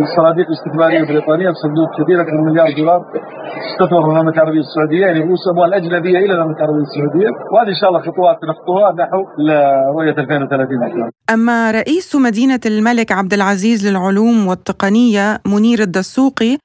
الصناديق 0.00 0.46
الاستثمارية 0.50 0.98
البريطانية 1.00 1.50
بصندوق 1.50 1.88
كبير 1.98 2.20
أكثر 2.20 2.32
من 2.32 2.44
مليار 2.44 2.68
دولار 2.76 3.00
استثمر 3.72 4.02
في 4.02 4.08
المملكة 4.10 4.36
العربية 4.36 4.60
السعودية 4.60 5.06
يعني 5.06 5.20
رؤوس 5.20 5.44
اموال 5.52 5.74
اجنبيه 5.74 6.18
إلى 6.18 6.32
المملكة 6.34 6.58
العربية 6.64 6.86
السعودية 6.88 7.28
وهذه 7.52 7.68
إن 7.68 7.78
شاء 7.80 7.88
الله 7.90 8.00
خطوات 8.00 8.36
نخطوها 8.50 8.92
نحو 8.92 9.20
رؤيه 9.98 10.10
2030 10.10 11.10
أما 11.30 11.70
رئيس 11.70 12.16
مدينة 12.16 12.60
الملك 12.66 13.12
عبد 13.12 13.32
العزيز 13.32 13.88
للعلوم 13.88 14.46
والتقنية 14.46 15.40
منير 15.46 15.80
الدسوقي 15.80 16.58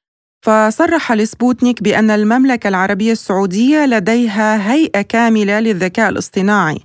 فصرح 0.45 1.11
لسبوتنيك 1.11 1.83
بأن 1.83 2.11
المملكة 2.11 2.67
العربية 2.67 3.11
السعودية 3.11 3.85
لديها 3.85 4.71
هيئة 4.71 5.01
كاملة 5.01 5.59
للذكاء 5.59 6.09
الاصطناعي. 6.09 6.77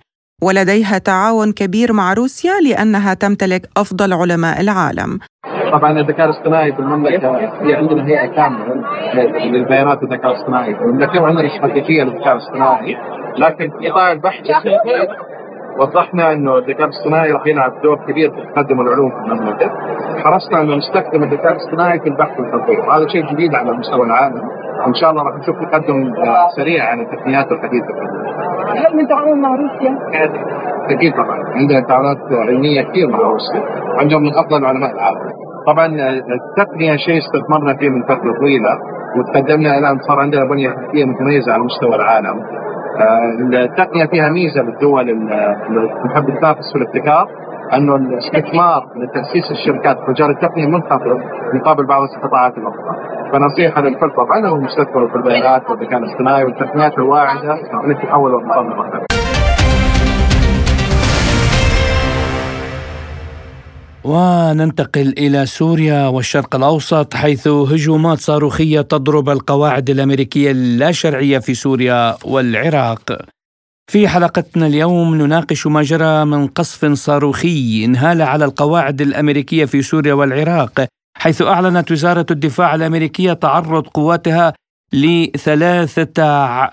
ولديها 0.43 0.99
تعاون 0.99 1.53
كبير 1.53 1.93
مع 1.93 2.13
روسيا 2.13 2.53
لأنها 2.69 3.15
تمتلك 3.15 3.63
أفضل 3.77 4.13
علماء 4.13 4.61
العالم 4.61 5.19
طبعا 5.73 6.01
الذكاء 6.01 6.27
الاصطناعي 6.27 6.73
في 6.73 6.79
المملكة 6.79 7.33
في 7.63 7.75
عندنا 7.75 8.07
هيئة 8.07 8.27
كاملة 8.27 8.75
للبيانات 9.45 10.03
الذكاء 10.03 10.31
الاصطناعي، 10.31 10.71
المملكة 10.71 11.27
عندنا 11.27 11.47
استراتيجيه 11.47 12.03
للذكاء 12.03 12.33
الاصطناعي، 12.33 12.97
لكن 13.39 13.71
في 13.79 13.89
قطاع 13.89 14.13
البحث 14.13 14.43
وضحنا 15.79 16.33
إنه 16.33 16.59
الذكاء 16.59 16.85
الاصطناعي 16.85 17.33
راح 17.33 17.47
يلعب 17.47 17.83
دور 17.83 17.97
كبير 18.09 18.31
في 18.31 18.53
تقدم 18.55 18.81
العلوم 18.81 19.11
في 19.11 19.33
المملكة. 19.33 19.71
حرصنا 20.25 20.61
إنه 20.61 20.75
نستخدم 20.77 21.23
الذكاء 21.23 21.53
الاصطناعي 21.53 22.01
في 22.01 22.09
البحث 22.09 22.41
والتطوير، 22.41 22.81
وهذا 22.81 23.09
شيء 23.09 23.33
جديد 23.33 23.55
على 23.55 23.73
مستوى 23.73 24.07
العالم. 24.07 24.43
إن 24.87 24.95
شاء 24.95 25.11
الله 25.11 25.23
راح 25.23 25.35
نشوف 25.39 25.57
تقدم 25.57 26.15
سريع 26.57 26.91
عن 26.91 27.01
التقنيات 27.01 27.53
الحديثة. 27.53 27.95
هل 28.77 28.97
من 28.97 29.09
تعاون 29.09 29.41
مع 29.41 29.49
روسيا؟ 29.49 29.99
أكيد 30.91 31.13
طبعا، 31.13 31.39
عندنا 31.55 31.81
تعاونات 31.81 32.19
علمية 32.33 32.83
كثير 32.83 33.09
مع 33.09 33.19
روسيا، 33.19 33.63
عندهم 34.01 34.23
من 34.23 34.35
أفضل 34.35 34.65
علماء 34.65 34.91
العالم. 34.93 35.21
طبعا 35.67 35.87
التقنية 35.87 36.97
شيء 36.97 37.19
استثمرنا 37.19 37.75
فيه 37.77 37.89
من 37.89 38.03
فترة 38.03 38.33
طويلة 38.41 38.79
وتقدمنا 39.19 39.79
الآن 39.79 39.99
صار 40.09 40.21
عندنا 40.21 40.45
بنية 40.45 40.71
تحتيه 40.71 41.05
متميزة 41.05 41.53
على 41.53 41.63
مستوى 41.63 41.95
العالم. 41.97 42.41
آه، 43.01 43.65
التقنية 43.65 44.07
فيها 44.07 44.29
ميزة 44.29 44.63
للدول 44.63 45.11
اللي 45.11 45.89
تحب 46.15 46.39
تنافس 46.41 46.73
في 46.73 46.79
الابتكار 46.79 47.29
أنه 47.75 47.97
الاستثمار 47.97 48.85
لتاسيس 48.97 49.51
الشركات 49.51 49.97
في 49.97 50.11
مجال 50.11 50.31
التقنية 50.31 50.67
منخفض 50.67 51.21
مقابل 51.55 51.87
بعض 51.87 52.03
القطاعات 52.03 52.59
الأخرى. 52.59 52.97
فنصيحة 53.33 53.83
للكل 53.83 54.11
طبعا 54.17 54.65
يستثمروا 54.67 55.09
في 55.09 55.17
البيانات 55.17 55.71
والذكاء 55.71 55.99
الاصطناعي 55.99 56.45
والتقنيات 56.45 56.99
الواعدة. 56.99 57.55
التي 57.87 58.07
تحول 58.07 58.35
المصادر 58.35 59.07
وننتقل 64.05 65.15
إلى 65.19 65.47
سوريا 65.47 66.07
والشرق 66.07 66.57
الأوسط 66.57 67.15
حيث 67.15 67.49
هجومات 67.49 68.19
صاروخية 68.19 68.81
تضرب 68.81 69.29
القواعد 69.29 69.91
الأمريكية 69.91 70.51
اللا 70.51 70.93
شرعية 70.93 71.39
في 71.39 71.55
سوريا 71.55 72.17
والعراق. 72.25 73.19
في 73.91 74.09
حلقتنا 74.09 74.67
اليوم 74.67 75.15
نناقش 75.15 75.67
ما 75.67 75.83
جرى 75.83 76.25
من 76.25 76.47
قصف 76.47 76.93
صاروخي 76.93 77.85
انهال 77.85 78.23
على 78.23 78.45
القواعد 78.45 79.01
الأمريكية 79.01 79.65
في 79.65 79.83
سوريا 79.83 80.15
والعراق. 80.15 80.87
حيث 81.21 81.43
أعلنت 81.43 81.93
وزارة 81.93 82.27
الدفاع 82.31 82.75
الأمريكية 82.75 83.33
تعرض 83.33 83.87
قواتها 83.87 84.53
لثلاثة 84.93 86.23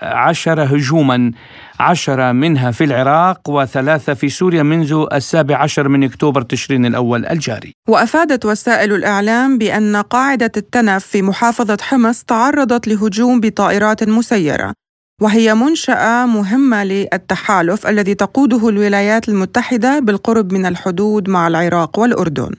عشر 0.02 0.76
هجوما 0.76 1.32
عشرة 1.80 2.32
منها 2.32 2.70
في 2.70 2.84
العراق 2.84 3.40
وثلاثة 3.48 4.14
في 4.14 4.28
سوريا 4.28 4.62
منذ 4.62 5.06
السابع 5.12 5.56
عشر 5.56 5.88
من 5.88 6.04
أكتوبر 6.04 6.42
تشرين 6.42 6.86
الأول 6.86 7.26
الجاري. 7.26 7.72
وأفادت 7.88 8.46
وسائل 8.46 8.92
الإعلام 8.92 9.58
بأن 9.58 9.96
قاعدة 9.96 10.52
التنف 10.56 11.06
في 11.06 11.22
محافظة 11.22 11.78
حمص 11.80 12.22
تعرضت 12.22 12.88
لهجوم 12.88 13.40
بطائرات 13.40 14.08
مسيرة 14.08 14.72
وهي 15.22 15.54
منشأة 15.54 16.26
مهمة 16.26 16.84
للتحالف 16.84 17.86
الذي 17.86 18.14
تقوده 18.14 18.68
الولايات 18.68 19.28
المتحدة 19.28 19.98
بالقرب 19.98 20.52
من 20.52 20.66
الحدود 20.66 21.28
مع 21.28 21.48
العراق 21.48 21.98
والأردن. 21.98 22.50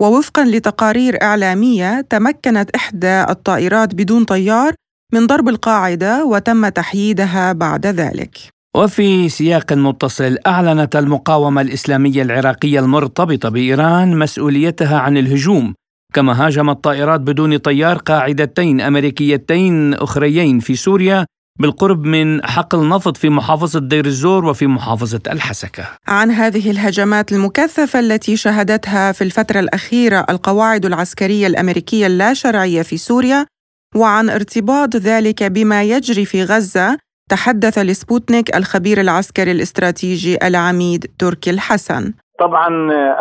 ووفقا 0.00 0.44
لتقارير 0.44 1.22
إعلامية 1.22 2.00
تمكنت 2.00 2.70
إحدى 2.70 3.22
الطائرات 3.30 3.94
بدون 3.94 4.24
طيار 4.24 4.74
من 5.14 5.26
ضرب 5.26 5.48
القاعدة 5.48 6.24
وتم 6.24 6.68
تحييدها 6.68 7.52
بعد 7.52 7.86
ذلك. 7.86 8.38
وفي 8.76 9.28
سياق 9.28 9.72
متصل 9.72 10.38
أعلنت 10.46 10.96
المقاومة 10.96 11.60
الإسلامية 11.60 12.22
العراقية 12.22 12.80
المرتبطة 12.80 13.48
بإيران 13.48 14.18
مسؤوليتها 14.18 14.98
عن 14.98 15.16
الهجوم 15.16 15.74
كما 16.14 16.46
هاجمت 16.46 16.84
طائرات 16.84 17.20
بدون 17.20 17.56
طيار 17.56 17.96
قاعدتين 17.96 18.80
أمريكيتين 18.80 19.94
أخريين 19.94 20.58
في 20.60 20.76
سوريا 20.76 21.26
بالقرب 21.58 22.04
من 22.04 22.44
حقل 22.44 22.88
نفط 22.88 23.16
في 23.16 23.28
محافظة 23.28 23.80
دير 23.80 24.04
الزور 24.04 24.44
وفي 24.44 24.66
محافظة 24.66 25.20
الحسكة. 25.32 25.84
عن 26.08 26.30
هذه 26.30 26.70
الهجمات 26.70 27.32
المكثفة 27.32 28.00
التي 28.00 28.36
شهدتها 28.36 29.12
في 29.12 29.22
الفترة 29.24 29.60
الأخيرة 29.60 30.26
القواعد 30.30 30.84
العسكرية 30.84 31.46
الأمريكية 31.46 32.06
اللا 32.06 32.34
شرعية 32.34 32.82
في 32.82 32.96
سوريا 32.96 33.46
وعن 33.96 34.30
ارتباط 34.30 34.96
ذلك 34.96 35.42
بما 35.42 35.82
يجري 35.82 36.24
في 36.24 36.42
غزة 36.44 36.98
تحدث 37.30 37.78
لسبوتنيك 37.78 38.56
الخبير 38.56 39.00
العسكري 39.00 39.52
الاستراتيجي 39.52 40.38
العميد 40.46 41.06
تركي 41.18 41.50
الحسن. 41.50 42.12
طبعا 42.38 42.68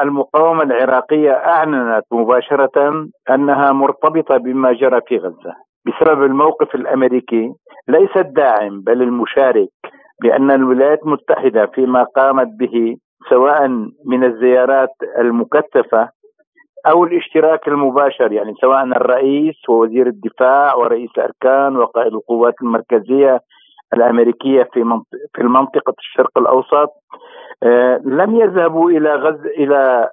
المقاومة 0.02 0.64
العراقية 0.64 1.32
أعلنت 1.32 2.04
مباشرة 2.12 3.08
أنها 3.30 3.72
مرتبطة 3.72 4.38
بما 4.38 4.74
جرى 4.74 5.00
في 5.08 5.18
غزة 5.18 5.54
بسبب 5.86 6.24
الموقف 6.24 6.76
الأمريكي 6.76 7.54
ليس 7.88 8.18
الداعم 8.18 8.82
بل 8.82 9.02
المشارك 9.02 9.70
بان 10.22 10.52
الولايات 10.52 11.04
المتحدة 11.04 11.66
فيما 11.66 12.04
قامت 12.04 12.48
به 12.60 12.98
سواء 13.30 13.68
من 14.06 14.24
الزيارات 14.24 14.90
المكثفة 15.20 16.10
أو 16.88 17.04
الاشتراك 17.04 17.68
المباشر 17.68 18.32
يعني 18.32 18.54
سواء 18.62 18.84
الرئيس 18.84 19.70
ووزير 19.70 20.08
الدفاع 20.08 20.76
ورئيس 20.76 21.10
الأركان 21.18 21.78
وقائد 21.78 22.14
القوات 22.14 22.54
المركزية 22.62 23.40
الأمريكية 23.94 24.64
في 24.74 25.02
في 25.36 25.42
المنطقة 25.42 25.94
الشرق 26.00 26.38
الأوسط 26.38 26.90
آه، 27.64 28.02
لم 28.06 28.36
يذهبوا 28.36 28.92
إلى 28.92 29.16
غز 29.16 29.46
إلى 29.46 30.10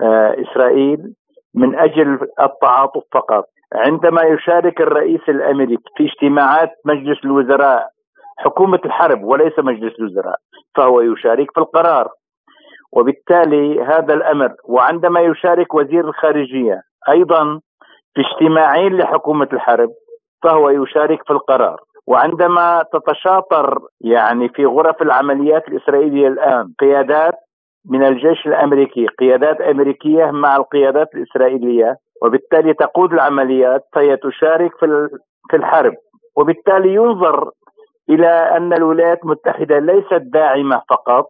آه، 0.00 0.36
إسرائيل 0.42 1.14
من 1.54 1.78
أجل 1.78 2.18
التعاطف 2.40 3.02
فقط. 3.12 3.44
عندما 3.74 4.22
يشارك 4.22 4.80
الرئيس 4.80 5.20
الأمريكي 5.28 5.82
في 5.96 6.04
اجتماعات 6.04 6.70
مجلس 6.84 7.18
الوزراء 7.24 7.88
حكومة 8.38 8.80
الحرب 8.84 9.24
وليس 9.24 9.58
مجلس 9.58 9.94
الوزراء 10.00 10.36
فهو 10.76 11.00
يشارك 11.00 11.50
في 11.54 11.60
القرار. 11.60 12.08
وبالتالي 12.92 13.82
هذا 13.82 14.14
الأمر 14.14 14.54
وعندما 14.64 15.20
يشارك 15.20 15.74
وزير 15.74 16.08
الخارجية 16.08 16.82
أيضا 17.08 17.60
في 18.14 18.20
اجتماعين 18.20 18.96
لحكومة 18.96 19.48
الحرب 19.52 19.90
فهو 20.42 20.70
يشارك 20.70 21.22
في 21.26 21.32
القرار. 21.32 21.80
وعندما 22.06 22.84
تتشاطر 22.92 23.78
يعني 24.00 24.48
في 24.48 24.66
غرف 24.66 25.02
العمليات 25.02 25.68
الإسرائيلية 25.68 26.28
الآن 26.28 26.72
قيادات 26.80 27.34
من 27.88 28.04
الجيش 28.04 28.46
الأمريكي 28.46 29.06
قيادات 29.06 29.60
أمريكية 29.60 30.30
مع 30.30 30.56
القيادات 30.56 31.08
الإسرائيلية 31.14 31.96
وبالتالي 32.22 32.74
تقود 32.74 33.12
العمليات 33.12 33.84
فهي 33.92 34.16
تشارك 34.16 34.70
في 34.80 35.08
في 35.50 35.56
الحرب. 35.56 35.94
وبالتالي 36.36 36.94
ينظر 36.94 37.50
إلى 38.10 38.28
أن 38.28 38.72
الولايات 38.72 39.22
المتحدة 39.24 39.78
ليست 39.78 40.22
داعمة 40.32 40.82
فقط 40.90 41.26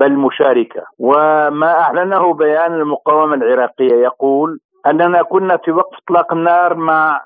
بل 0.00 0.12
مشاركة. 0.12 0.82
وما 0.98 1.80
أعلنه 1.80 2.34
بيان 2.34 2.74
المقاومة 2.74 3.34
العراقية 3.34 3.94
يقول 3.94 4.58
أننا 4.86 5.22
كنا 5.22 5.56
في 5.56 5.70
وقف 5.72 5.96
إطلاق 6.04 6.32
النار 6.32 6.74
مع 6.74 7.20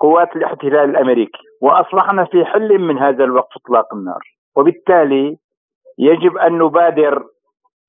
قوات 0.00 0.36
الاحتلال 0.36 0.90
الأمريكي 0.90 1.42
وأصبحنا 1.62 2.24
في 2.24 2.44
حل 2.44 2.78
من 2.78 2.98
هذا 2.98 3.24
الوقف 3.24 3.56
إطلاق 3.56 3.94
النار. 3.94 4.20
وبالتالي 4.56 5.36
يجب 5.98 6.36
أن 6.36 6.58
نبادر 6.58 7.24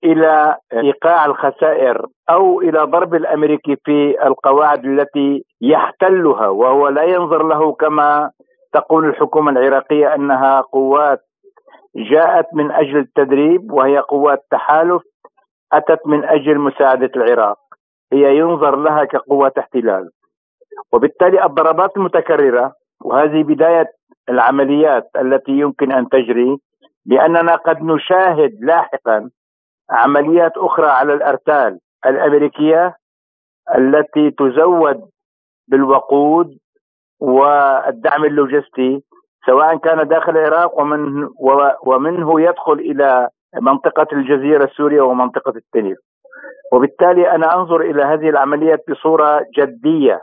إلى 0.03 0.57
إيقاع 0.73 1.25
الخسائر 1.25 2.05
أو 2.29 2.61
إلى 2.61 2.79
ضرب 2.79 3.15
الامريكي 3.15 3.75
في 3.85 4.27
القواعد 4.27 4.85
التي 4.85 5.43
يحتلها 5.61 6.47
وهو 6.47 6.87
لا 6.87 7.03
ينظر 7.03 7.47
له 7.47 7.73
كما 7.73 8.31
تقول 8.73 9.05
الحكومة 9.05 9.51
العراقية 9.51 10.15
أنها 10.15 10.61
قوات 10.61 11.19
جاءت 11.95 12.45
من 12.53 12.71
أجل 12.71 12.97
التدريب 12.97 13.71
وهي 13.71 13.97
قوات 13.99 14.45
تحالف 14.51 15.01
أتت 15.73 16.07
من 16.07 16.23
أجل 16.25 16.59
مساعدة 16.59 17.11
العراق. 17.15 17.57
هي 18.13 18.37
ينظر 18.37 18.75
لها 18.75 19.03
كقوة 19.03 19.51
احتلال. 19.59 20.09
وبالتالي 20.93 21.45
الضربات 21.45 21.97
المتكررة 21.97 22.73
وهذه 23.03 23.43
بداية 23.43 23.91
العمليات 24.29 25.09
التي 25.21 25.51
يمكن 25.51 25.91
أن 25.91 26.09
تجري 26.09 26.57
لاننا 27.05 27.55
قد 27.55 27.83
نشاهد 27.83 28.51
لاحقا 28.61 29.29
عمليات 29.89 30.57
أخرى 30.57 30.87
على 30.87 31.13
الأرتال 31.13 31.79
الأمريكية 32.05 32.95
التي 33.77 34.31
تزود 34.31 35.09
بالوقود 35.67 36.57
والدعم 37.19 38.25
اللوجستي 38.25 39.03
سواء 39.45 39.77
كان 39.77 40.07
داخل 40.07 40.37
العراق 40.37 40.79
ومن 40.79 41.29
ومنه 41.85 42.41
يدخل 42.41 42.73
إلى 42.73 43.29
منطقة 43.61 44.07
الجزيرة 44.13 44.63
السورية 44.63 45.01
ومنطقة 45.01 45.53
التنير 45.55 45.95
وبالتالي 46.71 47.31
أنا 47.31 47.55
أنظر 47.55 47.81
إلى 47.81 48.03
هذه 48.03 48.29
العمليات 48.29 48.83
بصورة 48.89 49.45
جدية 49.57 50.21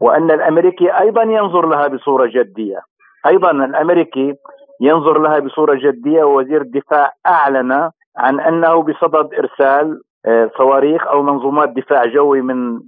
وأن 0.00 0.30
الأمريكي 0.30 0.90
أيضا 1.00 1.22
ينظر 1.22 1.66
لها 1.66 1.86
بصورة 1.88 2.26
جدية. 2.26 2.80
أيضا 3.26 3.50
الأمريكي 3.50 4.34
ينظر 4.80 5.18
لها 5.18 5.38
بصورة 5.38 5.74
جدية 5.74 6.24
ووزير 6.24 6.60
الدفاع 6.60 7.12
أعلن 7.26 7.90
عن 8.18 8.40
أنه 8.40 8.82
بصدد 8.82 9.34
إرسال 9.34 10.00
آه، 10.26 10.50
صواريخ 10.58 11.06
أو 11.06 11.22
منظومات 11.22 11.68
دفاع 11.68 12.06
جوي 12.06 12.40
من 12.40 12.80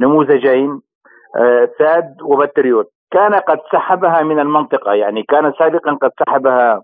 نموذجين 0.00 0.80
آه، 1.36 2.14
وبتريوت 2.22 2.90
كان 3.10 3.34
قد 3.34 3.58
سحبها 3.72 4.22
من 4.22 4.40
المنطقة 4.40 4.92
يعني 4.92 5.22
كان 5.22 5.52
سابقا 5.58 5.92
قد 5.92 6.10
سحبها 6.26 6.82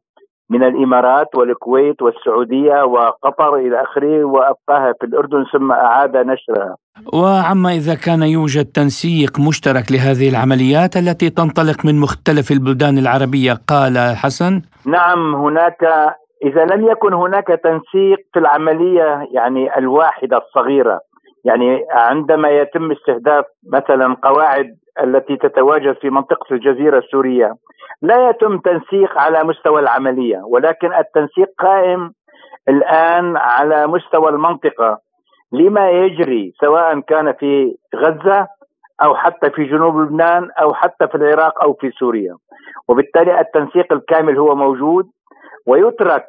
من 0.51 0.63
الإمارات 0.63 1.35
والكويت 1.35 2.03
والسعودية 2.03 2.85
وقطر 2.85 3.57
إلى 3.57 3.83
آخره 3.83 4.25
وأبقاها 4.25 4.95
في 5.01 5.07
الأردن 5.07 5.45
ثم 5.53 5.73
أعاد 5.73 6.17
نشرها. 6.17 6.77
وعما 7.13 7.71
إذا 7.73 7.95
كان 7.95 8.23
يوجد 8.23 8.65
تنسيق 8.65 9.41
مشترك 9.49 9.93
لهذه 9.93 10.29
العمليات 10.29 10.97
التي 10.97 11.31
تنطلق 11.31 11.85
من 11.85 12.01
مختلف 12.01 12.51
البلدان 12.51 12.99
العربية 12.99 13.53
قال 13.69 14.17
حسن؟ 14.17 14.63
نعم 14.87 15.35
هناك 15.35 15.83
إذا 16.45 16.65
لم 16.65 16.89
يكن 16.89 17.15
هناك 17.15 17.47
تنسيق 17.47 18.19
في 18.33 18.39
العملية 18.39 19.29
يعني 19.33 19.79
الواحدة 19.79 20.37
الصغيرة 20.37 21.01
يعني 21.45 21.85
عندما 21.91 22.49
يتم 22.49 22.93
استهداف 22.93 23.45
مثلا 23.73 24.17
قواعد 24.23 24.67
التي 25.03 25.37
تتواجد 25.37 25.97
في 26.01 26.11
منطقة 26.11 26.55
الجزيرة 26.55 26.99
السورية 26.99 27.55
لا 28.03 28.31
يتم 28.31 28.59
تنسيق 28.59 29.19
على 29.19 29.45
مستوى 29.45 29.81
العملية 29.81 30.41
ولكن 30.45 30.95
التنسيق 30.95 31.49
قائم 31.59 32.11
الآن 32.69 33.37
على 33.37 33.87
مستوى 33.87 34.29
المنطقة 34.29 34.99
لما 35.53 35.91
يجري 35.91 36.53
سواء 36.61 37.01
كان 37.01 37.33
في 37.33 37.77
غزة 37.97 38.49
أو 39.03 39.15
حتى 39.15 39.51
في 39.51 39.65
جنوب 39.65 39.99
لبنان 39.99 40.51
أو 40.63 40.75
حتى 40.75 41.09
في 41.09 41.15
العراق 41.15 41.63
أو 41.63 41.73
في 41.73 41.91
سوريا. 41.91 42.37
وبالتالي 42.89 43.41
التنسيق 43.41 43.93
الكامل 43.93 44.39
هو 44.39 44.55
موجود 44.55 45.07
ويترك 45.67 46.27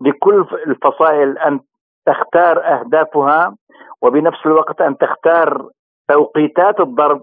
لكل 0.00 0.46
الفصائل 0.66 1.38
أن 1.38 1.60
تختار 2.06 2.64
أهدافها 2.64 3.56
وبنفس 4.02 4.46
الوقت 4.46 4.80
أن 4.80 4.98
تختار 4.98 5.68
توقيتات 6.08 6.80
الضرب 6.80 7.22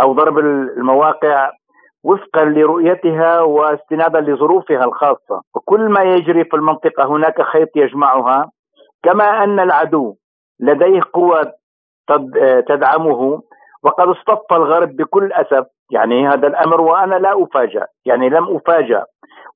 أو 0.00 0.12
ضرب 0.12 0.38
المواقع 0.38 1.50
وفقا 2.04 2.44
لرؤيتها 2.44 3.40
واستنادا 3.40 4.20
لظروفها 4.20 4.84
الخاصة. 4.84 5.42
وكل 5.54 5.80
ما 5.88 6.02
يجري 6.02 6.44
في 6.44 6.56
المنطقة 6.56 7.04
هناك 7.04 7.42
خيط 7.42 7.68
يجمعها 7.76 8.50
كما 9.02 9.44
أن 9.44 9.60
العدو 9.60 10.14
لديه 10.60 11.00
قوة 11.12 11.52
تدعمه 12.68 13.42
وقد 13.82 14.08
اصطف 14.08 14.52
الغرب 14.52 14.96
بكل 14.96 15.32
أسف. 15.32 15.66
يعني 15.90 16.28
هذا 16.28 16.46
الأمر 16.46 16.80
وأنا 16.80 17.14
لا 17.14 17.42
أفاجأ 17.42 17.86
يعني 18.04 18.28
لم 18.28 18.56
أفاجأ. 18.56 19.04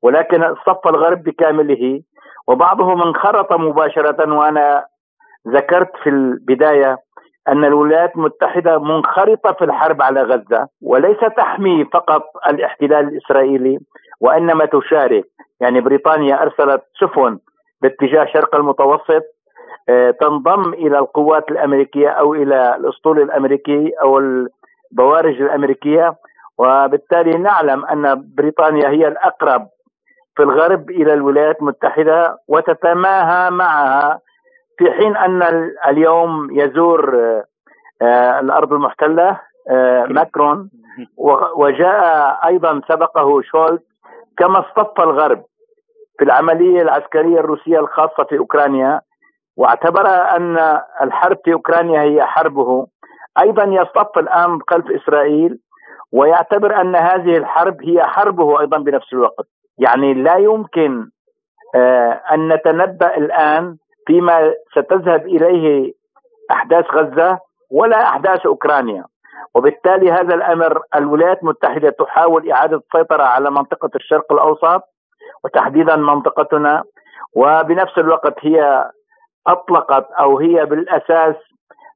ولكن 0.03 0.43
اصطف 0.43 0.89
الغرب 0.89 1.23
بكامله. 1.23 2.01
وبعضهم 2.49 3.03
انخرط 3.03 3.53
مباشرة 3.53 4.35
وأنا 4.35 4.87
ذكرت 5.49 5.91
في 6.03 6.11
البداية 6.11 6.99
أن 7.49 7.65
الولايات 7.65 8.17
المتحدة 8.17 8.79
منخرطة 8.79 9.53
في 9.53 9.65
الحرب 9.65 10.03
على 10.03 10.23
غزة 10.23 10.69
وليس 10.83 11.19
تحمي 11.37 11.85
فقط 11.85 12.23
الاحتلال 12.49 13.09
الإسرائيلي 13.09 13.79
وإنما 14.21 14.65
تشارك. 14.65 15.25
يعني 15.61 15.81
بريطانيا 15.81 16.43
أرسلت 16.43 16.83
سفن 17.01 17.39
باتجاه 17.83 18.25
شرق 18.25 18.57
المتوسط 18.57 19.23
آه، 19.89 20.11
تنضم 20.11 20.73
إلى 20.73 20.99
القوات 20.99 21.51
الأمريكية 21.51 22.09
أو 22.09 22.35
إلى 22.35 22.77
الأسطول 22.77 23.23
الأمريكي 23.23 23.93
أو 24.03 24.19
البوارج 24.19 25.43
الأمريكية. 25.43 26.15
وبالتالي 26.59 27.39
نعلم 27.39 27.85
أن 27.85 28.25
بريطانيا 28.37 28.89
هي 28.89 29.09
الأقرب 29.09 29.69
في 30.39 30.45
الغرب 30.45 30.91
إلى 30.91 31.15
الولايات 31.15 31.61
المتحدة 31.61 32.39
وتتماهى 32.49 33.51
معها 33.51 34.21
في 34.79 34.91
حين 34.93 35.17
أن 35.17 35.43
اليوم 35.89 36.49
يزور 36.51 37.17
آه، 38.03 38.41
الأرض 38.41 38.73
المحتلة 38.73 39.41
آه، 39.71 40.05
ماكرون. 40.05 40.71
وجاء 41.57 42.39
أيضا 42.47 42.81
سبقه 42.89 43.43
شولت 43.43 43.83
كما 44.37 44.61
اصطف 44.61 45.01
الغرب 45.01 45.45
في 46.19 46.25
العملية 46.25 46.83
العسكرية 46.83 47.41
الروسية 47.41 47.79
الخاصة 47.79 48.25
في 48.29 48.39
أوكرانيا. 48.39 49.01
واعتبر 49.57 50.07
أن 50.07 50.81
الحرب 51.03 51.39
في 51.45 51.53
أوكرانيا 51.53 52.03
هي 52.03 52.23
حربه. 52.23 52.87
أيضا 53.41 53.65
يصطف 53.65 54.19
الآن 54.19 54.59
خلف 54.71 54.91
إسرائيل 54.91 55.59
ويعتبر 56.13 56.81
أن 56.81 56.97
هذه 56.97 57.37
الحرب 57.37 57.83
هي 57.83 58.03
حربه 58.03 58.61
أيضا 58.61 58.79
بنفس 58.79 59.13
الوقت. 59.13 59.58
يعني 59.79 60.15
لا 60.15 60.37
يمكن 60.37 61.11
آه، 61.75 62.23
أن 62.33 62.53
نتنبأ 62.53 63.17
الآن 63.17 63.77
فيما 64.07 64.55
ستذهب 64.71 65.27
إليه 65.27 65.93
أحداث 66.51 66.85
غزة 66.95 67.39
ولا 67.71 68.03
أحداث 68.03 68.47
أوكرانيا. 68.47 69.05
وبالتالي 69.55 70.13
هذا 70.13 70.35
الأمر 70.35 70.83
الولايات 70.95 71.43
المتحدة 71.43 71.91
تحاول 71.91 72.53
إعادة 72.53 72.77
السيطرة 72.77 73.23
على 73.23 73.51
منطقة 73.51 73.91
الشرق 73.95 74.33
الأوسط 74.33 74.83
وتحديدا 75.45 75.97
منطقتنا 75.97 76.85
وبنفس 77.35 77.99
الوقت 77.99 78.35
هي 78.41 78.91
أطلقت 79.47 80.07
أو 80.13 80.39
هي 80.39 80.67
بالأساس 80.67 81.35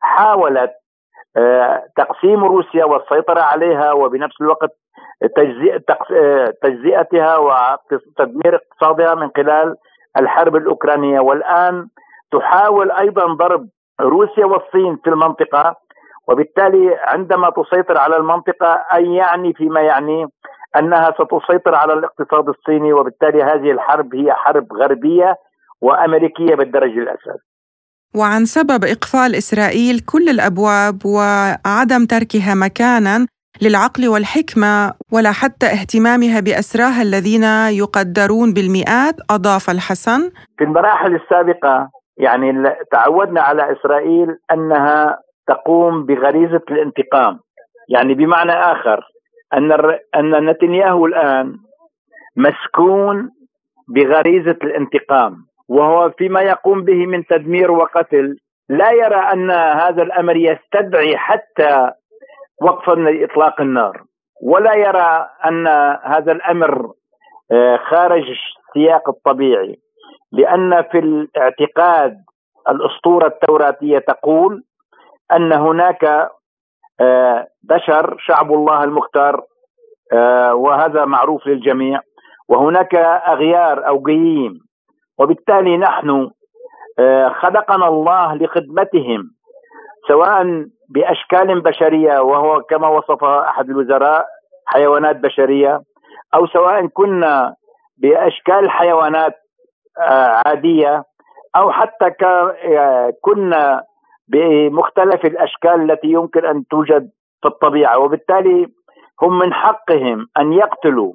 حاولت 0.01 0.72
تقسيم 1.97 2.45
روسيا 2.45 2.85
والسيطرة 2.85 3.41
عليها 3.41 3.93
وبنفس 3.93 4.41
الوقت 4.41 4.70
تجزئتها 6.62 7.37
وتدمير 7.37 8.55
اقتصادها 8.55 9.14
من 9.14 9.30
خلال 9.37 9.76
الحرب 10.18 10.57
الأوكرانية 10.57 11.20
والآن 11.20 11.89
تحاول 12.33 12.91
أيضا 12.91 13.35
ضرب 13.35 13.68
روسيا 14.01 14.47
والصين 14.47 14.97
في 15.05 15.11
المنطقة 15.11 15.76
وبالتالي 16.28 16.97
عندما 17.05 17.51
تسيطر 17.51 17.99
على 17.99 18.16
المنطقة 18.16 18.85
أي 18.95 19.14
يعني 19.14 19.53
فيما 19.53 19.80
يعني 19.80 20.26
أنها 20.76 21.11
ستسيطر 21.11 21.74
على 21.74 21.93
الاقتصاد 21.93 22.49
الصيني 22.49 22.93
وبالتالي 22.93 23.43
هذه 23.43 23.70
الحرب 23.70 24.14
هي 24.14 24.33
حرب 24.33 24.72
غربية 24.72 25.37
وأمريكية 25.80 26.55
بالدرجة 26.55 26.99
الاساسيه. 26.99 27.51
وعن 28.14 28.44
سبب 28.44 28.84
إقفال 28.84 29.34
إسرائيل 29.34 30.00
كل 30.12 30.28
الأبواب 30.28 31.06
وعدم 31.06 32.04
تركها 32.04 32.54
مكانا 32.54 33.26
للعقل 33.62 34.08
والحكمة 34.08 34.92
ولا 35.12 35.32
حتى 35.32 35.66
اهتمامها 35.66 36.40
بأسراها 36.40 37.02
الذين 37.02 37.44
يقدرون 37.82 38.52
بالمئات 38.54 39.16
أضاف 39.30 39.70
الحسن. 39.70 40.30
في 40.58 40.64
المراحل 40.64 41.14
السابقة 41.14 41.88
يعني 42.16 42.52
تعودنا 42.92 43.40
على 43.40 43.72
إسرائيل 43.72 44.28
أنها 44.52 45.18
تقوم 45.46 46.06
بغريزة 46.06 46.62
الانتقام. 46.70 47.38
يعني 47.88 48.14
بمعنى 48.14 48.52
آخر 48.52 49.00
أن 49.54 49.72
أن 50.14 50.46
نتنياهو 50.50 51.06
الآن 51.06 51.56
مسكون 52.36 53.30
بغريزة 53.88 54.56
الانتقام. 54.64 55.36
وهو 55.73 56.11
فيما 56.11 56.41
يقوم 56.41 56.85
به 56.85 57.07
من 57.07 57.27
تدمير 57.27 57.70
وقتل 57.70 58.37
لا 58.68 58.91
يرى 58.91 59.16
أن 59.33 59.51
هذا 59.51 60.03
الأمر 60.03 60.37
يستدعي 60.37 61.16
حتى 61.16 61.91
وقفا 62.62 63.25
إطلاق 63.25 63.61
النار 63.61 64.03
ولا 64.43 64.75
يرى 64.75 65.29
أن 65.47 65.66
هذا 66.05 66.33
الأمر 66.33 66.93
آه، 67.53 67.77
خارج 67.77 68.23
السياق 68.31 69.09
الطبيعي 69.09 69.79
لأن 70.33 70.83
في 70.83 70.99
الاعتقاد 70.99 72.16
الأسطورة 72.68 73.27
التوراتية 73.27 73.99
تقول 73.99 74.64
أن 75.33 75.53
هناك 75.53 76.31
آه، 77.01 77.47
بشر 77.62 78.16
شعب 78.18 78.53
الله 78.53 78.85
المختار 78.85 79.45
آه، 80.12 80.55
وهذا 80.55 81.05
معروف 81.05 81.47
للجميع 81.47 82.01
وهناك 82.49 82.95
أغيار 83.29 83.89
أو 83.89 83.99
قييم 83.99 84.72
وبالتالي 85.18 85.76
نحن 85.76 86.30
آه، 86.98 87.28
خلقنا 87.28 87.88
الله 87.88 88.34
لخدمتهم 88.34 89.30
سواء 90.08 90.66
بأشكال 90.88 91.60
بشرية 91.60 92.20
وهو 92.20 92.60
كما 92.62 92.88
وصفها 92.88 93.48
أحد 93.48 93.70
الوزراء 93.70 94.26
حيوانات 94.66 95.16
بشرية 95.16 95.80
أو 96.34 96.46
سواء 96.46 96.86
كنا 96.86 97.54
بأشكال 97.96 98.70
حيوانات 98.70 99.34
آه، 99.98 100.42
عادية 100.46 101.04
أو 101.56 101.70
حتى 101.70 102.06
آه، 102.78 103.12
كنا 103.20 103.82
بمختلف 104.28 105.24
الأشكال 105.24 105.90
التي 105.90 106.08
يمكن 106.08 106.46
أن 106.46 106.66
توجد 106.70 107.10
في 107.42 107.48
الطبيعة. 107.48 107.98
وبالتالي 107.98 108.66
هم 109.22 109.38
من 109.38 109.52
حقهم 109.52 110.26
أن 110.38 110.52
يقتلوا 110.52 111.12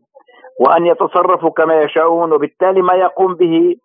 وأن 0.59 0.85
يتصرفوا 0.85 1.49
كما 1.49 1.81
يشاءون 1.81 2.33
وبالتالي 2.33 2.81
ما 2.81 2.93
يقوم 2.93 3.33
به 3.33 3.75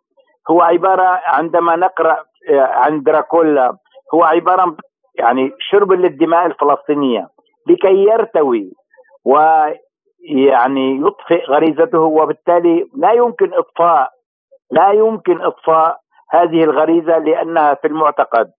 هو 0.51 0.63
عبارة 0.63 1.21
عندما 1.27 1.77
نقرأ 1.77 2.17
آه، 2.51 2.61
عن 2.61 3.03
دراكولا 3.03 3.77
هو 4.15 4.25
عبارة 4.25 4.77
يعني 5.19 5.53
شرب 5.59 5.93
للدماء 5.93 6.47
الفلسطينية 6.47 7.29
لكي 7.69 8.05
يرتوي 8.05 8.73
و 9.25 9.39
يعني 10.31 11.01
يطفئ 11.01 11.45
غريزته 11.49 11.99
وبالتالي 11.99 12.89
لا 12.97 13.13
يمكن 13.13 13.55
إطفاء 13.55 14.11
لا 14.73 14.93
يمكن 14.93 15.41
إطفاء 15.41 15.99
هذه 16.31 16.65
الغريزة 16.65 17.19
لأنها 17.19 17.75
في 17.75 17.87
المعتقد. 17.87 18.51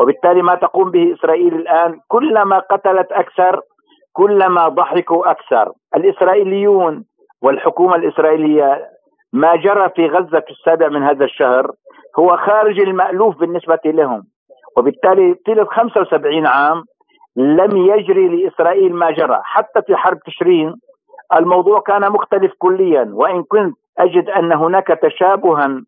وبالتالي 0.00 0.42
ما 0.42 0.54
تقوم 0.54 0.90
به 0.90 1.14
إسرائيل 1.14 1.54
الآن 1.54 2.00
كلما 2.08 2.58
قتلت 2.58 3.12
أكثر 3.12 3.60
كلما 4.12 4.68
ضحكوا 4.68 5.30
أكثر. 5.30 5.72
الإسرائيليون 5.96 7.04
والحكومة 7.42 7.96
الإسرائيلية 7.96 8.88
ما 9.32 9.56
جرى 9.56 9.88
في 9.96 10.06
غزة 10.06 10.40
في 10.40 10.50
السابع 10.50 10.88
من 10.88 11.02
هذا 11.02 11.24
الشهر 11.24 11.72
هو 12.18 12.36
خارج 12.36 12.80
المألوف 12.80 13.38
بالنسبة 13.38 13.80
لهم. 13.84 14.24
وبالتالي 14.76 15.34
طيله 15.46 15.64
75 15.64 16.46
عام 16.46 16.84
لم 17.36 17.76
يجري 17.76 18.28
لإسرائيل 18.28 18.94
ما 18.94 19.10
جرى. 19.10 19.40
حتى 19.44 19.82
في 19.82 19.96
حرب 19.96 20.18
تشرين 20.26 20.74
الموضوع 21.36 21.80
كان 21.80 22.12
مختلف 22.12 22.52
كليا. 22.58 23.10
وإن 23.12 23.42
كنت 23.42 23.76
أجد 23.98 24.30
أن 24.30 24.52
هناك 24.52 24.86
تشابها 24.86 25.82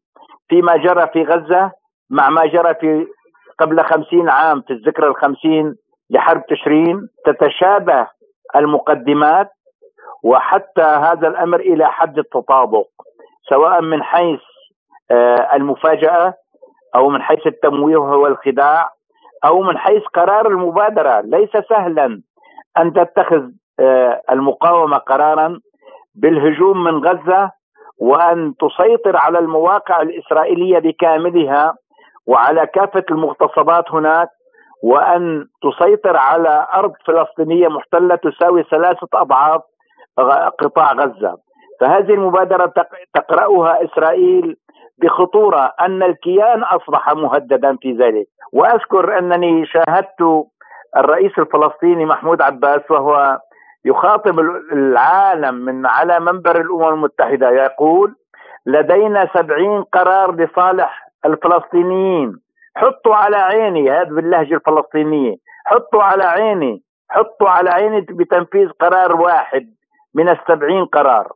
فيما 0.48 0.76
جرى 0.76 1.08
في 1.12 1.24
غزة 1.24 1.72
مع 2.10 2.30
ما 2.30 2.46
جرى 2.46 2.74
في 2.74 3.06
قبل 3.58 3.84
خمسين 3.84 4.28
عام 4.28 4.60
في 4.60 4.72
الذكرى 4.72 5.06
الخمسين 5.06 5.74
لحرب 6.10 6.46
تشرين 6.46 7.08
تتشابه 7.24 8.06
المقدمات. 8.56 9.50
وحتى 10.24 10.82
هذا 10.82 11.28
الأمر 11.28 11.60
إلى 11.60 11.86
حد 11.86 12.18
التطابق. 12.18 12.86
سواء 13.50 13.80
من 13.80 14.02
حيث 14.02 14.40
آه، 15.10 15.56
المفاجأة 15.56 16.34
أو 16.96 17.08
من 17.08 17.22
حيث 17.22 17.46
التمويه 17.46 17.96
والخداع 17.96 18.90
أو 19.44 19.62
من 19.62 19.78
حيث 19.78 20.02
قرار 20.14 20.46
المبادرة. 20.46 21.20
ليس 21.20 21.50
سهلا 21.68 22.22
أن 22.78 22.92
تتخذ 22.92 23.50
آه، 23.80 24.20
المقاومة 24.30 24.96
قرارا 24.96 25.60
بالهجوم 26.14 26.84
من 26.84 27.06
غزة 27.06 27.50
وأن 27.98 28.54
تسيطر 28.56 29.16
على 29.16 29.38
المواقع 29.38 30.02
الإسرائيلية 30.02 30.78
بكاملها 30.78 31.74
وعلى 32.26 32.66
كافة 32.66 33.04
المغتصبات 33.10 33.90
هناك 33.90 34.28
وأن 34.82 35.46
تسيطر 35.62 36.16
على 36.16 36.66
أرض 36.74 36.92
فلسطينية 37.06 37.68
محتلة 37.68 38.16
تساوي 38.16 38.62
ثلاثة 38.62 39.08
أضعاف 39.14 39.62
قطاع 40.58 40.92
غزة. 40.92 41.36
فهذه 41.80 42.14
المبادرة 42.14 42.72
تقرأها 43.14 43.84
إسرائيل 43.84 44.56
بخطورة 44.98 45.72
أن 45.80 46.02
الكيان 46.02 46.62
أصبح 46.62 47.12
مهددا 47.14 47.76
في 47.82 47.92
ذلك. 47.92 48.26
وأذكر 48.52 49.18
أنني 49.18 49.66
شاهدت 49.66 50.46
الرئيس 50.96 51.38
الفلسطيني 51.38 52.04
محمود 52.04 52.42
عباس 52.42 52.90
وهو 52.90 53.38
يخاطب 53.84 54.40
العالم 54.72 55.54
من 55.54 55.86
على 55.86 56.20
منبر 56.20 56.60
الأمم 56.60 56.88
المتحدة 56.88 57.50
يقول 57.50 58.14
لدينا 58.66 59.28
سبعين 59.34 59.82
قرار 59.82 60.34
لصالح 60.34 61.08
الفلسطينيين. 61.26 62.32
حطوا 62.76 63.14
على 63.14 63.36
عيني 63.36 63.90
هذا 63.90 64.04
باللهجة 64.04 64.54
الفلسطينيه 64.54 65.36
حطوا 65.66 66.02
على 66.02 66.24
عيني 66.24 66.82
حطوا 67.10 67.48
على 67.48 67.70
عيني 67.70 68.00
بتنفيذ 68.00 68.68
قرار 68.68 69.20
واحد 69.20 69.66
من 70.14 70.28
السبعين 70.28 70.84
قرار. 70.84 71.32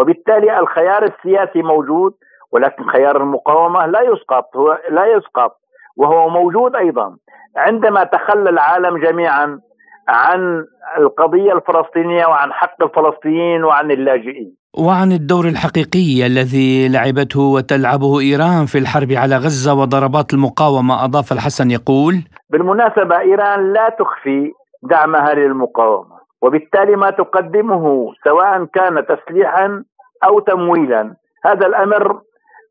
وبالتالي 0.00 0.58
الخيار 0.60 1.02
السياسي 1.04 1.62
موجود 1.62 2.12
ولكن 2.52 2.84
خيار 2.92 3.16
المقاومة 3.16 3.86
لا 3.86 4.00
يسقط 4.00 4.56
هو 4.56 4.78
لا 4.90 5.06
يسقط 5.06 5.52
وهو 5.96 6.28
موجود 6.28 6.76
أيضا. 6.76 7.16
عندما 7.56 8.04
تخلى 8.04 8.50
العالم 8.50 8.98
جميعا 8.98 9.60
عن 10.08 10.64
القضية 10.98 11.52
الفلسطينية 11.52 12.26
وعن 12.26 12.52
حق 12.52 12.82
الفلسطينيين 12.82 13.64
وعن 13.64 13.90
اللاجئين. 13.90 14.56
وعن 14.78 15.12
الدور 15.12 15.44
الحقيقي 15.44 16.26
الذي 16.26 16.88
لعبته 16.88 17.40
وتلعبه 17.40 18.20
إيران 18.20 18.66
في 18.66 18.78
الحرب 18.78 19.12
على 19.12 19.36
غزة 19.36 19.74
وضربات 19.74 20.34
المقاومة 20.34 21.04
أضاف 21.04 21.32
الحسن 21.32 21.70
يقول 21.70 22.14
بالمناسبة 22.50 23.18
إيران 23.18 23.72
لا 23.72 23.88
تخفي 23.98 24.52
دعمها 24.82 25.34
للمقاومة 25.34 26.20
وبالتالي 26.42 26.96
ما 26.96 27.10
تقدمه 27.10 28.12
سواء 28.24 28.64
كان 28.64 29.04
تسليحا 29.06 29.84
أو 30.24 30.40
تمويلا. 30.40 31.14
هذا 31.44 31.66
الأمر 31.66 32.20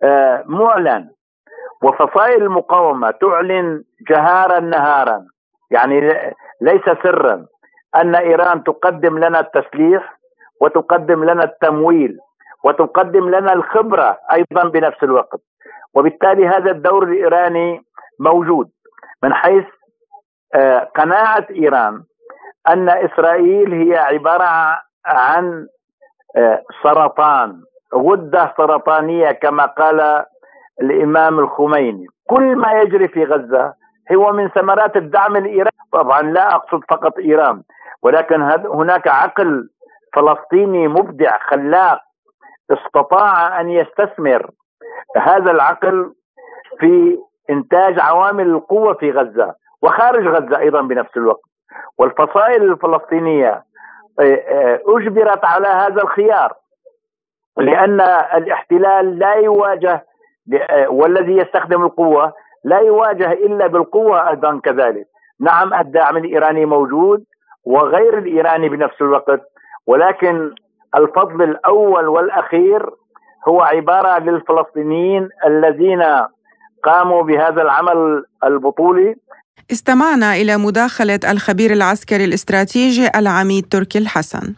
آه، 0.03 0.43
معلن. 0.47 1.09
وفصائل 1.83 2.43
المقاومة 2.43 3.11
تعلن 3.11 3.83
جهارا 4.09 4.59
نهارا 4.59 5.25
يعني 5.71 5.99
ليس 6.61 6.83
سرا. 7.03 7.45
أن 7.95 8.15
إيران 8.15 8.63
تقدم 8.63 9.17
لنا 9.17 9.39
التسليح 9.39 10.19
وتقدم 10.61 11.23
لنا 11.23 11.43
التمويل 11.43 12.17
وتقدم 12.63 13.29
لنا 13.29 13.53
الخبرة 13.53 14.17
أيضا 14.33 14.63
بنفس 14.63 15.03
الوقت. 15.03 15.41
وبالتالي 15.93 16.47
هذا 16.47 16.71
الدور 16.71 17.03
الإيراني 17.03 17.81
موجود 18.19 18.69
من 19.23 19.33
حيث 19.33 19.65
آه، 20.55 20.79
قناعة 20.79 21.45
إيران 21.49 22.03
أن 22.69 22.89
إسرائيل 22.89 23.73
هي 23.73 23.97
عبارة 23.97 24.81
عن 25.05 25.67
سرطان 26.83 27.61
غدة 27.95 28.53
سرطانية 28.57 29.31
كما 29.31 29.65
قال 29.65 30.25
الإمام 30.81 31.39
الخميني. 31.39 32.07
كل 32.29 32.55
ما 32.55 32.81
يجري 32.81 33.07
في 33.07 33.23
غزة 33.23 33.73
هو 34.15 34.31
من 34.31 34.49
ثمرات 34.49 34.97
الدعم 34.97 35.35
الايراني 35.35 35.69
طبعا 35.93 36.21
لا 36.21 36.55
أقصد 36.55 36.81
فقط 36.89 37.17
إيران 37.17 37.61
ولكن 38.03 38.41
هناك 38.73 39.07
عقل 39.07 39.69
فلسطيني 40.13 40.87
مبدع 40.87 41.37
خلاق 41.39 41.99
استطاع 42.71 43.61
أن 43.61 43.69
يستثمر 43.69 44.49
هذا 45.17 45.51
العقل 45.51 46.13
في 46.79 47.17
إنتاج 47.49 47.99
عوامل 47.99 48.47
القوة 48.47 48.93
في 48.93 49.11
غزة 49.11 49.53
وخارج 49.81 50.27
غزة 50.27 50.59
أيضا 50.59 50.81
بنفس 50.81 51.17
الوقت. 51.17 51.41
والفصائل 51.97 52.63
الفلسطينية 52.63 53.49
آه، 53.49 53.53
آه، 53.53 53.63
أجبرت 54.87 55.45
على 55.45 55.67
هذا 55.67 56.01
الخيار 56.03 56.53
لأن 57.57 58.01
الاحتلال 58.35 59.19
لا 59.19 59.33
يواجه 59.33 60.05
والذي 60.87 61.37
يستخدم 61.37 61.83
القوة 61.83 62.33
لا 62.63 62.79
يواجه 62.79 63.31
إلا 63.31 63.67
بالقوة 63.67 64.29
أيضا 64.29 64.59
كذلك. 64.63 65.05
نعم 65.39 65.73
الدعم 65.73 66.17
الإيراني 66.17 66.65
موجود 66.65 67.23
وغير 67.65 68.17
الإيراني 68.17 68.69
بنفس 68.69 69.01
الوقت 69.01 69.41
ولكن 69.87 70.55
الفضل 70.95 71.43
الأول 71.43 72.07
والأخير 72.07 72.89
هو 73.47 73.61
عبارة 73.61 74.19
للفلسطينيين 74.19 75.29
الذين 75.45 76.03
قاموا 76.83 77.23
بهذا 77.23 77.61
العمل 77.61 78.25
البطولي. 78.43 79.15
استمعنا 79.71 80.35
إلى 80.35 80.57
مداخلة 80.57 81.19
الخبير 81.29 81.73
العسكري 81.73 82.25
الاستراتيجي 82.25 83.09
العميد 83.15 83.65
تركي 83.69 83.97
الحسن. 83.97 84.53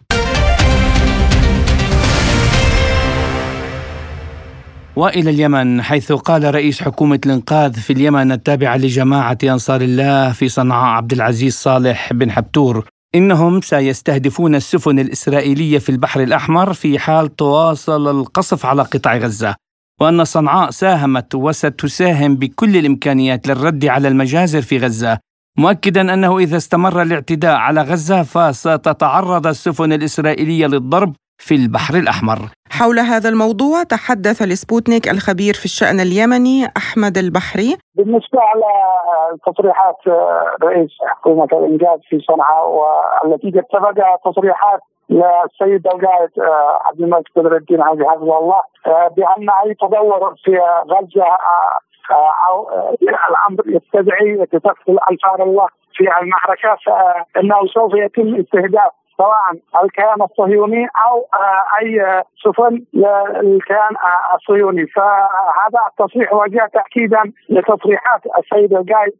وإلى 4.95 5.30
اليمن 5.30 5.82
حيث 5.82 6.12
قال 6.12 6.56
رئيس 6.56 6.84
حكومة 6.84 7.20
الإنقاذ 7.26 7.74
في 7.74 7.93
اليمن 7.93 8.32
التابعه 8.32 8.78
لجماعة 8.78 9.38
أنصار 9.43 9.82
الله 9.82 10.32
في 10.32 10.49
صنعاء 10.49 10.95
عبد 10.95 11.14
العزيز 11.14 11.54
صالح 11.54 12.14
بن 12.14 12.32
حبتور 12.32 12.86
إنهم 13.16 13.62
سيستهدفون 13.62 14.56
السفن 14.56 14.99
الإسرائيلية 14.99 15.80
في 15.80 15.89
البحر 15.89 16.24
الأحمر 16.24 16.74
في 16.74 16.99
حال 16.99 17.36
تواصل 17.36 18.20
القصف 18.20 18.66
على 18.66 18.82
قطاع 18.82 19.18
غزة. 19.18 19.56
وأن 20.02 20.24
صنعاء 20.24 20.70
ساهمت 20.70 21.36
وستساهم 21.36 22.36
بكل 22.36 22.78
الإمكانيات 22.78 23.47
للرد 23.47 23.86
على 23.86 24.08
المجازر 24.08 24.62
في 24.62 24.78
غزة 24.78 25.18
مؤكدا 25.58 26.14
أنه 26.14 26.38
إذا 26.38 26.58
استمر 26.58 27.02
الاعتداء 27.02 27.56
على 27.56 27.82
غزة 27.82 28.24
فستتعرض 28.24 29.47
السفن 29.47 29.93
الإسرائيلية 29.93 30.68
للضرب 30.68 31.14
في 31.38 31.56
البحر 31.56 31.95
الأحمر. 31.95 32.38
حول 32.70 32.99
هذا 32.99 33.30
الموضوع 33.30 33.84
تحدث 33.84 34.41
لسبوتنيك 34.41 35.10
الخبير 35.10 35.54
في 35.54 35.66
الشأن 35.66 35.99
اليمني 35.99 36.66
أحمد 36.78 37.18
البحري. 37.18 37.78
بالنسبة 37.95 38.39
على 38.52 38.72
تصريحات 39.45 39.97
رئيس 40.64 40.91
حكومة 41.08 41.47
الإنجاز 41.54 41.99
في 42.10 42.20
صنعاء 42.30 42.66
والتي 43.26 43.49
قد 43.60 43.66
سبق 43.74 44.32
تصريحات 44.32 44.80
للسيد 45.12 45.88
القائد 45.88 46.30
عبد 46.86 47.01
الملك 47.01 47.28
بدر 47.36 47.55
الدين 47.55 47.82
علي 47.82 48.09
حفظه 48.09 48.38
الله 48.39 48.64
بأن 48.86 49.49
أي 49.66 49.74
تطور 49.74 50.36
في 50.43 50.59
غزة 50.89 51.26
أو 52.49 52.70
الأمر 53.01 53.64
يستدعي 53.66 54.45
تدخل 54.45 54.99
أنصار 55.12 55.43
الله 55.43 55.68
في 55.93 56.03
المعركة 56.03 56.78
فإنه 56.86 57.66
سوف 57.74 57.93
يتم 57.93 58.36
استهداف 58.36 58.91
سواء 59.18 59.84
الكيان 59.84 60.22
الصهيوني 60.22 60.88
أو 61.07 61.26
أي 61.82 62.24
سفن 62.43 62.84
للكيان 62.93 63.93
الصهيوني. 64.36 64.88
فهذا 64.88 65.80
التصريح 65.88 66.34
وجاء 66.34 66.68
تأكيدا 66.68 67.24
لتصريحات 67.49 68.22
السيد 68.39 68.74
القايد 68.74 69.14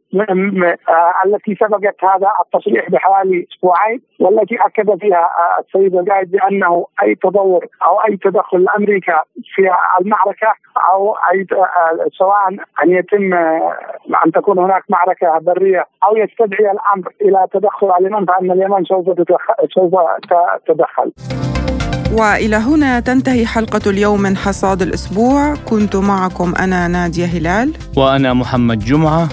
التي 1.24 1.54
سبقت 1.54 2.04
هذا 2.04 2.30
التصريح 2.40 2.90
بحوالي 2.90 3.46
أسبوعين 3.52 4.00
والتي 4.20 4.56
أكد 4.60 4.98
فيها 5.00 5.30
السيد 5.58 5.94
القايد 5.94 6.30
بأنه 6.30 6.86
أي 7.02 7.14
تطور 7.14 7.66
أو 7.84 8.00
أي 8.00 8.16
تدخل 8.16 8.64
لأمريكا 8.64 9.22
في 9.54 9.70
المعركة 10.00 10.54
أو 10.92 11.16
أي 11.32 11.46
سواء 12.18 12.48
أن 12.82 12.90
يتم 12.90 13.34
أن 14.24 14.32
تكون 14.34 14.58
هناك 14.58 14.82
معركة 14.88 15.38
برية 15.38 15.86
أو 16.04 16.16
يستدعي 16.16 16.70
الأمر 16.70 17.12
إلى 17.20 17.46
تدخل 17.52 17.92
اليمن 18.00 18.24
فأن 18.26 18.50
اليمن 18.50 18.84
سوف 18.84 19.08
سوف 19.82 19.94
تتدخل. 20.68 21.12
وإلى 22.12 22.56
هنا 22.56 23.00
تنتهي 23.00 23.46
حلقة 23.46 23.90
اليوم 23.90 24.20
من 24.20 24.36
حصاد 24.36 24.82
الأسبوع. 24.82 25.54
كنت 25.54 25.96
معكم 25.96 26.54
أنا 26.54 26.88
نادية 26.88 27.26
هلال. 27.26 27.72
وأنا 27.96 28.34
محمد 28.34 28.78
جمعة. 28.78 29.28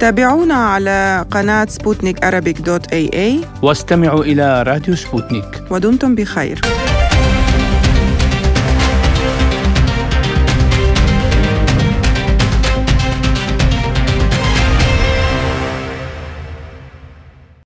تابعونا 0.00 0.54
على 0.54 1.26
قناة 1.30 1.64
سبوتنيك 1.64 2.24
dot 2.60 2.92
AE. 2.92 3.40
واستمعوا 3.62 4.24
إلى 4.24 4.62
راديو 4.62 4.96
سبوتنيك. 4.96 5.62
ودمتم 5.70 6.14
بخير. 6.14 6.60